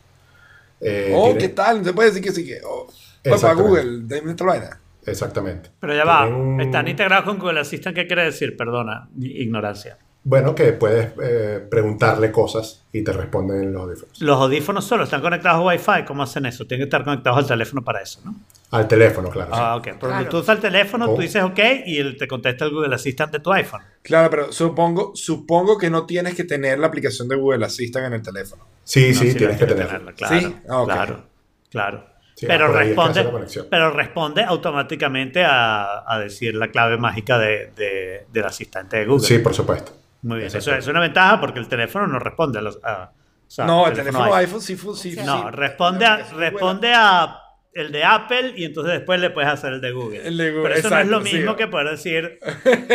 [0.81, 1.85] Eh, oh, ¿qué tal?
[1.85, 2.61] Se puede decir que sí que.
[2.67, 2.89] Oh.
[3.23, 3.55] Pues para.
[3.55, 4.81] Google, de esta vaina.
[5.07, 5.71] Exactamente.
[5.81, 6.27] Pero ya va.
[6.27, 7.95] Un- Están integrados con Google Assistant.
[7.97, 8.57] ¿Qué quiere decir?
[8.57, 9.99] Perdona, mi ignorancia.
[10.23, 14.21] bueno, que puedes eh, preguntarle cosas y te responden en los audífonos.
[14.21, 16.05] Los audífonos solo están conectados a Wi-Fi.
[16.07, 16.67] ¿Cómo hacen eso?
[16.67, 18.35] Tienen que estar conectados al teléfono para eso, ¿no?
[18.73, 19.51] Al teléfono, claro.
[19.55, 19.59] sí.
[19.61, 19.89] Ah, ok.
[19.99, 20.17] Por Claro.
[20.19, 21.17] Bluetooth al teléfono, ¿Cómo?
[21.17, 23.81] tú dices ok y él te contesta el Google Assistant de tu iPhone.
[24.03, 28.13] Claro, pero supongo, supongo que no tienes que tener la aplicación de Google Assistant en
[28.13, 28.65] el teléfono.
[28.85, 30.13] Sí, No, sí, sí, tienes que hay tenerlo.
[30.15, 30.57] Claro, ¿Sí?
[30.69, 31.25] Ah, claro,
[31.71, 32.05] claro.
[32.41, 33.29] Sí, pero, responde,
[33.69, 39.27] pero responde automáticamente a, a decir la clave mágica de, de- del asistente de Google.
[39.27, 39.93] Sí, por supuesto.
[40.23, 40.49] Muy bien.
[40.55, 42.79] Eso es una ventaja porque el teléfono no responde a los.
[42.83, 44.39] a- o sea, no, el teléfono iPhone.
[44.39, 44.97] iPhone sí fue.
[44.97, 45.49] Sí, No, sí.
[45.53, 47.37] responde, a, responde a
[47.75, 50.27] el de Apple y entonces después le puedes hacer el de Google.
[50.27, 51.37] El de Google, Pero eso no es lo sí.
[51.37, 52.39] mismo que poder decir,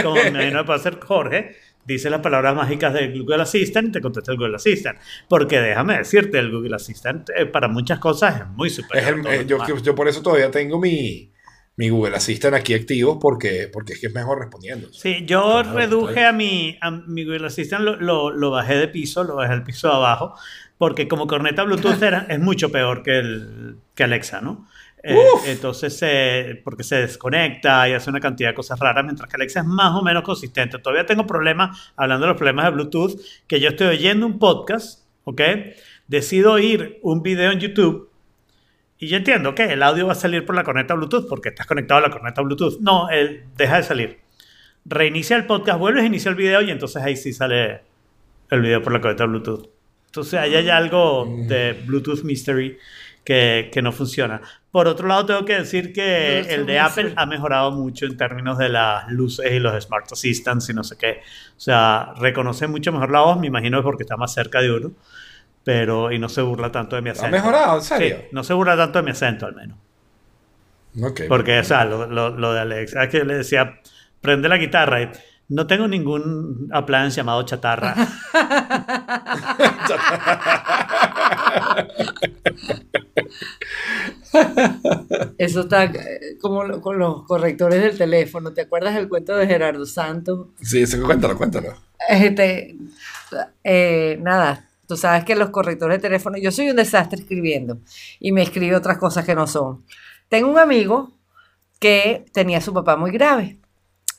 [0.02, 1.56] como me imagino que puede hacer Jorge,
[1.86, 4.98] dice las palabras mágicas de Google Assistant y te contesta el Google Assistant.
[5.30, 9.20] Porque déjame decirte, el Google Assistant eh, para muchas cosas es muy superior.
[9.20, 9.46] Es el- eh,
[9.84, 11.32] yo, por eso todavía tengo mi,
[11.78, 14.92] mi Google Assistant aquí activo porque, porque es que es mejor respondiendo.
[14.94, 16.30] Sí, yo Claro, reduje claro.
[16.30, 19.64] a mi, a mi Google Assistant, lo, lo, lo bajé de piso, lo bajé al
[19.64, 20.36] piso de abajo,
[20.78, 24.68] porque como corneta Bluetooth era, es mucho peor que, el, que Alexa, ¿no?
[25.08, 29.36] Eh, entonces, eh, porque se desconecta y hace una cantidad de cosas raras, mientras que
[29.36, 30.80] Alexa es más o menos consistente.
[30.80, 35.06] Todavía tengo problemas, hablando de los problemas de Bluetooth, que yo estoy oyendo un podcast,
[35.26, 35.42] ¿ok?
[36.08, 38.10] Decido oír un video en YouTube
[38.98, 41.68] y yo entiendo que el audio va a salir por la corneta Bluetooth porque estás
[41.68, 42.80] conectado a la corneta Bluetooth.
[42.80, 44.20] No, él deja de salir.
[44.86, 47.82] Reinicia el podcast, vuelves a iniciar el video y entonces ahí sí sale
[48.50, 49.70] el video por la corneta Bluetooth.
[50.08, 52.78] Entonces ahí hay algo de Bluetooth Mystery
[53.26, 54.40] que, que no funciona.
[54.72, 58.16] Por otro lado, tengo que decir que Bluetooth el de Apple ha mejorado mucho en
[58.18, 61.22] términos de las luces y los Smart Assistants y no sé qué.
[61.58, 64.72] O sea, reconoce mucho mejor la voz, me imagino es porque está más cerca de
[64.72, 64.92] uno,
[65.64, 67.32] pero y no se burla tanto de mi ¿Ha acento.
[67.32, 67.78] mejorado?
[67.78, 68.18] ¿En serio?
[68.22, 69.78] Sí, no se burla tanto de mi acento al menos.
[71.02, 71.22] Ok.
[71.28, 73.80] Porque, o sea, lo, lo- lo de Alex, es que le decía,
[74.22, 75.12] prende la guitarra y
[75.50, 77.96] no tengo ningún appliance llamado chatarra.
[85.38, 88.52] Eso está eh, como lo- con los correctores del teléfono.
[88.54, 90.48] ¿Te acuerdas del cuento de Gerardo Santos?
[90.62, 91.74] Sí, eso cuéntalo, cuéntalo.
[92.10, 92.76] Este,
[93.64, 97.80] eh, nada, tú sabes que los correctores de teléfono, yo soy un desastre escribiendo
[98.20, 99.84] y me escribe otras cosas que no son.
[100.30, 101.12] Tengo un amigo
[101.80, 103.60] que tenía a su papá muy grave.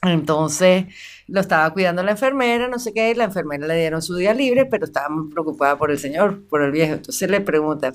[0.03, 0.87] Entonces
[1.29, 4.33] lo estaba cuidando la enfermera, no sé qué, y la enfermera le dieron su día
[4.33, 6.95] libre, pero estaba muy preocupada por el señor, por el viejo.
[6.95, 7.93] Entonces le pregunta,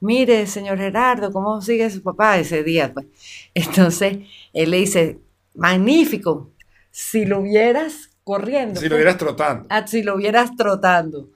[0.00, 2.92] mire, señor Gerardo, ¿cómo sigue su papá ese día?
[2.92, 3.06] Pues,
[3.54, 4.18] entonces
[4.52, 5.20] él le dice,
[5.54, 6.50] magnífico,
[6.90, 8.80] si lo vieras corriendo.
[8.80, 9.66] Si lo vieras trotando.
[9.70, 11.30] Ah, si lo vieras trotando.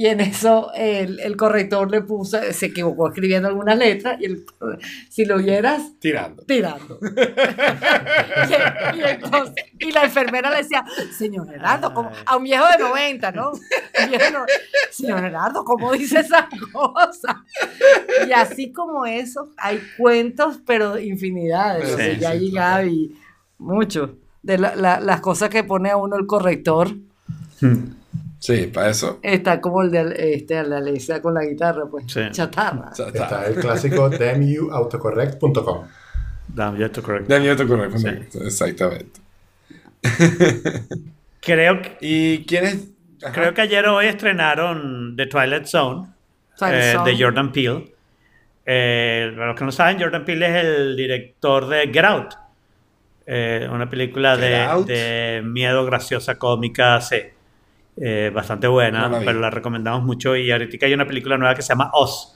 [0.00, 4.46] Y en eso el, el corrector le puso, se equivocó escribiendo algunas letras, y el-
[5.10, 6.44] si lo vieras Tirando.
[6.44, 7.00] tirando.
[8.94, 10.84] y, y entonces- y la enfermera le decía,
[11.16, 12.12] señor Gerardo, ¿cómo?
[12.26, 13.50] a un viejo de 90, ¿no?
[14.08, 14.44] Viejo
[14.92, 17.34] señor Gerardo, ¿cómo dice esas cosas?
[18.24, 21.88] Y así como eso, hay cuentos, pero infinidades.
[21.90, 22.84] Sí, de sí, claro.
[22.84, 23.18] Gaby,
[23.58, 24.16] mucho.
[24.42, 26.90] De la- la- las cosas que pone a uno el corrector.
[28.38, 29.18] Sí, para eso.
[29.22, 32.04] Está como el de, este, el de Alexa con la guitarra, pues.
[32.06, 32.20] Sí.
[32.30, 32.90] Chatarra.
[32.92, 33.46] Está.
[33.46, 35.86] El clásico demuautocorrect.com.
[36.54, 37.28] Damn, you have to correct.
[37.28, 37.98] Daniel te correcto.
[37.98, 38.08] Sí.
[38.44, 39.20] Exactamente.
[41.40, 42.88] Creo que, ¿Y quién es?
[43.22, 43.32] Ajá.
[43.32, 46.06] creo que ayer o hoy estrenaron The Twilight Zone,
[46.56, 47.10] Twilight eh, Zone.
[47.10, 47.94] de Jordan Peele.
[48.64, 52.34] Eh, para los que no saben, Jordan Peele es el director de Get Out.
[53.26, 54.86] Eh, una película Get de, Out.
[54.86, 57.16] de miedo graciosa, cómica, sí.
[58.00, 59.26] Eh, bastante buena, No la vi.
[59.26, 60.36] pero la recomendamos mucho.
[60.36, 62.34] Y ahorita hay una película nueva que se llama Oz.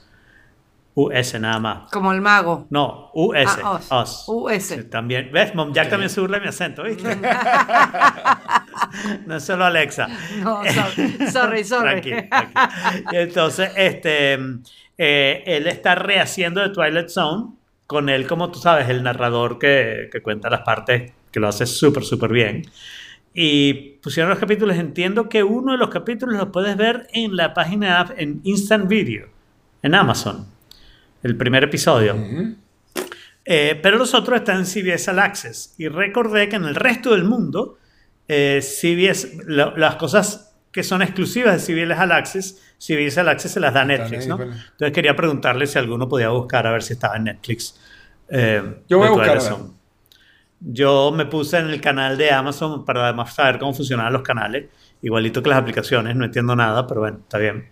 [0.95, 1.91] US nada más.
[1.91, 2.67] Como el mago.
[2.69, 3.47] No, US.
[3.63, 3.91] Ah, Oz.
[3.91, 4.23] Oz.
[4.27, 4.63] US.
[4.63, 5.31] Sí, también.
[5.33, 5.55] ¿Ves?
[5.55, 7.15] Mom Jack también se burla de mi acento, ¿viste?
[9.25, 10.07] no es solo Alexa.
[10.41, 11.63] No, sorry, sorry.
[11.63, 12.01] sorry.
[12.01, 13.09] Tranquilo, tranquilo.
[13.11, 14.33] Y entonces, este,
[14.97, 17.53] eh, él está rehaciendo de Twilight Zone
[17.87, 21.65] con él, como tú sabes, el narrador que, que cuenta las partes, que lo hace
[21.65, 22.63] súper, súper bien.
[23.33, 23.73] Y
[24.03, 24.75] pusieron los capítulos.
[24.77, 28.87] Entiendo que uno de los capítulos lo puedes ver en la página app en Instant
[28.87, 29.27] Video,
[29.81, 30.45] en Amazon.
[31.23, 32.15] El primer episodio.
[33.45, 35.75] Eh, pero los otros están en CBS All Access.
[35.77, 37.77] Y recordé que en el resto del mundo,
[38.27, 43.51] eh, CBS, lo- las cosas que son exclusivas de CBS All Access, CBS All Access
[43.51, 44.37] se las da Netflix, ¿no?
[44.71, 47.79] Entonces quería preguntarle si alguno podía buscar a ver si estaba en Netflix.
[48.29, 49.59] eh, Yo voy a buscar, Twilight a ver.
[49.59, 49.73] Zone.
[50.65, 54.65] Yo me puse en el canal de Amazon para además saber cómo funcionaban los canales,
[55.01, 57.67] igualito que las aplicaciones, no entiendo nada, pero bueno, está bien.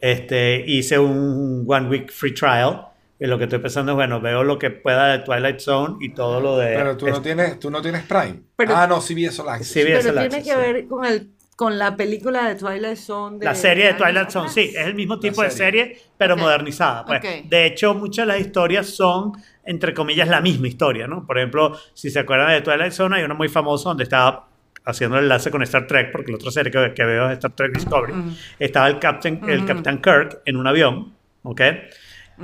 [0.00, 2.82] Este, hice un one week free trial
[3.18, 6.10] y lo que estoy pensando es, bueno, veo lo que pueda de Twilight Zone y
[6.14, 6.76] todo lo de...
[6.76, 8.40] Pero tú no tienes, tú no tienes Prime.
[8.54, 9.72] Pero- ah, no, CBS All Access.
[9.72, 10.56] CBS Pero All tiene que sí.
[10.56, 13.38] ver con el con la película de Twilight Zone.
[13.44, 15.86] La serie de Twilight Zone, sí, es el mismo tipo de serie.
[15.86, 16.40] serie, pero Ok.
[16.40, 17.04] modernizada.
[17.04, 17.18] Pues.
[17.18, 17.48] Ok.
[17.48, 19.32] De hecho, muchas de las historias son,
[19.68, 21.26] entre comillas, la misma historia, ¿no?
[21.26, 24.48] Por ejemplo, si se acuerdan de Twilight Zone, hay una muy famosa donde estaba
[24.86, 27.52] haciendo el enlace con Star Trek, porque la otra serie que, que veo es Star
[27.52, 28.14] Trek Discovery.
[28.58, 29.66] Estaba el Captain, el.
[29.66, 31.12] Capitán Kirk en un avión,
[31.42, 31.60] ¿ok?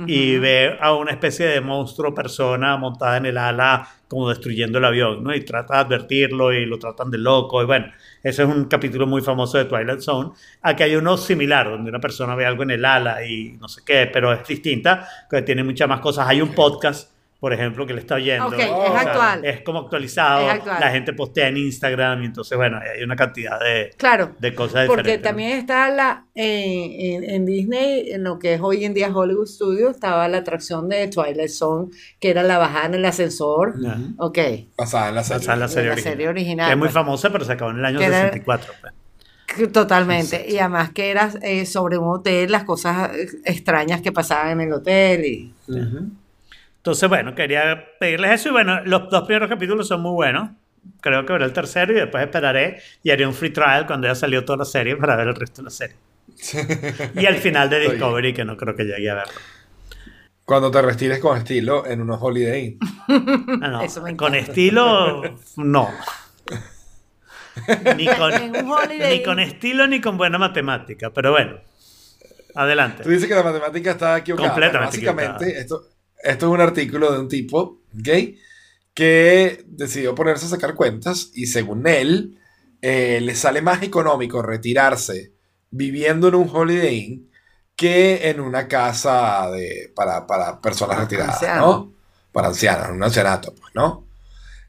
[0.07, 4.85] Y ve a una especie de monstruo persona montada en el ala, como destruyendo el
[4.85, 5.33] avión, ¿no?
[5.33, 7.63] Y trata de advertirlo y lo tratan de loco.
[7.63, 7.87] Y bueno,
[8.21, 10.31] ese es un capítulo muy famoso de Twilight Zone.
[10.61, 13.83] Aquí hay uno similar, donde una persona ve algo en el ala y no sé
[13.85, 16.27] qué, pero es distinta, que tiene muchas más cosas.
[16.27, 18.47] Hay un podcast, por ejemplo, que le está oyendo.
[18.47, 18.69] Ok, es
[19.05, 19.45] actual.
[19.45, 20.47] Es como actualizado.
[20.47, 20.77] Es actual.
[20.79, 24.31] La gente postea en Instagram y entonces, bueno, hay una cantidad de, Claro.
[24.39, 25.19] de cosas Porque diferentes.
[25.23, 25.29] ¿no?
[25.29, 29.45] también está la eh, en, en Disney, en lo que es hoy en día Hollywood
[29.47, 33.75] Studios, estaba la atracción de Twilight Zone, que era la bajada en el ascensor.
[33.85, 33.97] Ajá.
[34.17, 34.39] Ok.
[34.77, 35.41] Basada en la serie.
[35.41, 36.13] Es la serie la original.
[36.13, 36.93] serie original, Que es muy pues.
[36.93, 38.73] famosa, pero se acabó en el año Que era- 64.
[38.81, 38.93] pues.
[39.71, 40.45] Totalmente.
[40.49, 44.61] Y además que era eh, sobre un hotel, las cosas eh, extrañas que pasaban en
[44.67, 45.25] el hotel.
[45.25, 45.53] Y...
[46.85, 48.49] Entonces, bueno, quería pedirles eso.
[48.49, 50.51] Y bueno, los dos primeros capítulos son muy buenos.
[51.01, 54.13] Creo que veré el tercero y después esperaré y haré un free trial cuando ya
[54.13, 55.95] salió toda la serie para ver el resto de la serie.
[57.15, 57.89] y al final de.
[57.89, 59.33] Discovery, que no creo que llegue a verlo.
[60.43, 62.79] Cuando te retires con estilo en unos Holiday Inn.
[63.63, 65.23] Ah, no, Eso me con estilo,
[65.55, 65.89] no.
[67.97, 71.09] Ni con, ni estilo ni con buena matemática.
[71.09, 71.57] Pero bueno,
[72.53, 73.01] adelante.
[73.01, 74.49] Tú dices que la matemática está equivocada.
[74.49, 75.61] Completamente Bueno, básicamente, equivocada.
[75.61, 75.94] esto,
[76.25, 78.39] esto es un artículo de un tipo gay
[78.93, 82.39] que decidió ponerse a sacar cuentas y según él,
[82.81, 85.33] eh, le sale más económico retirarse
[85.69, 87.31] viviendo en un Holiday Inn
[87.75, 91.41] que en una casa de, para, para personas retiradas.
[91.57, 91.93] ¿no?
[92.31, 94.07] Para ancianos, un ancianato, pues, ¿no?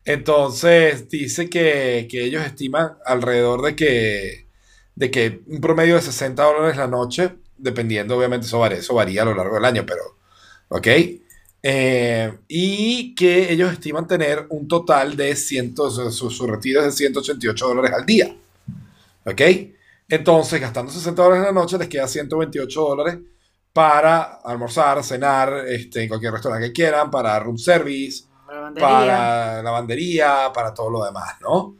[0.04, 4.48] Entonces dice que, que ellos estiman alrededor de que,
[4.94, 9.22] de que un promedio de 60 dólares la noche, dependiendo, obviamente eso varía, eso varía
[9.22, 10.02] a lo largo del año, pero,
[10.68, 10.86] ¿ok?
[11.68, 16.92] Eh, y que ellos estiman tener un total de 100, su, su- retiro es de
[16.92, 18.36] 188 dólares al día,
[19.24, 19.40] ¿ok?
[20.08, 23.18] Entonces, gastando 60 dólares en la noche, les queda 128 dólares
[23.72, 28.88] para almorzar, cenar, este, en cualquier restaurante que quieran, para room service, Lavandería.
[28.88, 31.78] para lavandería, para todo lo demás, ¿no?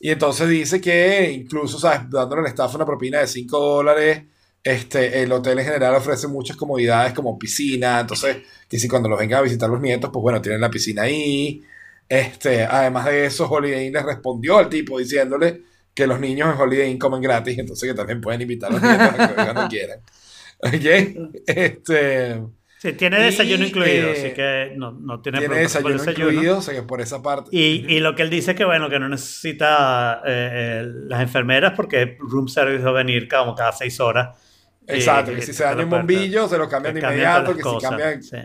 [0.00, 2.08] Y entonces dice que incluso, ¿sabes?
[2.08, 4.22] Dándole al staff una propina de 5 dólares,
[4.66, 8.38] este, el hotel en general ofrece muchas comodidades como piscina, entonces,
[8.68, 11.62] que si cuando los vengan a visitar los nietos, pues bueno, tienen la piscina ahí.
[12.08, 15.62] Este, además de eso, Holiday Inn les respondió al tipo diciéndole
[15.94, 18.82] que los niños en Holiday Inn comen gratis, entonces que también pueden invitar a los
[18.82, 20.00] nietos a que cuando quieran.
[20.58, 21.42] ¿Ok?
[21.46, 22.42] Este...
[22.78, 26.58] Sí, tiene desayuno Y, incluido, eh, así que no, no tiene, Tiene por desayuno, incluido,
[26.58, 27.50] o sea que por esa parte.
[27.52, 30.50] Y, y lo que él dice es que, bueno, que no necesita eh,
[30.82, 34.42] eh, las enfermeras porque room service va a venir como cada seis horas.
[34.88, 37.68] Exacto, que y si se daña un bombillo, se lo cambian de inmediato, que las
[37.68, 38.22] si cosas, cambian...
[38.22, 38.36] sí.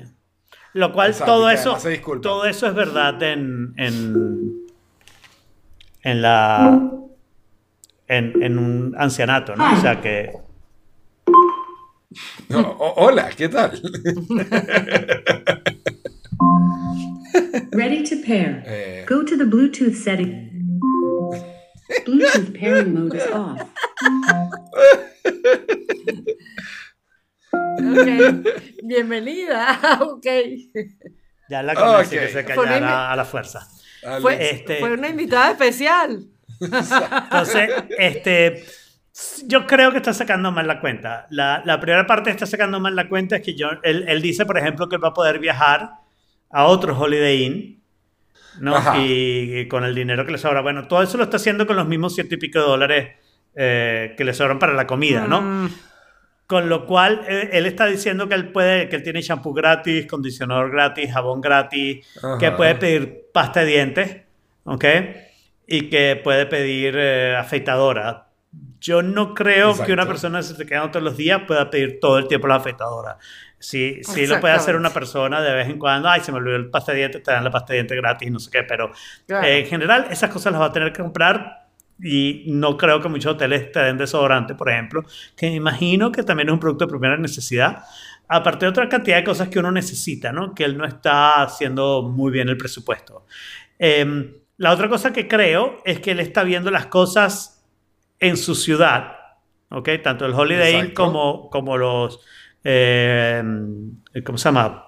[0.74, 1.78] Lo cual Exacto, todo que eso,
[2.22, 4.52] todo eso es verdad en, en,
[6.04, 6.90] en la
[8.08, 9.74] en, en un ancianato, ¿no?
[9.74, 10.32] O sea que
[12.50, 13.82] No, o- hola, ¿qué tal?
[17.72, 18.64] Ready to pair.
[18.66, 20.50] Eh, Go to the Bluetooth setting.
[22.06, 23.62] Bluetooth pairing mode is off.
[27.54, 28.08] Ok.
[28.84, 29.80] Bienvenida.
[30.02, 30.26] ok.
[31.50, 33.68] ya la convencí que se callara a la fuerza.
[34.02, 34.22] dale.
[34.22, 36.26] Fue, Este- fue una invitada especial.
[36.60, 38.64] Entonces, este,
[39.46, 41.28] yo creo que está sacando mal la cuenta.
[41.30, 44.46] La, la primera parte está sacando mal la cuenta es que yo, él, él dice,
[44.46, 45.92] por ejemplo, que él va a poder viajar
[46.50, 47.81] a otro Holiday Inn,
[48.60, 48.76] ¿no?
[48.98, 50.62] Y, y con el dinero que le sobra.
[50.62, 53.10] Bueno, todo eso lo está haciendo con los mismos ciento y pico de dólares
[53.56, 55.42] eh, que le sobran para la comida, ¿no?
[55.42, 55.70] Mm,
[56.48, 60.06] Con lo cual, él, él está diciendo que él puede, que él tiene shampoo gratis,
[60.08, 62.06] condicionador gratis, jabón gratis,
[62.40, 64.18] que puede pedir pasta de dientes,
[64.66, 64.86] ¿ok?
[65.68, 68.28] Y que puede pedir eh, afeitadora.
[68.82, 72.00] Yo no creo que una persona que se esté quedando todos los días pueda pedir
[72.02, 73.18] todo el tiempo la afeitadora.
[73.62, 76.10] Sí, sí lo puede hacer una persona de vez en cuando.
[76.10, 78.32] Ay, se me olvidó el pasta de dientes, te dan la pasta de dientes gratis,
[78.32, 78.64] no sé qué.
[78.64, 78.92] Pero
[79.28, 79.48] Claro.
[79.48, 81.60] eh, en general, esas cosas las va a tener que comprar.
[82.04, 85.04] Y no creo que muchos hoteles te den desodorante, por ejemplo,
[85.38, 87.84] que me imagino que también es un producto de primera necesidad.
[88.28, 90.56] Aparte de otra cantidad de cosas que uno necesita, ¿no?
[90.56, 93.28] Que él no está haciendo muy bien el presupuesto.
[93.78, 97.64] Em, la otra cosa que creo es que él está viendo las cosas
[98.20, 99.14] en su ciudad,
[99.70, 99.90] ¿ok?
[100.04, 102.20] Tanto el Holiday Inn como, como los,
[102.64, 103.44] eh,
[104.24, 104.88] ¿cómo se llama?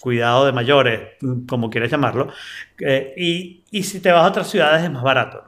[0.00, 1.00] Cuidado de mayores,
[1.48, 2.32] como quieras llamarlo.
[2.78, 5.44] Eh, y, y si te vas a otras ciudades es más barato.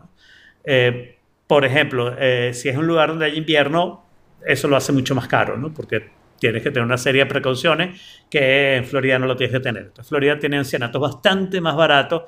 [0.65, 2.17] Eh, por ejemplo,
[2.53, 4.05] si es un lugar donde hay invierno,
[4.47, 5.73] eso lo hace mucho más caro, ¿no?
[5.73, 8.01] Porque tienes que tener una serie de precauciones
[8.31, 9.93] que en Florida no lo tienes que tener.
[10.03, 12.23] Florida tiene ancianatos bastante más baratos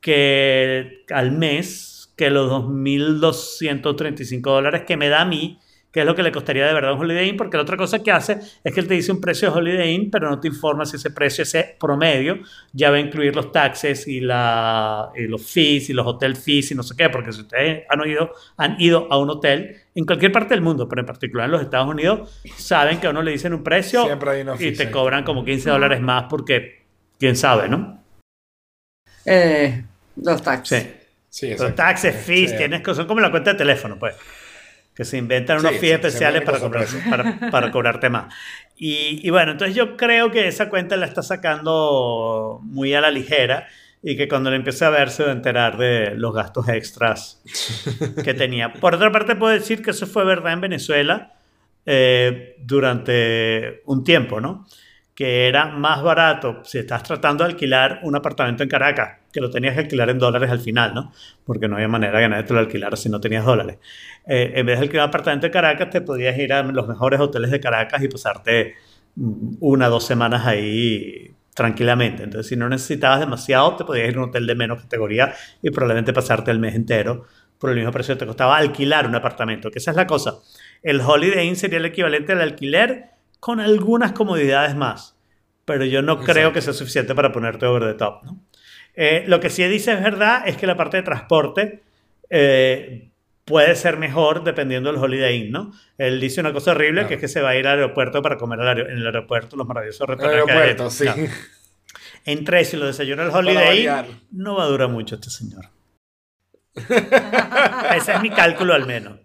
[0.00, 5.58] que al mes que los 2.235 dólares que me da a mí,
[5.96, 8.02] que es lo que le costaría de verdad un Holiday Inn, porque la otra cosa
[8.02, 10.48] que hace es que él te dice un precio de Holiday Inn, pero no te
[10.48, 12.40] informa si ese precio, ese promedio,
[12.74, 16.70] ya va a incluir los taxes y, la, y los fees y los hotel fees
[16.70, 20.04] y no sé qué, porque si ustedes han, oído, han ido a un hotel en
[20.04, 23.22] cualquier parte del mundo, pero en particular en los Estados Unidos, saben que a uno
[23.22, 24.06] le dicen un precio
[24.60, 26.82] y te cobran como 15 dólares más porque
[27.18, 28.02] quién sabe, ¿no?
[29.24, 29.82] Eh,
[30.16, 30.42] los.
[30.64, 30.76] Sí.
[31.30, 32.56] Sí, Los taxes, fees, Sí.
[32.58, 34.14] tienes que son como la cuenta de teléfono, pues.
[34.96, 38.34] Que se inventan unos Sí, fees especiales para, cobrar- para, para cobrarte más.
[38.76, 43.10] Y, y bueno, entonces yo creo que esa cuenta la está sacando muy a la
[43.10, 43.68] ligera
[44.02, 47.42] y que cuando le empiece a ver se va a enterar de los gastos extras
[48.24, 48.72] que tenía.
[48.72, 51.34] Por otra parte, puedo decir que eso fue verdad en Venezuela
[51.84, 54.66] eh, durante un tiempo, ¿no?
[55.16, 59.50] Que era más barato si estás tratando de alquilar un apartamento en Caracas, que lo
[59.50, 61.12] tenías que alquilar en dólares al final, ¿no?
[61.44, 63.78] Porque no había manera que nadie te lo alquilara si no tenías dólares.
[64.26, 67.18] Eh, en vez de alquilar un apartamento en Caracas, te podías ir a los mejores
[67.18, 68.74] hoteles de Caracas y pasarte
[69.16, 72.22] mm, una o dos semanas ahí tranquilamente.
[72.22, 75.70] Entonces, si no necesitabas demasiado, te podías ir a un hotel de menos categoría y
[75.70, 77.24] probablemente pasarte el mes entero
[77.58, 80.34] por el mismo precio que te costaba alquilar un apartamento, que esa es la cosa.
[80.82, 85.16] El Holiday Inn sería el equivalente al alquiler con algunas comodidades más,
[85.64, 88.24] pero yo no creo que sea suficiente para ponerte over the top.
[88.24, 88.40] ¿no?
[88.94, 91.82] Eh, lo que sí dice es verdad es que la parte de transporte
[92.30, 93.10] eh,
[93.44, 95.72] puede ser mejor dependiendo del Holiday Inn, ¿no?
[95.98, 97.08] Él dice una cosa horrible, Claro.
[97.08, 99.06] que es que se va a ir al aeropuerto para comer al aer- en el
[99.06, 101.04] aeropuerto los maravillosos restaurantes que aeropuerto, sí.
[101.04, 101.22] Claro.
[102.24, 103.84] Entre y lo el Holiday.
[103.86, 105.66] Inn, no va a durar mucho este señor.
[107.96, 109.20] Ese es mi cálculo al menos.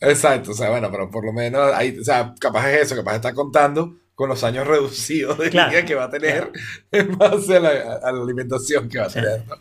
[0.00, 3.16] Exacto, o sea, bueno, pero por lo menos, ahí, o sea, capaz es eso, capaz
[3.16, 5.70] está contando con los años reducidos de Claro.
[5.70, 6.50] vida que va a tener
[6.92, 7.70] en base a la,
[8.02, 9.20] a la alimentación que va a Sí.
[9.20, 9.42] tener.
[9.48, 9.56] ¿no?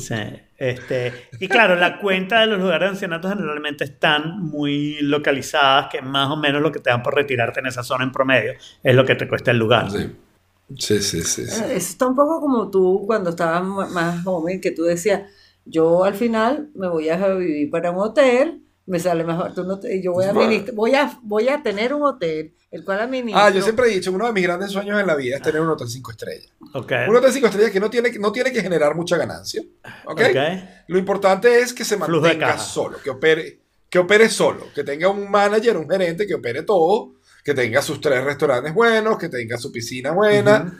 [0.00, 0.14] Sí,
[0.58, 6.02] este, y claro, la cuenta de los lugares de ancianatos generalmente están muy localizadas, que
[6.02, 8.94] más o menos lo que te dan por retirarte en esa zona en promedio es
[8.94, 9.88] lo que te cuesta el lugar.
[9.90, 10.10] Sí.
[10.76, 11.62] Sí, sí, sí, sí.
[11.62, 13.62] Eh, Eso está un poco como tú cuando estabas
[13.92, 15.30] más joven, que tú decías,
[15.64, 19.78] yo al final me voy a vivir para un hotel, me sale mejor, tú no
[19.80, 20.32] te- yo voy a,
[20.72, 23.42] voy, a, voy a tener un hotel, el cual administro.
[23.42, 25.60] Ah, yo siempre he dicho, uno de mis grandes sueños en la vida es tener
[25.60, 26.52] un hotel 5 estrellas.
[26.74, 26.92] Ok.
[27.08, 29.62] Un hotel 5 estrellas que no tiene, no tiene que generar mucha ganancia.
[30.06, 30.20] ¿ok?
[30.20, 30.36] Ok.
[30.88, 33.60] Lo importante es que se mantenga solo, que opere,
[33.90, 37.14] que opere solo, que tenga un manager, un gerente que opere todo,
[37.44, 40.76] que tenga sus tres restaurantes buenos, que tenga su piscina buena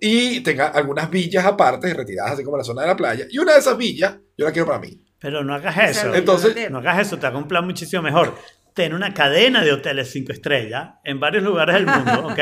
[0.00, 3.26] y tenga algunas villas aparte, retiradas así como la zona de la playa.
[3.30, 5.00] Y una de esas villas, yo la quiero para mí.
[5.20, 6.14] Pero no hagas eso.
[6.14, 8.36] Entonces- no hagas eso, te hago un plan muchísimo mejor.
[8.74, 12.38] Ten una cadena de hoteles cinco estrellas en varios lugares del mundo, ¿ok?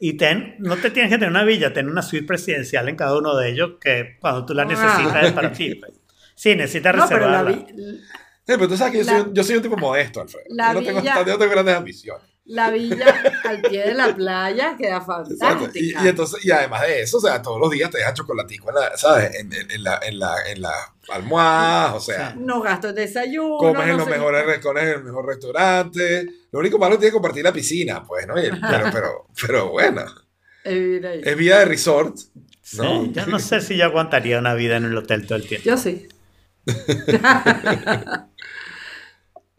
[0.00, 3.16] Y ten, no te tienes que tener una villa, ten una suite presidencial en cada
[3.16, 4.66] uno de ellos que cuando tú la Ah.
[4.66, 5.74] necesitas es para ti.
[5.80, 5.92] pues.
[6.34, 7.74] Sí, necesitas No, pero la, reservarla.
[7.74, 8.00] vi-
[8.46, 10.44] Sí, pero tú sabes que yo, La- soy, yo soy un tipo modesto, Alfredo.
[10.50, 12.26] La yo, no tengo, villa- yo no tengo grandes ambiciones.
[12.46, 13.06] La villa
[13.44, 15.70] al pie de la playa queda fantástica.
[15.74, 18.70] Y, y entonces, y además de eso, o sea, todos los días te dejan chocolatico
[18.70, 19.34] en la, ¿sabes?
[19.38, 20.72] En, en- en la, en la, en la
[21.10, 23.58] almohada, o sea, no gastos desayuno.
[23.58, 26.26] comes en no los sé- mejores restaurantes, en el mejor restaurante.
[26.50, 28.36] Lo único malo es que tienes que compartir la piscina, pues, ¿no?
[28.36, 30.04] El- pero, pero, pero bueno,
[30.64, 32.16] es vida de resort,
[32.62, 33.04] Sí, ¿no?
[33.12, 35.68] yo no sé si yo aguantaría una vida en el hotel todo el tiempo.
[35.68, 36.08] Yo sí.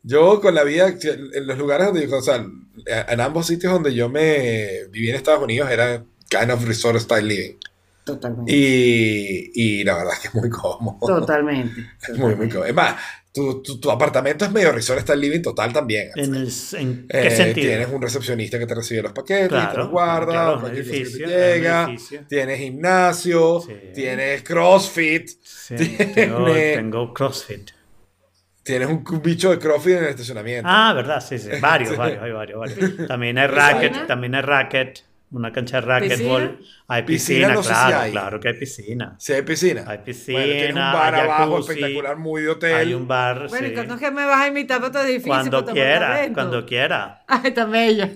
[0.04, 2.44] Yo con la vida, en los lugares donde yo, o sea,
[2.86, 7.28] en ambos sitios donde yo me viví en Estados Unidos era kind of resort style
[7.28, 7.58] living.
[8.04, 8.52] Totalmente.
[8.52, 11.06] Y, y la verdad es que es muy cómodo.
[11.06, 11.82] Totalmente.
[12.10, 12.66] Es muy, muy cómodo.
[12.66, 12.96] Es más,
[13.32, 16.10] tu, tu, tu apartamento es medio resort style living total también.
[16.16, 17.68] ¿En, el, en qué Eh, sentido?
[17.68, 20.74] Tienes un recepcionista que te recibe los paquetes, Claro, te los guarda, claro, un cosa
[20.74, 22.22] que te edificio, llega, edificio.
[22.28, 23.74] tienes gimnasio, Sí.
[23.94, 25.76] tienes crossfit, Sí,
[26.16, 27.70] tengo CrossFit.
[28.80, 30.68] Tienes un bicho de crossfit en el estacionamiento.
[30.72, 31.50] Ah, verdad, sí, sí.
[31.60, 31.96] Varios, Sí.
[31.98, 33.08] varios, hay varios, varios.
[33.08, 34.08] También hay racket, ¿Piscina?
[34.08, 36.60] también hay racket, una cancha de racquetball.
[36.88, 38.12] Hay Piscina piscina, no sé si claro, hay.
[38.12, 39.16] claro que hay piscina.
[39.18, 39.84] Si hay piscina.
[39.88, 42.76] Hay piscina, Bueno, tienes un bar hay abajo jacuzzi, espectacular, muy de hotel.
[42.76, 43.76] Hay un bar, Bueno, ¿y sí.
[43.76, 45.30] cuándo es que me vas a invitar para tu edificio?
[45.32, 47.24] Cuando quiera, cuando quiera.
[47.28, 48.10] Ay, tan bella.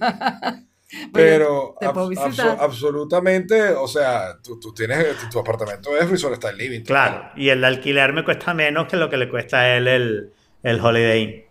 [1.11, 6.81] Pero abso- absolutamente, o sea, tú, tú tienes, tu, tu apartamento es resort style living.
[6.83, 10.29] Claro, y el alquiler me cuesta menos que lo que le cuesta a él el,
[10.65, 11.43] el Holiday Inn.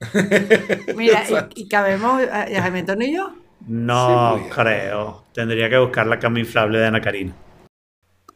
[0.96, 3.34] Mira, y, y cabemos, eh, Jaime Antonio y yo.
[3.66, 5.24] No Sí, creo.
[5.34, 7.32] Tendría que buscar la cama inflable de Ana Karina.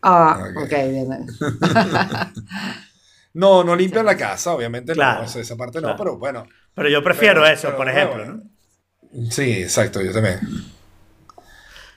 [0.02, 0.64] Ah, Ok.
[0.64, 1.26] ok, bien.
[3.34, 5.94] No, no limpian la casa, obviamente Claro, no, esa- parte claro.
[5.94, 6.44] no, pero bueno.
[6.74, 8.40] Pero yo prefiero Pero- eso, pero por ejemplo.
[9.30, 10.38] Sí, exacto, yo también.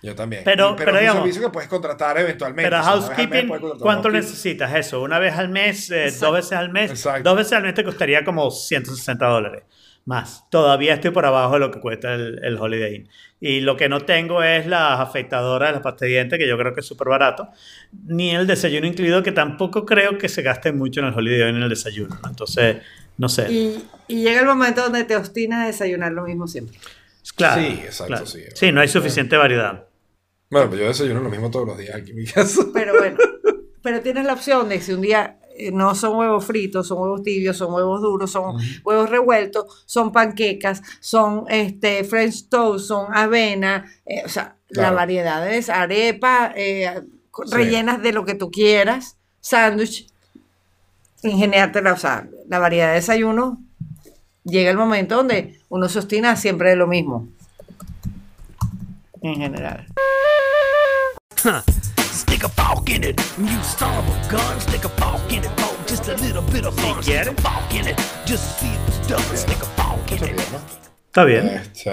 [0.05, 0.43] Yo también.
[0.45, 2.69] Pero- pero es un digamos- servicio que puedes contratar eventualmente.
[2.69, 4.11] Pero o sea, housekeeping, ¿cuánto housekeeping.
[4.13, 5.01] necesitas eso?
[5.01, 5.89] ¿Una vez al mes?
[5.91, 6.11] eh.
[6.19, 6.91] ¿Dos veces al mes?
[6.91, 7.29] Exacto.
[7.29, 9.63] Dos veces al mes te costaría como 160 dólares
[10.05, 10.43] más.
[10.51, 13.09] Todavía estoy por abajo de lo que cuesta el, el Holiday Inn.
[13.41, 16.73] Y lo que no tengo es las afeitadoras, las pastas de dientes, que yo creo
[16.75, 17.49] que es súper barato,
[18.05, 21.55] ni el desayuno incluido, que tampoco creo que se gaste mucho en el Holiday Inn
[21.57, 22.17] en el desayuno.
[22.21, 22.29] ¿no?
[22.29, 22.77] Entonces,
[23.17, 23.51] no sé.
[23.51, 26.77] Y, y llega el momento donde te obstinas a desayunar lo mismo siempre.
[27.35, 28.25] Claro, Sí, exacto, claro.
[28.27, 28.43] sí.
[28.53, 29.84] Sí, no hay suficiente variedad.
[30.49, 32.61] Bueno, pues yo desayuno lo mismo todos los días aquí en mi casa.
[32.73, 33.17] Pero bueno,
[33.81, 37.23] pero tienes la opción de si un día eh, no son huevos fritos, son huevos
[37.23, 43.91] tibios, son huevos duros, son huevos revueltos, son panquecas, son este French toast, son avena,
[44.05, 44.95] eh, o sea, la Claro.
[44.95, 47.01] variedad es arepa, eh,
[47.45, 47.51] Sí.
[47.55, 50.07] rellenas de lo que tú quieras, sándwich,
[51.23, 53.61] ingeniártela, o sea, la variedad de desayuno.
[54.43, 57.27] Llega el momento donde uno se obstina siempre de lo mismo.
[59.25, 59.85] En general.
[61.97, 64.59] Stick a fork in it, you son of a gun.
[64.59, 67.01] Stick a fork in it, for just a little bit of fun.
[67.01, 67.27] Stick quieres.
[67.29, 67.97] a fork in it,
[68.27, 69.35] just see if it's done.
[69.35, 70.39] Stick a fork in it.
[71.07, 71.47] Está bien.
[71.47, 71.89] Este,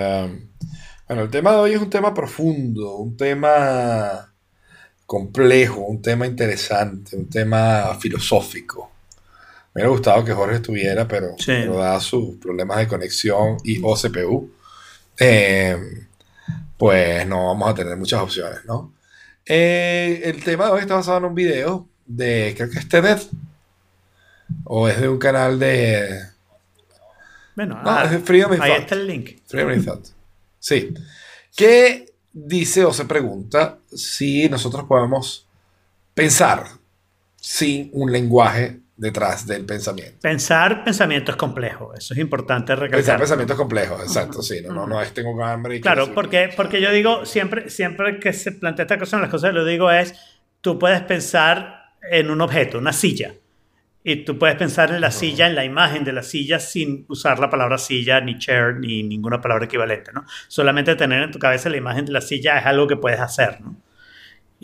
[1.09, 4.31] bueno, el tema de hoy es un tema profundo, un tema
[5.07, 8.91] complejo, un tema interesante, un tema filosófico.
[9.75, 11.47] Me hubiera gustado que Jorge estuviera, pero, Sí.
[11.47, 14.51] pero sus problemas de conexión y o CPU,
[15.19, 15.79] eh,
[16.83, 18.93] pues no vamos a tener muchas opciones, ¿no?
[19.47, 23.21] Eh, el tema de hoy está basado en un video de, creo que es TED,
[24.65, 26.25] o es de un canal de,
[27.55, 28.81] Bueno, No, ah, es de Freedom ahí Thought.
[28.81, 29.31] está el link.
[29.47, 30.07] Freedom in Thought.
[30.59, 30.93] Sí.
[31.55, 35.47] Que dice o se pregunta si nosotros podemos
[36.15, 36.65] pensar
[37.37, 40.19] sin un lenguaje detrás del pensamiento.
[40.21, 43.19] Pensar pensamiento es complejo, eso es importante Pensar recalcar.
[43.19, 44.61] pensamientos complejos, exacto, sí.
[44.63, 48.33] No, no, no es tengo hambre y Claro, porque, porque yo digo, siempre, siempre que
[48.33, 50.15] se plantea esta cosa, las cosas que lo digo es,
[50.61, 53.35] tú puedes pensar en un objeto, una silla,
[54.05, 57.39] y tú puedes pensar en la silla, en la imagen de la silla, sin usar
[57.39, 60.25] la palabra silla, ni chair, ni ninguna palabra equivalente, ¿no?
[60.49, 63.61] Solamente tener en tu cabeza la imagen de la silla es algo que puedes hacer,
[63.61, 63.77] ¿no?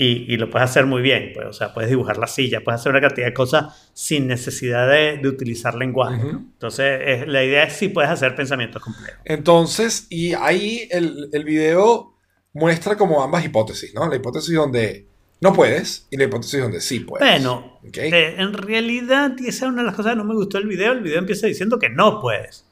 [0.00, 2.80] Y, y lo puedes hacer muy bien, pues, o sea, puedes dibujar la silla, puedes
[2.80, 6.38] hacer una cantidad de cosas sin necesidad de, de utilizar lenguaje, ¿no?
[6.52, 9.18] Entonces, es- la idea es si puedes hacer pensamientos complejos.
[9.24, 12.14] Entonces, y ahí el, el video
[12.52, 14.08] muestra como ambas hipótesis, ¿no?
[14.08, 15.06] La hipótesis donde
[15.40, 17.26] no puedes y la hipótesis donde sí puedes.
[17.28, 17.96] Bueno, ¿ok?
[17.98, 20.68] eh, en realidad, y esa es una de las cosas que no me gustó del
[20.68, 20.92] video.
[20.92, 22.64] El video empieza diciendo que no puedes.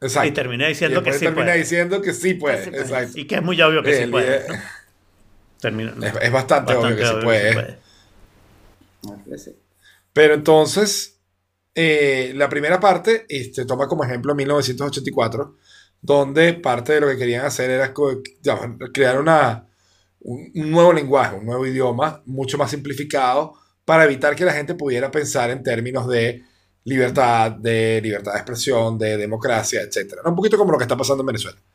[0.00, 0.28] Exacto.
[0.28, 1.60] y termina diciendo que sí termina puedes.
[1.60, 2.64] diciendo que sí puede.
[2.64, 2.82] sí puede.
[2.82, 3.18] Exacto.
[3.20, 4.48] Y que es muy obvio que sí El puedes.
[4.48, 4.54] ¿no?
[5.70, 7.78] Termina- es, es bastante, obvio que sí puede.
[10.12, 11.18] Pero entonces,
[11.74, 15.56] eh, la primera parte este, toma como ejemplo 1984,
[16.00, 17.92] donde parte de lo que querían hacer era
[18.92, 19.66] crear una,
[20.20, 23.54] un, un nuevo lenguaje, un nuevo idioma, mucho más simplificado,
[23.84, 26.44] para evitar que la gente pudiera pensar en términos de
[26.84, 30.14] libertad, de libertad de expresión, de democracia, etc.
[30.24, 31.58] Un poquito como lo que está pasando en Venezuela.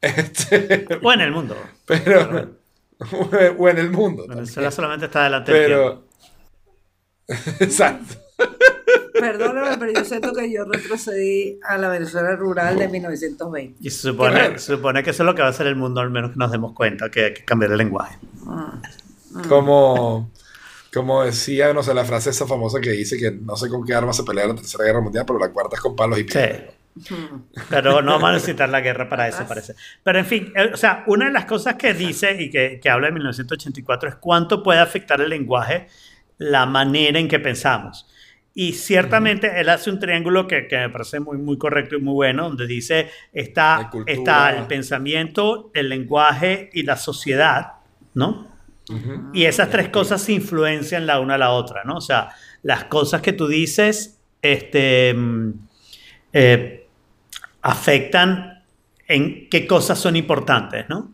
[0.00, 1.56] Este, O en el mundo.
[1.86, 2.56] pero,
[3.58, 4.22] o en el mundo.
[4.26, 4.72] Venezuela también.
[4.72, 5.52] solamente está delante.
[5.52, 6.04] Pero,
[7.60, 8.16] exacto.
[9.12, 13.78] Perdóname, pero yo siento que yo retrocedí a la Venezuela rural de 1920.
[13.80, 16.00] Y se supone, se supone que eso es lo que va a hacer el mundo,
[16.00, 18.18] al menos que nos demos cuenta, que hay que cambiar el lenguaje.
[19.48, 20.30] Como,
[20.92, 23.94] como decía, no sé, la frase esa famosa que dice que no sé con qué
[23.94, 26.40] arma se pelea la Tercera Guerra Mundial, pero la cuarta es con palos y Sí.
[27.68, 29.74] Pero no vamos a necesitar la guerra para eso, parece.
[30.02, 33.08] Pero en fin, o sea, una de las cosas que dice y que, que habla
[33.08, 35.88] de 1984 es cuánto puede afectar el lenguaje
[36.38, 38.06] la manera en que pensamos.
[38.56, 42.14] Y ciertamente él hace un triángulo que, que me parece muy, muy correcto y muy
[42.14, 47.72] bueno, donde dice está, está el pensamiento, el lenguaje y la sociedad,
[48.14, 48.54] ¿no?
[49.32, 51.96] Y esas tres cosas se influencian la una a la otra, ¿no?
[51.96, 52.28] O sea,
[52.62, 55.52] las cosas que tú dices, este, mm,
[56.34, 56.83] eh,
[57.64, 58.62] afectan
[59.08, 61.12] en qué cosas son importantes, ¿no?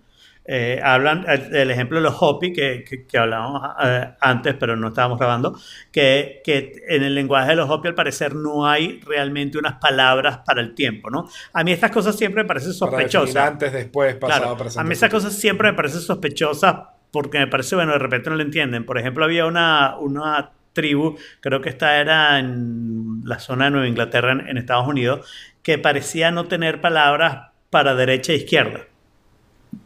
[0.52, 4.74] Eh, hablan el, el ejemplo de los Hopi que, que, que hablábamos eh, antes, pero
[4.74, 5.56] no estábamos grabando,
[5.92, 10.38] que, que en el lenguaje de los Hopi al parecer no hay realmente unas palabras
[10.44, 11.28] para el tiempo, ¿no?
[11.52, 13.36] A mí estas cosas siempre me parecen Para sospechosas.
[13.46, 14.80] antes, después, pasado, Claro, presente.
[14.80, 15.10] a mí futuro.
[15.12, 16.76] cosas siempre me parecen sospechosas
[17.12, 18.84] porque me parece, bueno, de repente no lo entienden.
[18.86, 23.88] Por ejemplo, había una, una tribu, creo que esta era en la zona de Nueva
[23.88, 25.28] Inglaterra, en, en Estados Unidos,
[25.62, 28.86] que parecía no tener palabras para derecha e izquierda.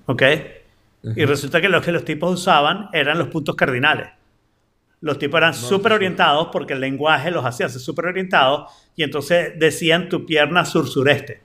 [0.06, 0.22] ¿Ok?
[1.16, 4.08] Y resulta que lo que los tipos usaban eran los puntos cardinales.
[5.00, 10.08] Los tipos eran súper orientados porque el lenguaje los hacía súper orientados y entonces decían
[10.08, 11.42] tu pierna sur-sureste.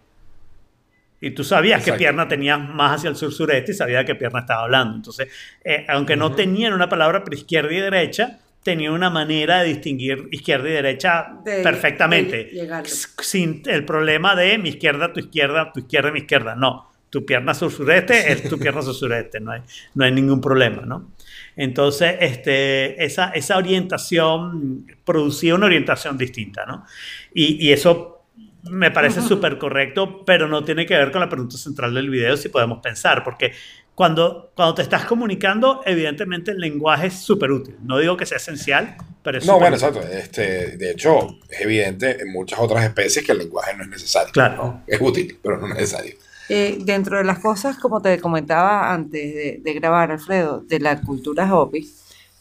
[1.19, 1.97] Y tú sabías qué Exacto.
[1.97, 4.95] pierna tenías más hacia el sur-sureste y sabías qué pierna estaba hablando.
[4.95, 5.27] Entonces,
[5.65, 8.39] eh, aunque no tenían una palabra para izquierda y derecha,
[8.69, 12.45] tenían una manera de distinguir izquierda y derecha De- perfectamente.
[12.45, 12.83] de
[13.21, 16.55] Sin el problema de mi izquierda, tu izquierda, tu izquierda, mi izquierda.
[16.55, 16.87] No.
[17.09, 19.39] Tu pierna sur-sureste es tu pierna sur-sureste.
[19.39, 19.61] No hay,
[19.95, 21.11] no hay ningún problema, ¿no?
[21.55, 26.85] Entonces, este, esa, esa orientación producía una orientación distinta, ¿no?
[27.33, 28.23] Y, y eso
[28.69, 32.37] me parece súper correcto, pero no tiene que ver con la pregunta central del video,
[32.37, 33.53] si podemos pensar, porque
[33.99, 37.75] cuando, cuando te estás comunicando, evidentemente el lenguaje es súper útil.
[37.83, 39.89] No digo que sea esencial, pero es No, bueno, útil.
[39.89, 40.09] exacto.
[40.09, 44.31] Este, de hecho, es evidente en muchas otras especies que el lenguaje no es necesario.
[44.31, 44.79] Claro.
[44.87, 46.15] Es útil, pero no es necesario.
[46.47, 51.01] Eh, dentro de las cosas, como te comentaba antes de, de grabar, Alfredo, de la
[51.01, 51.91] cultura Hopi,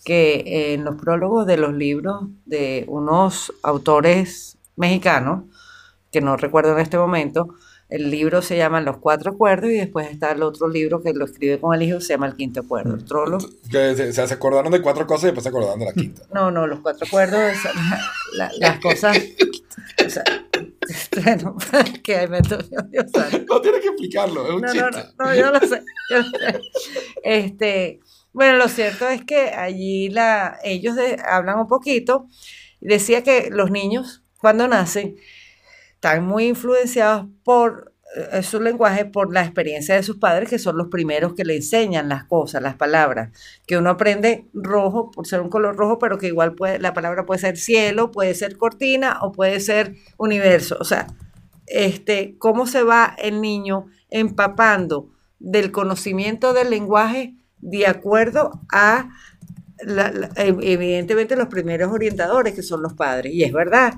[0.04, 5.42] que eh, en los prólogos de los libros de unos autores mexicanos,
[6.12, 7.48] que no recuerdo en este momento,
[7.88, 11.24] el libro se llama Los Cuatro Acuerdos y después está el otro libro que lo
[11.24, 12.94] escribe con el hijo, se llama El Quinto Acuerdo.
[12.96, 16.22] El Que se, se acordaron de cuatro cosas y después se acordaron de la quinta.
[16.34, 17.72] No, no, los cuatro acuerdos son
[18.36, 19.16] la- la- las cosas.
[20.06, 20.24] o sea,
[21.24, 21.56] bueno,
[22.02, 23.06] que hay método, Dios.
[23.48, 25.08] No tienes que explicarlo, es un No, no, chiste.
[25.18, 25.82] no, no, yo lo sé.
[26.10, 26.60] yo lo sé.
[27.22, 28.00] Este,
[28.32, 32.26] bueno, lo cierto es que allí la, ellos de- hablan un poquito.
[32.80, 35.16] Decía que los niños, cuando nacen,
[35.98, 37.92] están muy influenciados por
[38.30, 41.56] eh, su lenguaje, por la experiencia de sus padres, que son los primeros que le
[41.56, 43.30] enseñan las cosas, las palabras.
[43.66, 47.26] Que uno aprende rojo por ser un color rojo, pero que igual puede, la palabra
[47.26, 50.76] puede ser cielo, puede ser cortina o puede ser universo.
[50.80, 51.08] O sea,
[51.66, 55.10] este, cómo se va el niño empapando
[55.40, 59.10] del conocimiento del lenguaje de acuerdo a,
[60.36, 63.32] evidentemente, los primeros orientadores, que son los padres.
[63.34, 63.94] Y es verdad,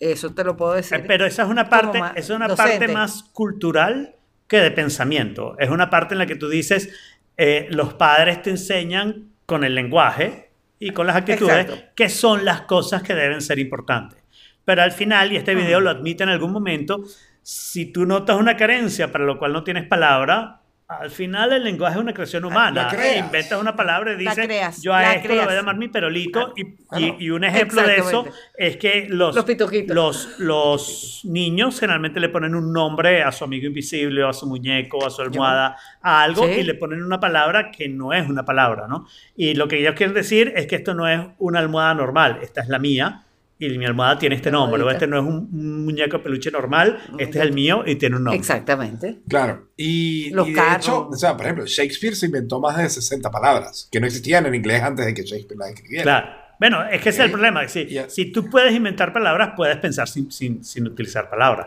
[0.00, 0.98] eso te lo puedo decir.
[0.98, 2.78] Eh, Pero esa es una parte, esa es una docente.
[2.78, 4.14] parte más cultural
[4.46, 5.56] que de pensamiento.
[5.58, 6.90] Es una parte en la que tú dices,
[7.36, 11.84] eh, los padres te enseñan con el lenguaje y con las actitudes Exacto.
[11.94, 14.18] qué son las cosas que deben ser importantes.
[14.64, 17.02] Pero al final, y este video lo admite en algún momento,
[17.42, 21.96] si tú notas una carencia para lo cual no tienes palabra, al final el lenguaje
[21.96, 22.84] es una creación humana.
[22.84, 23.18] la creas.
[23.26, 25.60] Inventas una palabra y dices, creas, yo a la esto le voy a creas.
[25.60, 26.52] llamar mi perolito.
[26.56, 27.16] Y, Claro.
[27.18, 28.26] y- y un ejemplo de eso
[28.56, 33.66] es que los, Los los, los niños generalmente le ponen un nombre a su amigo
[33.66, 36.52] invisible o a su muñeco o a su almohada, a algo Sí.
[36.60, 39.06] y le ponen una palabra que no es una palabra, ¿no?
[39.36, 42.60] Y lo que ellos quieren decir es que esto no es una almohada normal, esta
[42.60, 43.22] es la mía
[43.58, 45.04] y mi almohada tiene este nombre, o Almohadita.
[45.04, 48.16] este no es un, un muñeco de peluche normal, este es el mío y tiene
[48.16, 48.38] un nombre.
[48.38, 49.20] Exactamente.
[49.28, 49.68] Claro.
[49.76, 50.84] Y, Los y de carros.
[50.86, 54.44] hecho, o sea, por ejemplo, Shakespeare se inventó más de 60 palabras que no existían
[54.46, 56.02] en inglés antes de que Shakespeare las escribiera.
[56.02, 56.46] Claro.
[56.58, 57.68] Bueno, es que ese es el problema.
[57.68, 58.08] Si, Ya.
[58.08, 61.66] si tú puedes inventar palabras, puedes pensar sin, sin, sin utilizar palabras.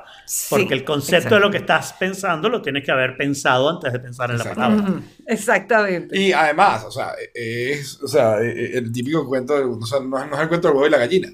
[0.50, 3.94] Porque Sí, el concepto de lo que estás pensando lo tienes que haber pensado antes
[3.94, 4.94] de pensar en la palabra.
[5.28, 6.20] Exactamente.
[6.20, 10.28] Y además, o sea, es o sea, el típico cuento, de- o sea, no, es-
[10.28, 11.30] no es el cuento del huevo y la gallina,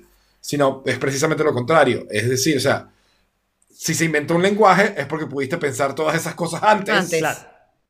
[0.48, 2.06] sino es precisamente lo contrario.
[2.12, 2.88] Es decir, o sea,
[3.74, 6.94] si se inventó un lenguaje es porque pudiste pensar todas esas cosas antes.
[6.94, 7.18] Antes.
[7.20, 7.40] Claro.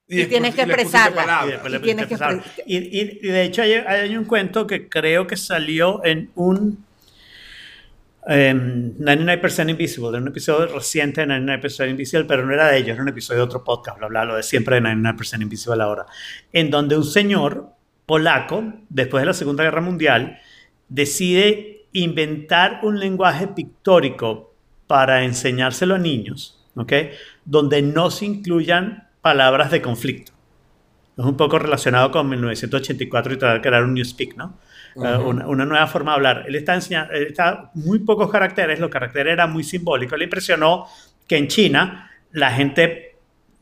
[0.08, 1.12] Y después tienes que expresarlas.
[1.12, 1.52] Y palabras.
[1.52, 2.46] después le Y tienes que palabras.
[2.46, 6.32] expre- Y, y- y de hecho hay, hay un cuento que creo que salió en
[6.36, 6.86] un
[8.28, 12.92] em, 99% Invisible, en un episodio reciente de 99% Invisible, pero no era de ellos,
[12.94, 16.06] era un episodio de otro podcast, bla, bla, lo de siempre de 99% Invisible ahora,
[16.54, 17.70] en donde un señor
[18.06, 20.40] polaco, después de la Segunda Guerra Mundial,
[20.90, 24.54] decide inventar un lenguaje pictórico
[24.86, 26.92] para enseñárselo a niños, ¿ok?
[27.46, 30.34] Donde no se incluyan palabras de conflicto.
[31.18, 34.60] Es un poco relacionado con 1984 y tratar de crear un Newspeak, ¿no?
[34.98, 36.44] Eh, una, una nueva forma de hablar.
[36.48, 40.18] Él está enseñando, él está muy pocos caracteres, los caracteres eran muy simbólicos.
[40.18, 40.88] Le impresionó
[41.26, 43.16] que en China la gente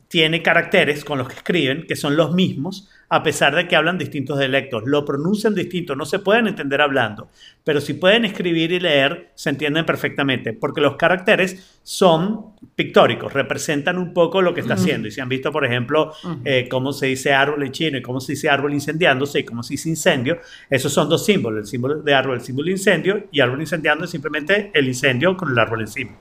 [0.08, 3.98] tiene caracteres con los que escriben que son los mismos, a pesar de que hablan
[3.98, 4.82] distintos dialectos.
[4.86, 7.28] Lo pronuncian distinto, no se pueden entender hablando,
[7.62, 13.98] pero si pueden escribir y leer, se entienden perfectamente, porque los caracteres son pictóricos, representan
[13.98, 15.08] un poco lo que está haciendo.
[15.08, 16.12] Y si han visto, por ejemplo,
[16.44, 19.62] eh, cómo se dice árbol en chino y cómo se dice árbol incendiándose y cómo
[19.62, 20.38] se dice incendio,
[20.70, 24.04] esos son dos símbolos, el símbolo de árbol, el símbolo de incendio, y árbol incendiando
[24.04, 26.12] es simplemente el incendio con el árbol encima.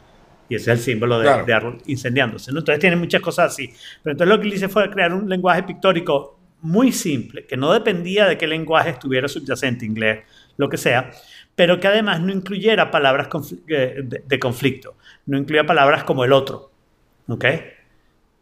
[0.50, 1.46] Y ese es el símbolo de, Claro.
[1.46, 2.52] de árbol incendiándose.
[2.52, 2.60] ¿no?
[2.60, 3.74] Entonces tiene muchas cosas así.
[4.04, 6.33] Pero entonces lo que hizo fue crear un lenguaje pictórico
[6.64, 10.26] muy simple, que no dependía de qué lenguaje estuviera subyacente, inglés,
[10.58, 11.12] lo que sea,
[11.56, 14.96] pero que además no incluyera palabras confl- eh, de, de conflicto,
[15.28, 16.72] no incluía palabras como el otro,
[17.28, 17.44] ¿ok?
[17.46, 17.72] Eh,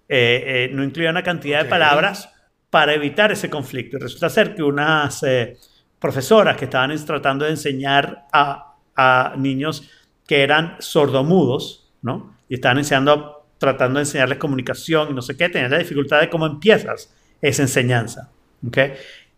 [0.10, 2.30] eh, no incluía una cantidad de palabras
[2.69, 3.98] para evitar ese conflicto.
[3.98, 5.57] Y resulta ser que unas, eh,
[5.99, 9.89] profesoras que estaban es- tratando de enseñar a, a niños
[10.27, 12.35] que eran sordomudos, ¿no?
[12.49, 16.30] Y estaban enseñando, tratando de enseñarles comunicación y no sé qué, tenían la dificultad de
[16.30, 18.30] cómo empiezas esa enseñanza,
[18.68, 18.78] ¿ok?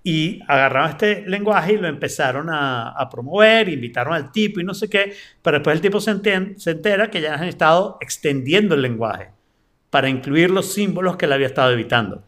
[0.06, 4.74] Y agarraron este lenguaje y lo empezaron a, a promover, invitaron al tipo y no
[4.74, 8.76] sé qué, pero después el tipo se, enten- se entera que ya han estado extendiendo
[8.76, 9.30] el lenguaje
[9.90, 12.24] para incluir los símbolos que él había estado evitando.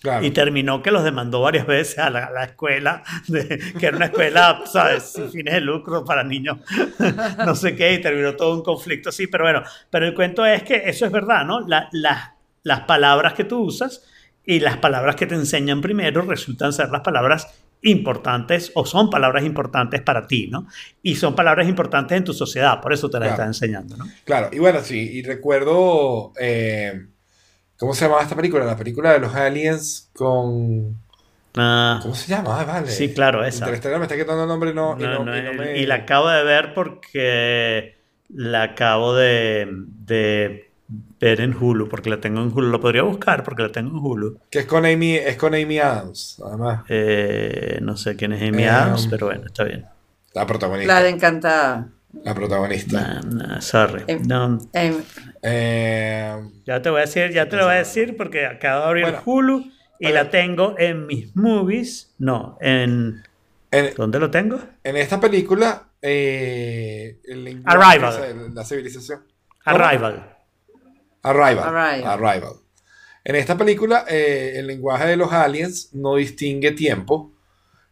[0.00, 0.24] Claro.
[0.26, 3.96] Y terminó que los demandó varias veces a la, a la escuela, de- que era
[3.96, 6.58] una escuela, ¿sabes?, sin fines de lucro para niños,
[7.46, 9.26] no sé qué, y terminó todo un conflicto así.
[9.26, 11.60] Pero bueno, pero el cuento es que eso es verdad, ¿no?
[11.66, 14.04] La- la- las palabras que tú usas
[14.46, 17.48] y las palabras que te enseñan primero resultan ser las palabras
[17.82, 20.66] importantes o son palabras importantes para ti, ¿no?
[21.02, 23.44] Y son palabras importantes en tu sociedad, por eso te las Claro.
[23.44, 24.06] enseñando, ¿no?
[24.24, 27.06] Claro, y bueno, sí, y recuerdo, eh,
[27.78, 28.64] ¿cómo se llamaba esta película?
[28.64, 30.96] La película de los aliens con...
[31.58, 32.60] Ah, ¿Cómo se llama?
[32.60, 32.88] Ah, vale.
[32.90, 33.64] Sí, claro, esa.
[33.64, 35.78] Interestelar me está quitando el nombre y no, y No, no- no, y no me-
[35.78, 37.96] y la acabo de ver porque
[38.28, 42.68] la acabo de, de ver en Hulu, porque la tengo en Hulu.
[42.68, 44.38] Lo podría buscar porque la tengo en Hulu.
[44.50, 46.84] Que es con Amy, es con Amy Adams, además.
[46.88, 49.84] Eh, no sé quién es Amy Eh, Adams, pero bueno, está bien.
[50.34, 50.94] La protagonista.
[50.94, 51.88] La de Encantada.
[52.22, 53.20] La protagonista.
[53.20, 54.04] Nah, nah, sorry.
[54.06, 54.94] Em- No, Em,
[55.42, 56.34] Eh,
[56.64, 59.02] ya te voy a decir, ya te lo voy a decir porque acabo de abrir
[59.04, 59.22] Bueno.
[59.24, 62.14] Hulu y la tengo en mis movies.
[62.18, 63.22] No, en...
[63.70, 64.58] en, ¿Dónde lo tengo?
[64.82, 68.54] en esta película, eh, el Arrival.
[68.54, 69.20] la civilización.
[69.64, 69.76] ¿Cómo?
[69.76, 70.35] Arrival.
[71.30, 71.74] Arrival.
[71.76, 72.04] Arrival.
[72.24, 72.52] Arrival.
[73.24, 77.32] En esta película, eh, el lenguaje de los aliens no distingue tiempo,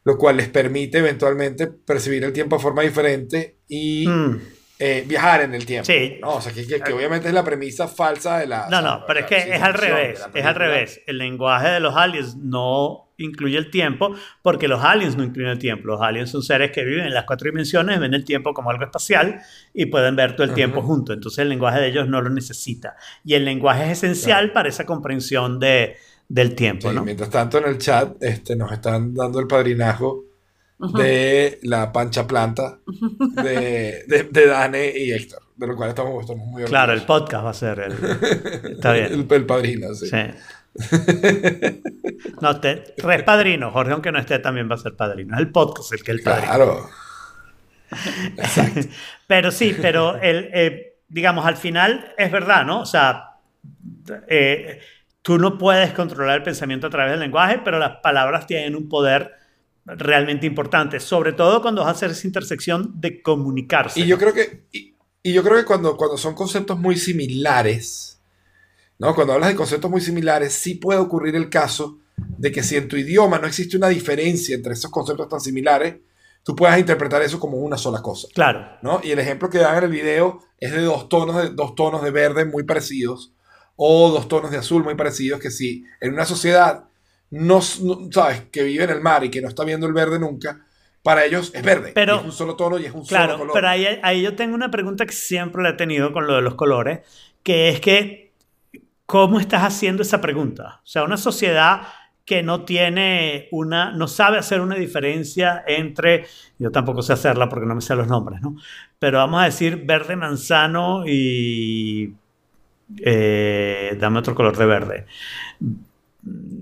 [0.05, 4.41] lo cual les permite eventualmente percibir el tiempo de forma diferente y Mm.
[4.79, 5.87] Eh, viajar en el tiempo.
[5.87, 6.19] Sí.
[6.21, 6.35] ¿no?
[6.37, 8.69] O sea, que, que- que obviamente es la premisa falsa de la.
[8.71, 11.01] No, no, pero es que es al revés, es al revés.
[11.07, 15.59] El lenguaje de los aliens no incluye el tiempo porque los aliens no incluyen el
[15.61, 15.87] tiempo.
[15.87, 18.83] Los aliens son seres que viven en las cuatro dimensiones, ven el tiempo como algo
[18.85, 19.41] espacial
[19.73, 20.89] y pueden ver todo el tiempo Ujú.
[20.89, 21.13] junto.
[21.13, 22.97] Entonces el lenguaje de ellos no lo necesita.
[23.25, 25.97] Y el lenguaje es esencial para esa comprensión de,
[26.29, 27.05] del tiempo, Sí, ¿no?
[27.05, 30.25] Mientras tanto, en el chat este, nos están dando el padrinazgo
[30.93, 32.79] de la pancha planta
[33.43, 37.23] de, de, de Dane y Héctor, de lo cual estamos, estamos muy Claro, el orgullosos.
[37.23, 37.93] podcast va a ser el...
[38.73, 39.07] Está bien.
[39.13, 40.09] El, el padrino, sí.
[40.09, 40.17] Sí.
[42.41, 43.71] No, te, es padrino.
[43.71, 45.35] Jorge, aunque no esté, también va a ser padrino.
[45.35, 46.47] Es el podcast el que es el padrino.
[46.53, 46.89] Claro.
[49.27, 52.81] Pero sí, pero el, eh, digamos, al final es verdad, ¿no?
[52.81, 53.37] O sea,
[54.29, 54.81] eh,
[55.23, 58.89] tú no puedes controlar el pensamiento a través del lenguaje, pero las palabras tienen un
[58.89, 59.33] poder
[59.85, 64.01] realmente importante, sobre todo cuando vas a hacer esa intersección de comunicarse.
[64.01, 68.21] Y yo creo que, y, y yo creo que cuando, cuando son conceptos muy similares,
[68.99, 69.15] ¿no?
[69.15, 72.89] Cuando hablas de conceptos muy similares, sí puede ocurrir el caso de que si en
[72.89, 75.97] tu idioma no existe una diferencia entre esos conceptos tan similares,
[76.43, 78.29] tú puedas interpretar eso como una sola cosa.
[78.35, 79.01] Claro, ¿no?
[79.03, 82.03] Y el ejemplo que dan en el video es de dos tonos de, dos tonos
[82.03, 83.33] de verde muy parecidos
[83.77, 86.85] o dos tonos de azul muy parecidos que si en una sociedad
[87.35, 90.19] no, no- sabes que vive en el mar y que no está viendo el verde
[90.19, 90.65] nunca,
[91.03, 91.93] para ellos es verde.
[91.95, 93.53] Pero- es un solo tono y es un solo claro, color.
[93.55, 96.43] pero ahí, ahí yo tengo una pregunta que siempre la he tenido con lo de
[96.43, 97.01] los colores,
[97.43, 98.33] que es que,
[99.07, 100.81] ¿cómo estás haciendo esa pregunta?
[100.83, 101.83] O sea, una sociedad
[102.25, 106.25] que no tiene una, no sabe hacer una diferencia entre,
[106.59, 108.57] yo tampoco sé hacerla porque no me sé los nombres, ¿no?
[108.99, 112.15] Pero vamos a decir verde manzano y
[113.05, 115.07] eh, dame otro color de verde.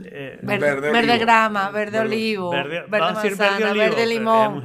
[0.05, 1.19] Eh, verde, Verde verde olivo.
[1.25, 4.65] grama, verde Verde- olivo, verde, manzana, olivo, verde pero limón.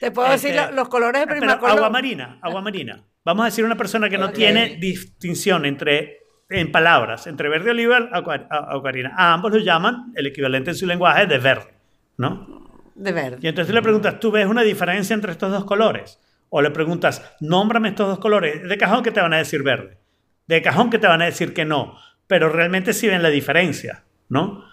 [0.00, 3.04] Te puedo decir Este, lo- los colores de agua marina, agua marina.
[3.24, 6.18] Vamos a decir una persona que no tiene distinción entre
[6.50, 9.12] en palabras entre verde oliva y agua, a- agua marina.
[9.16, 11.74] A ambos lo llaman el equivalente en su lenguaje de verde,
[12.16, 12.68] ¿no?
[12.94, 13.38] De verde.
[13.42, 16.18] Y entonces le preguntas, ¿tú ves una diferencia entre estos dos colores?
[16.48, 18.66] O le preguntas, nómbrame estos dos colores.
[18.66, 19.98] De cajón que te van a decir verde.
[20.46, 21.98] De cajón que te van a decir que no.
[22.26, 24.68] Pero realmente sí ven la diferencia, ¿no?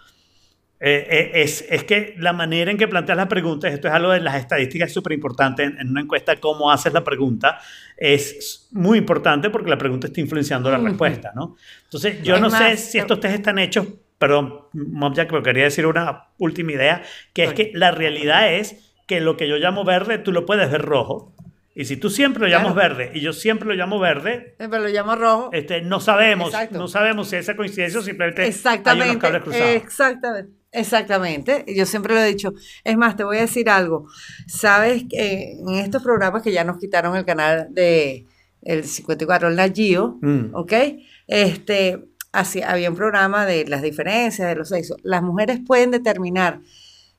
[0.79, 4.11] Eh, eh, es, es que la manera en que planteas las preguntas, esto es algo
[4.11, 7.59] de las estadísticas súper importante en, en una encuesta, cómo haces la pregunta,
[7.97, 11.55] es muy importante porque la pregunta está influenciando la respuesta, ¿no?
[11.85, 13.87] Entonces, yo no sé si estos test están hechos,
[14.17, 17.03] perdón, Mom Jack, pero quería decir una última idea,
[17.33, 20.69] que es que la realidad es que lo que yo llamo verde, tú lo puedes
[20.69, 21.34] ver rojo.
[21.77, 22.95] Y si tú siempre lo llamas Claro.
[22.95, 25.49] verde y yo siempre lo llamo verde, Pero lo llamo rojo.
[25.51, 26.77] este, no sabemos, Exacto.
[26.77, 29.19] no sabemos si esa coincidencia o simplemente hay unos Exactamente.
[29.19, 29.69] cables cruzados.
[29.69, 30.51] Exactamente.
[30.71, 31.65] Exactamente.
[31.73, 32.53] Yo siempre lo he dicho.
[32.83, 34.07] Es más, te voy a decir algo.
[34.47, 38.25] Sabes que en estos programas que ya nos quitaron el canal de
[38.61, 40.53] el 54, el Nagio, Mm.
[40.53, 40.73] ¿ok?
[41.27, 44.97] Este, así, había un programa de las diferencias de los sexos.
[45.03, 46.61] Las mujeres pueden determinar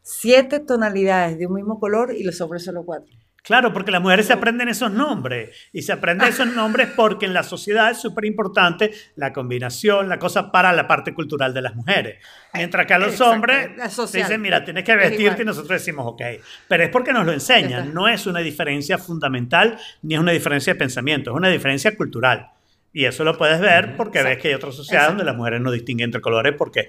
[0.02, 3.12] siete tonalidades de un mismo color y los hombres solo cuatro.
[3.46, 5.50] Claro, porque las mujeres se aprenden esos nombres.
[5.72, 10.18] Y se aprenden esos nombres porque en la sociedad es súper importante la combinación, la
[10.18, 12.18] cosa para la parte cultural de las mujeres.
[12.54, 14.24] Mientras que a los hombres social.
[14.24, 16.22] dicen, mira, tienes que Es vestirte y nosotros decimos, ok.
[16.66, 17.94] Pero es porque nos lo enseñan.
[17.94, 22.50] No es una diferencia fundamental ni es una diferencia de pensamiento, es una diferencia cultural.
[22.92, 25.70] Y eso lo puedes ver porque ves que hay otras sociedades donde las mujeres no
[25.70, 26.88] distinguen entre colores porque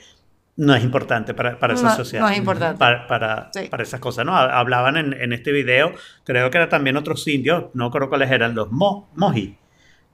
[0.58, 2.24] no es importante para, para esa No, sociedad.
[2.26, 2.78] no es importante.
[2.80, 3.68] Para, para, Sí.
[3.70, 4.36] para esas cosas, ¿no?
[4.36, 5.94] Ha- Hablaban en, en este video,
[6.24, 9.58] creo que eran también otros indios, no recuerdo cuáles eran, los mo, moji,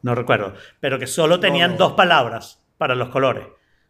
[0.02, 1.78] no recuerdo, pero que solo tenían no.
[1.78, 3.45] dos palabras para los colores.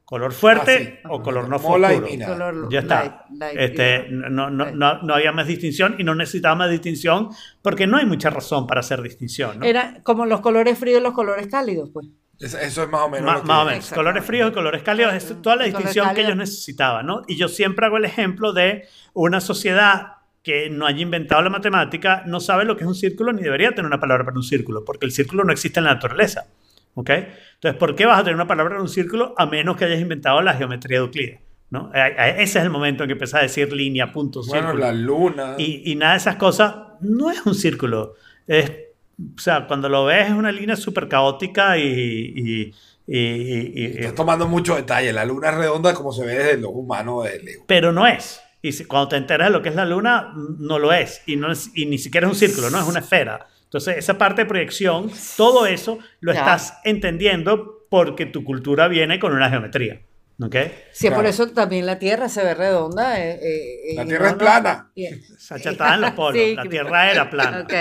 [0.06, 1.08] Color fuerte Ah, sí.
[1.10, 2.08] o color no Mola oscuro.
[2.28, 3.00] Color Ya está.
[3.00, 4.76] light, light, Este, no, no, light.
[4.76, 7.30] no, no había más distinción y no necesitaba más distinción
[7.64, 9.60] porque no hay mucha razón para hacer distinción.
[9.60, 9.66] ¿no?
[9.66, 12.06] Era como los colores fríos y los colores cálidos, pues.
[12.40, 13.32] Es- Eso es más o menos.
[13.34, 13.90] Lo que- más o menos.
[13.92, 17.22] Colores fríos y colores cálidos es toda la distinción que ellos necesitaban, ¿no?
[17.28, 22.24] Y yo siempre hago el ejemplo de una sociedad que no haya inventado la matemática,
[22.26, 24.84] no sabe lo que es un círculo ni debería tener una palabra para un círculo,
[24.84, 26.48] porque el círculo no existe en la naturaleza.
[26.96, 27.10] ¿Ok?
[27.10, 30.00] Entonces, ¿por qué vas a tener una palabra para un círculo a menos que hayas
[30.02, 31.40] inventado la geometría de Euclides?
[31.72, 31.90] ¿no?
[31.94, 34.86] A- a- Ese es el momento en que empiezas a decir línea, punto, Bueno, círculo.
[34.86, 35.56] la luna.
[35.58, 38.14] Y, y nada de esas cosas no es un círculo.
[38.46, 38.72] Es,
[39.20, 41.84] o sea, cuando lo ves es una línea súper caótica y...
[41.84, 42.74] y-
[43.06, 45.12] y- y- y- Estás tomando mucho detalle.
[45.12, 47.64] La luna es redonda como se ve desde los humanos de Leo.
[47.68, 48.40] pero no es.
[48.62, 51.22] Y si- cuando te enteras de lo que es la luna, no lo es.
[51.26, 53.46] Y, no es, y ni siquiera es un círculo, no es una esfera.
[53.66, 56.40] Entonces, esa parte de proyección, todo eso lo Ya.
[56.40, 60.00] estás entendiendo porque tu cultura viene con una geometría.
[60.42, 60.56] ¿Ok?
[60.94, 61.30] Sí, por Claro.
[61.30, 63.20] eso también la Tierra se ve redonda.
[63.24, 64.92] eh, eh, La y Tierra no- es plana.
[64.96, 65.08] y-
[65.38, 66.42] Se achatada en los polos.
[66.42, 67.60] Sí, la Tierra era plana.
[67.62, 67.74] Ok,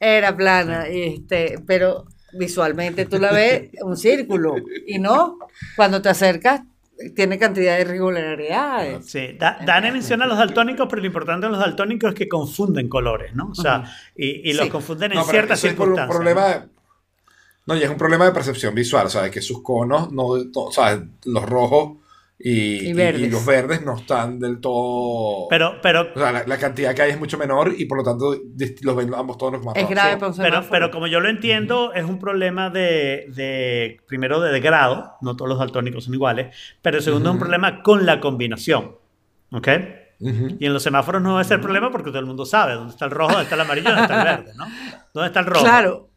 [0.00, 4.54] era plana, este, pero visualmente tú la ves un círculo
[4.86, 5.38] y no,
[5.76, 6.62] cuando te acercas
[7.14, 9.08] tiene cantidad de irregularidades.
[9.08, 12.28] Sí, Da- Dane menciona a los daltónicos, pero lo importante de los daltónicos es que
[12.28, 13.50] confunden colores, ¿no?
[13.50, 13.84] O sea,
[14.16, 14.70] y, y los Sí.
[14.72, 16.16] confunden en No, ciertas eso es por un circunstancias.
[16.34, 16.78] problema de-
[17.66, 19.30] No, y es un problema de percepción visual, ¿sabes?
[19.30, 21.04] Que sus conos, no, no- ¿sabes?
[21.24, 21.98] Los rojos
[22.40, 22.50] y,
[22.86, 23.22] Y y- verdes.
[23.22, 25.48] y los verdes no están del todo...
[25.50, 28.04] Pero, pero, o sea, la, la cantidad que hay es mucho menor y por lo
[28.04, 28.36] tanto
[28.82, 29.94] los ven ambos tonos más Es rojos.
[29.94, 30.70] grave para un pero, semáforo.
[30.70, 35.48] pero como yo lo entiendo, es un problema de, de- primero, de grado, no todos
[35.48, 38.96] los daltónicos son iguales, pero segundo, es un problema con la combinación,
[39.50, 39.68] ¿ok?
[40.20, 43.04] Y en los semáforos no debe ser problema porque todo el mundo sabe dónde está
[43.04, 44.64] el rojo, dónde está el amarillo, dónde está el verde, ¿no?
[45.14, 45.64] ¿Dónde está el rojo?
[45.64, 46.07] Claro,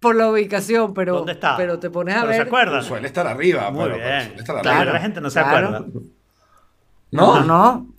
[0.00, 1.56] por la ubicación, pero, ¿Dónde está?
[1.56, 2.46] pero te pones a Pero se ver.
[2.46, 2.82] acuerdan.
[2.84, 4.22] Suele estar arriba, Muy pero, pero bien.
[4.26, 4.92] suele estar Claro, arriba.
[4.94, 5.66] la gente no se Claro.
[5.68, 5.86] acuerda.
[7.10, 7.40] ¿No?
[7.40, 7.94] No, no.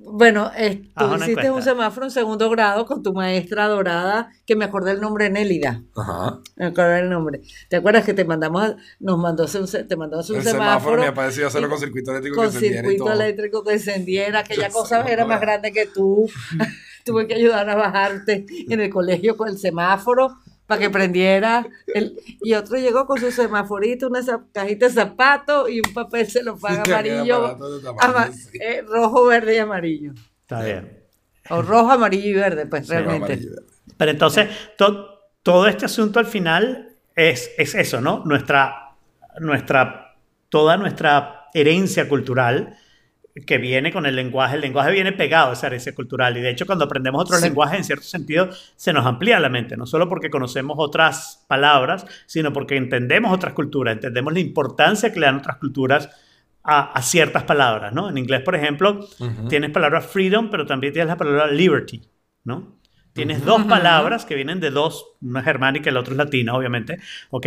[0.00, 4.64] Bueno, eh, tú hiciste un semáforo en segundo grado con tu maestra dorada, que me
[4.64, 5.82] acordé el nombre Nélida.
[5.96, 6.38] Ajá.
[6.54, 7.40] Me acordé el nombre.
[7.68, 10.22] ¿Te acuerdas que te mandamos, a- nos mandó a hacer un, se- te mandó un
[10.22, 11.02] El semáforo semáforo?
[11.02, 13.12] me ha parecido hacerlo con circuito eléctrico con que encendiera y circuito todo.
[13.14, 16.30] eléctrico que encendiera, aquella Yo cosa era más grande que tú.
[17.04, 20.36] Tuve que ayudar a bajarte en el colegio con el semáforo
[20.68, 21.66] para que prendiera.
[21.92, 24.20] El, y otro llegó con su semaforito, una
[24.52, 28.58] cajita de zapatos y un papel celofán Sí, amarillo, aparato de tamaño, ama- sí.
[28.60, 30.12] eh, rojo, verde y amarillo.
[30.42, 31.02] Está bien.
[31.50, 33.40] O rojo, amarillo y verde, pues Sí, realmente.
[33.96, 35.08] Pero entonces, to-
[35.42, 38.22] todo este asunto al final es, es eso, ¿no?
[38.26, 38.90] Nuestra,
[39.40, 40.14] nuestra,
[40.50, 42.76] toda nuestra herencia cultural
[43.46, 44.54] que viene con el lenguaje.
[44.56, 46.36] El lenguaje viene pegado a esa herencia cultural.
[46.36, 47.46] Y de hecho, cuando aprendemos otros Sí.
[47.46, 49.76] lenguajes, en cierto sentido, se nos amplía la mente.
[49.76, 55.20] No solo porque conocemos otras palabras, sino porque entendemos otras culturas, entendemos la importancia que
[55.20, 56.08] le dan otras culturas
[56.64, 58.08] a, a ciertas palabras, ¿no?
[58.10, 59.06] En inglés, por ejemplo,
[59.48, 62.02] tienes palabra freedom, pero también tienes la palabra liberty,
[62.44, 62.76] ¿no?
[63.14, 66.54] Tienes dos palabras que vienen de dos, una es germánica y la otra es latina,
[66.54, 66.98] obviamente,
[67.30, 67.46] ¿ok?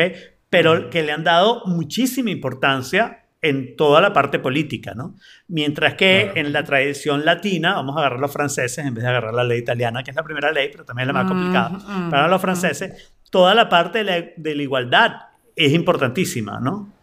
[0.50, 5.16] Pero que le han dado muchísima importancia en toda la parte política, ¿no?
[5.48, 6.48] Mientras que Claro.
[6.48, 9.60] en la tradición latina, vamos a agarrar los franceses en vez de agarrar la ley
[9.60, 11.70] italiana, que es la primera ley, pero también es la más Mm, complicada.
[11.70, 15.12] mm, Para los franceses, toda la parte de la, de la igualdad
[15.56, 16.94] es importantísima, ¿no?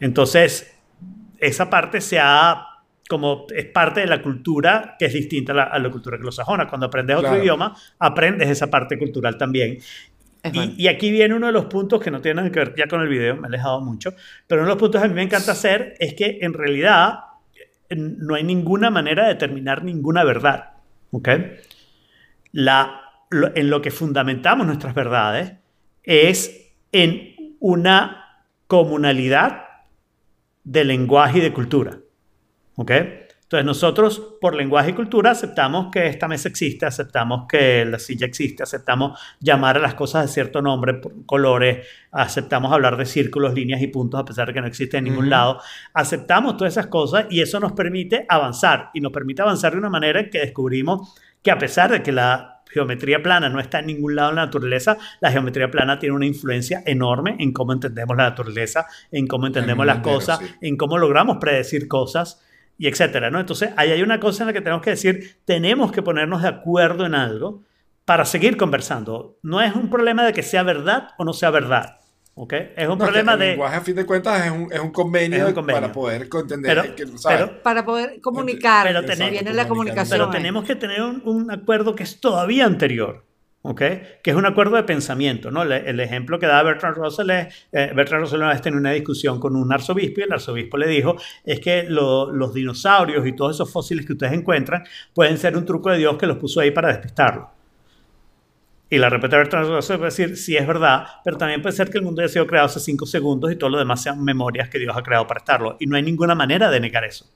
[0.00, 0.76] Entonces,
[1.38, 2.66] esa parte se ha
[3.08, 6.68] como es parte de la cultura que es distinta a la, a la cultura anglosajona.
[6.68, 7.42] Cuando aprendes otro Claro.
[7.42, 9.78] idioma, aprendes esa parte cultural también.
[10.76, 12.86] Y, y aquí viene uno de los puntos que no tiene nada que ver ya
[12.88, 14.14] con el video, me he alejado mucho,
[14.46, 17.20] pero uno de los puntos que a mí me encanta hacer es que en realidad
[17.90, 20.70] no hay ninguna manera de determinar ninguna verdad.
[21.12, 21.28] ¿ok?
[22.52, 23.00] La,
[23.30, 25.54] lo- en lo que fundamentamos nuestras verdades
[26.02, 29.62] es en una comunalidad
[30.64, 31.98] de lenguaje y de cultura.
[32.76, 32.92] ¿ok?
[33.50, 38.24] Entonces nosotros por lenguaje y cultura aceptamos que esta mesa existe, aceptamos que la silla
[38.24, 43.82] existe, aceptamos llamar a las cosas de cierto nombre, colores, aceptamos hablar de círculos, líneas
[43.82, 45.60] y puntos a pesar de que no existe en ningún lado.
[45.92, 49.90] Aceptamos todas esas cosas y eso nos permite avanzar y nos permite avanzar de una
[49.90, 51.12] manera en que descubrimos
[51.42, 54.44] que a pesar de que la geometría plana no está en ningún lado en la
[54.44, 59.48] naturaleza, la geometría plana tiene una influencia enorme en cómo entendemos la naturaleza, en cómo
[59.48, 60.46] entendemos las entero, cosas, sí.
[60.60, 62.40] en cómo logramos predecir cosas
[62.82, 63.38] y etcétera, ¿no?
[63.38, 66.48] Entonces, ahí hay una cosa en la que tenemos que decir, tenemos que ponernos de
[66.48, 67.62] acuerdo en algo
[68.06, 69.36] para seguir conversando.
[69.42, 71.98] No es un problema de que sea verdad o no sea verdad,
[72.34, 72.54] ¿ok?
[72.76, 73.46] Es un No, problema el de...
[73.48, 75.82] lenguaje, a fin de cuentas, es un, es un convenio, Es un convenio.
[75.82, 76.74] para poder entender.
[76.82, 77.38] Pero- que, ¿sabes?
[77.50, 80.18] pero- Para poder comunicar, Pero si tenemos- viene la comunicación.
[80.18, 83.26] Pero tenemos que tener un, un acuerdo que es todavía anterior,
[83.62, 83.78] ¿ok?
[84.22, 85.62] Que es un acuerdo de pensamiento, ¿no?
[85.62, 89.38] El, ejemplo que da Bertrand Russell es, eh, Bertrand Russell una vez tenía una discusión
[89.38, 93.56] con un arzobispo y el arzobispo le dijo, es que lo- los dinosaurios y todos
[93.56, 94.84] esos fósiles que ustedes encuentran
[95.14, 97.50] pueden ser un truco de Dios que los puso ahí para despistarlo.
[98.92, 101.98] Y la repete Bertrand Russell a decir, sí es verdad, pero también puede ser que
[101.98, 104.78] el mundo haya sido creado hace cinco segundos y todo lo demás sean memorias que
[104.80, 105.76] Dios ha creado para estarlo.
[105.78, 107.26] Y no hay ninguna manera de negar eso.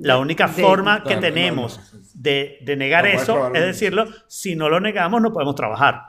[0.00, 2.00] La única de- forma que tenemos no.
[2.14, 6.02] de, de negar No eso es decirlo, si no lo negamos no podemos trabajar.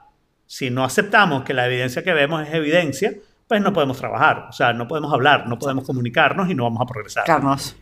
[0.46, 3.14] Si no aceptamos que la evidencia que vemos es evidencia,
[3.48, 4.48] pues no podemos trabajar.
[4.50, 7.24] O sea, no podemos hablar, no podemos comunicarnos y no vamos a progresar.
[7.26, 7.76] Carlos.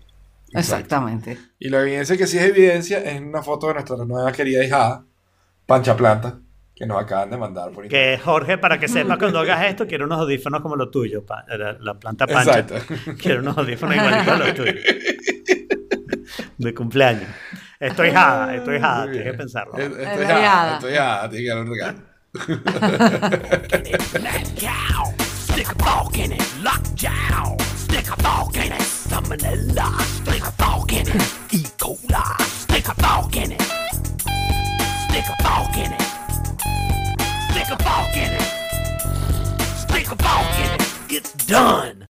[0.53, 1.37] Exactamente.
[1.59, 5.03] Y la evidencia que sí es evidencia es una foto de nuestra nueva querida hijada,
[5.65, 6.39] Pancha Planta,
[6.75, 7.87] que nos acaban de mandar por.
[7.87, 11.23] Que Jorge, para que sepa cuando hagas esto, quiero unos audífonos como los tuyos.
[11.25, 12.59] pa- la, la planta pancha.
[12.59, 12.95] Exacto.
[13.21, 14.75] Quiero unos audífonos igualitos a los tuyos.
[16.57, 17.29] De cumpleaños.
[17.79, 19.77] Estoy jada, estoy jada, tienes que pensarlo.
[19.77, 21.99] Es- Estoy Estoy jada, estoy jada, tiene que dar un regalo.
[24.23, 30.43] Mad cow, stick a fork in it, lockjaw, stick a fork in it, salmonella, stick
[30.43, 31.21] a fork in it,
[31.53, 31.63] E.
[31.77, 33.61] coli, stick a fork in it,
[35.09, 36.01] stick a fork in it,
[37.51, 38.49] stick a fork in it,
[39.77, 42.06] stick a fork in it, it's done.